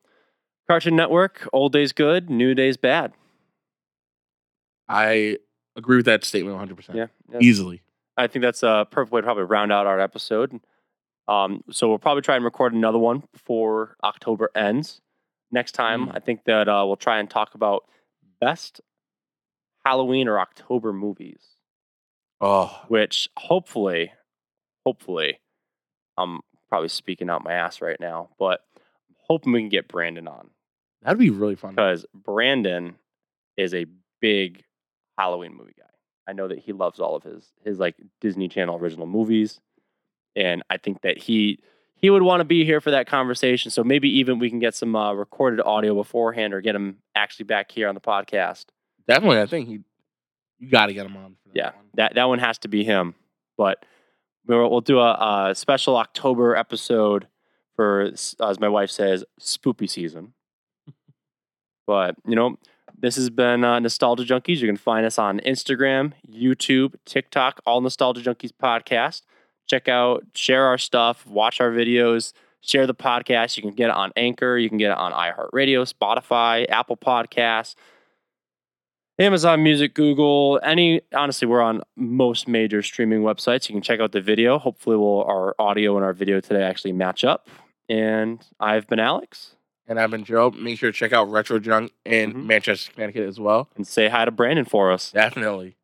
Cartoon 0.67 0.97
Network, 0.97 1.47
old 1.53 1.73
days 1.73 1.93
good, 1.93 2.31
new 2.31 2.55
days 2.55 2.77
bad. 2.77 3.13
I 4.89 5.37
agree 5.77 5.97
with 5.97 6.07
that 6.07 6.25
statement 6.25 6.55
100. 6.55 6.77
percent 6.77 6.97
Yeah. 6.99 7.07
yeah. 7.31 7.39
Easily. 7.41 7.83
I 8.17 8.27
think 8.27 8.43
that's 8.43 8.63
a 8.63 8.87
perfect 8.91 9.13
way 9.13 9.21
to 9.21 9.25
probably 9.25 9.45
round 9.45 9.71
out 9.71 9.87
our 9.87 10.01
episode. 10.01 10.59
Um, 11.29 11.63
so 11.71 11.89
we'll 11.89 11.99
probably 11.99 12.23
try 12.23 12.37
and 12.37 12.45
record 12.45 12.73
another 12.73 12.99
one 12.99 13.23
before 13.33 13.97
October 14.03 14.51
ends. 14.55 15.01
Next 15.53 15.73
time, 15.73 16.07
Mm. 16.09 16.17
I 16.17 16.21
think 16.21 16.45
that 16.45 16.69
uh, 16.69 16.85
we'll 16.87 16.97
try 16.97 17.19
and 17.21 17.29
talk 17.29 17.55
about 17.55 17.85
best 18.41 18.81
Halloween 19.85 20.27
or 20.29 20.39
October 20.41 20.93
movies. 20.93 21.41
Oh, 22.41 22.85
which 22.89 23.29
hopefully, 23.37 24.13
hopefully, 24.87 25.41
I'm 26.17 26.41
probably 26.69 26.89
speaking 26.89 27.29
out 27.31 27.43
my 27.45 27.53
ass 27.53 27.81
right 27.83 27.99
now, 27.99 28.29
but 28.39 28.61
I'm 28.77 29.17
hoping 29.29 29.53
we 29.53 29.61
can 29.61 29.69
get 29.69 29.89
Brandon 29.89 30.29
on 30.29 30.51
That'd 31.03 31.19
be 31.19 31.31
really 31.31 31.57
fun. 31.57 31.71
because 31.75 32.07
Brandon 32.15 32.95
is 33.57 33.75
a 33.75 33.87
big 34.21 34.63
Halloween 35.19 35.55
movie 35.57 35.75
guy. 35.77 35.85
I 36.29 36.33
know 36.33 36.47
that 36.49 36.59
he 36.61 36.73
loves 36.73 37.01
all 37.01 37.17
of 37.17 37.23
his 37.25 37.51
his 37.65 37.79
like 37.79 37.97
Disney 38.21 38.49
Channel 38.49 38.77
original 38.79 39.07
movies, 39.07 39.61
and 40.39 40.63
I 40.71 40.77
think 40.79 41.03
that 41.03 41.19
he 41.19 41.59
he 41.97 42.11
would 42.11 42.23
want 42.23 42.41
to 42.41 42.45
be 42.45 42.65
here 42.65 42.81
for 42.81 42.93
that 42.93 43.09
conversation. 43.09 43.71
So 43.73 43.83
maybe 43.83 44.09
even 44.19 44.39
we 44.39 44.49
can 44.51 44.61
get 44.61 44.75
some 44.75 44.95
uh, 44.95 45.13
recorded 45.13 45.61
audio 45.61 45.95
beforehand, 45.95 46.55
or 46.55 46.61
get 46.61 46.75
him 46.75 46.99
actually 47.15 47.45
back 47.45 47.73
here 47.73 47.89
on 47.89 47.95
the 47.95 48.01
podcast. 48.01 48.67
Definitely, 49.07 49.41
I 49.41 49.47
think 49.47 49.69
he. 49.69 49.81
You 50.61 50.71
got 50.71 50.87
to 50.87 50.95
get 50.95 51.07
him 51.07 51.17
on. 51.17 51.37
For 51.43 51.49
that 51.49 51.57
Yeah, 51.57 51.71
one. 51.71 51.85
that 51.95 52.15
that 52.15 52.25
one 52.29 52.39
has 52.39 52.59
to 52.59 52.69
be 52.69 52.85
him. 52.85 53.15
But 53.57 53.85
we'll, 54.47 54.71
we'll 54.71 54.81
do 54.81 54.99
a, 55.01 55.49
a 55.51 55.55
special 55.55 55.97
October 55.97 56.55
episode 56.57 57.27
for, 57.77 58.11
as 58.41 58.61
my 58.61 58.69
wife 58.69 58.91
says, 58.91 59.25
spoopy 59.41 59.89
season. 59.91 60.35
but 61.87 62.17
you 62.27 62.35
know, 62.37 62.57
this 62.99 63.17
has 63.17 63.31
been 63.31 63.65
uh, 63.65 63.79
Nostalgia 63.79 64.25
Junkies. 64.25 64.59
You 64.59 64.67
can 64.69 64.77
find 64.77 65.07
us 65.07 65.19
on 65.19 65.41
Instagram, 65.41 66.13
YouTube, 66.29 66.95
TikTok, 67.05 67.61
all 67.67 67.81
Nostalgia 67.81 68.21
Junkies 68.21 68.51
podcast. 68.53 69.23
Check 69.69 69.89
out, 69.89 70.25
share 70.35 70.65
our 70.65 70.79
stuff, 70.79 71.27
watch 71.27 71.61
our 71.61 71.71
videos, 71.71 72.33
share 72.61 72.87
the 72.87 72.95
podcast. 72.95 73.57
You 73.57 73.63
can 73.63 73.73
get 73.73 73.91
it 73.91 73.95
on 73.95 74.13
Anchor, 74.17 74.57
you 74.59 74.69
can 74.69 74.79
get 74.79 74.91
it 74.91 74.99
on 74.99 75.13
iHeartRadio, 75.13 75.93
Spotify, 75.93 76.67
Apple 76.69 76.97
Podcasts. 76.97 77.75
Amazon 79.21 79.65
Music, 79.65 79.95
Google, 79.95 80.61
any 80.63 81.01
honestly, 81.13 81.49
we're 81.49 81.61
on 81.61 81.83
most 81.97 82.47
major 82.47 82.83
streaming 82.83 83.23
websites. 83.23 83.69
You 83.69 83.75
can 83.75 83.83
check 83.83 83.99
out 83.99 84.13
the 84.13 84.21
video. 84.21 84.59
Hopefully, 84.61 84.97
will 84.97 85.25
our 85.25 85.57
audio 85.59 85.97
and 85.97 86.05
our 86.05 86.13
video 86.13 86.39
today 86.41 86.63
actually 86.63 86.93
match 86.93 87.25
up. 87.25 87.49
And 87.89 88.45
I've 88.61 88.87
been 88.87 89.01
Alex, 89.01 89.57
And 89.89 89.99
I've 89.99 90.11
been 90.11 90.23
Joe. 90.23 90.51
Make 90.51 90.79
sure 90.79 90.93
to 90.93 90.97
check 90.97 91.13
out 91.15 91.31
Retro 91.31 91.59
Junk 91.59 91.93
in 92.05 92.33
Mhm. 92.35 92.45
Manchester, 92.47 92.93
Connecticut 92.93 93.27
as 93.27 93.41
well. 93.41 93.71
and 93.75 93.87
say 93.87 94.09
hi 94.09 94.25
to 94.27 94.31
Brandon 94.31 94.67
for 94.67 94.93
us. 94.93 95.11
Definitely. 95.11 95.77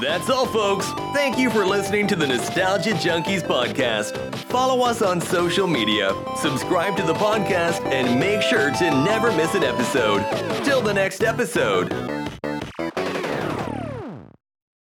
That's 0.00 0.28
all, 0.28 0.44
folks. 0.46 0.90
Thank 1.14 1.38
you 1.38 1.48
for 1.48 1.64
listening 1.64 2.06
to 2.08 2.16
the 2.16 2.26
Nostalgia 2.26 2.90
Junkies 2.90 3.42
podcast. 3.42 4.34
Follow 4.50 4.84
us 4.84 5.00
on 5.00 5.22
social 5.22 5.66
media, 5.66 6.12
subscribe 6.36 6.96
to 6.98 7.02
the 7.02 7.14
podcast, 7.14 7.82
and 7.86 8.20
make 8.20 8.42
sure 8.42 8.70
to 8.72 8.90
never 9.04 9.32
miss 9.32 9.54
an 9.54 9.64
episode. 9.64 10.20
Till 10.64 10.82
the 10.82 10.92
next 10.92 11.22
episode. 11.22 11.90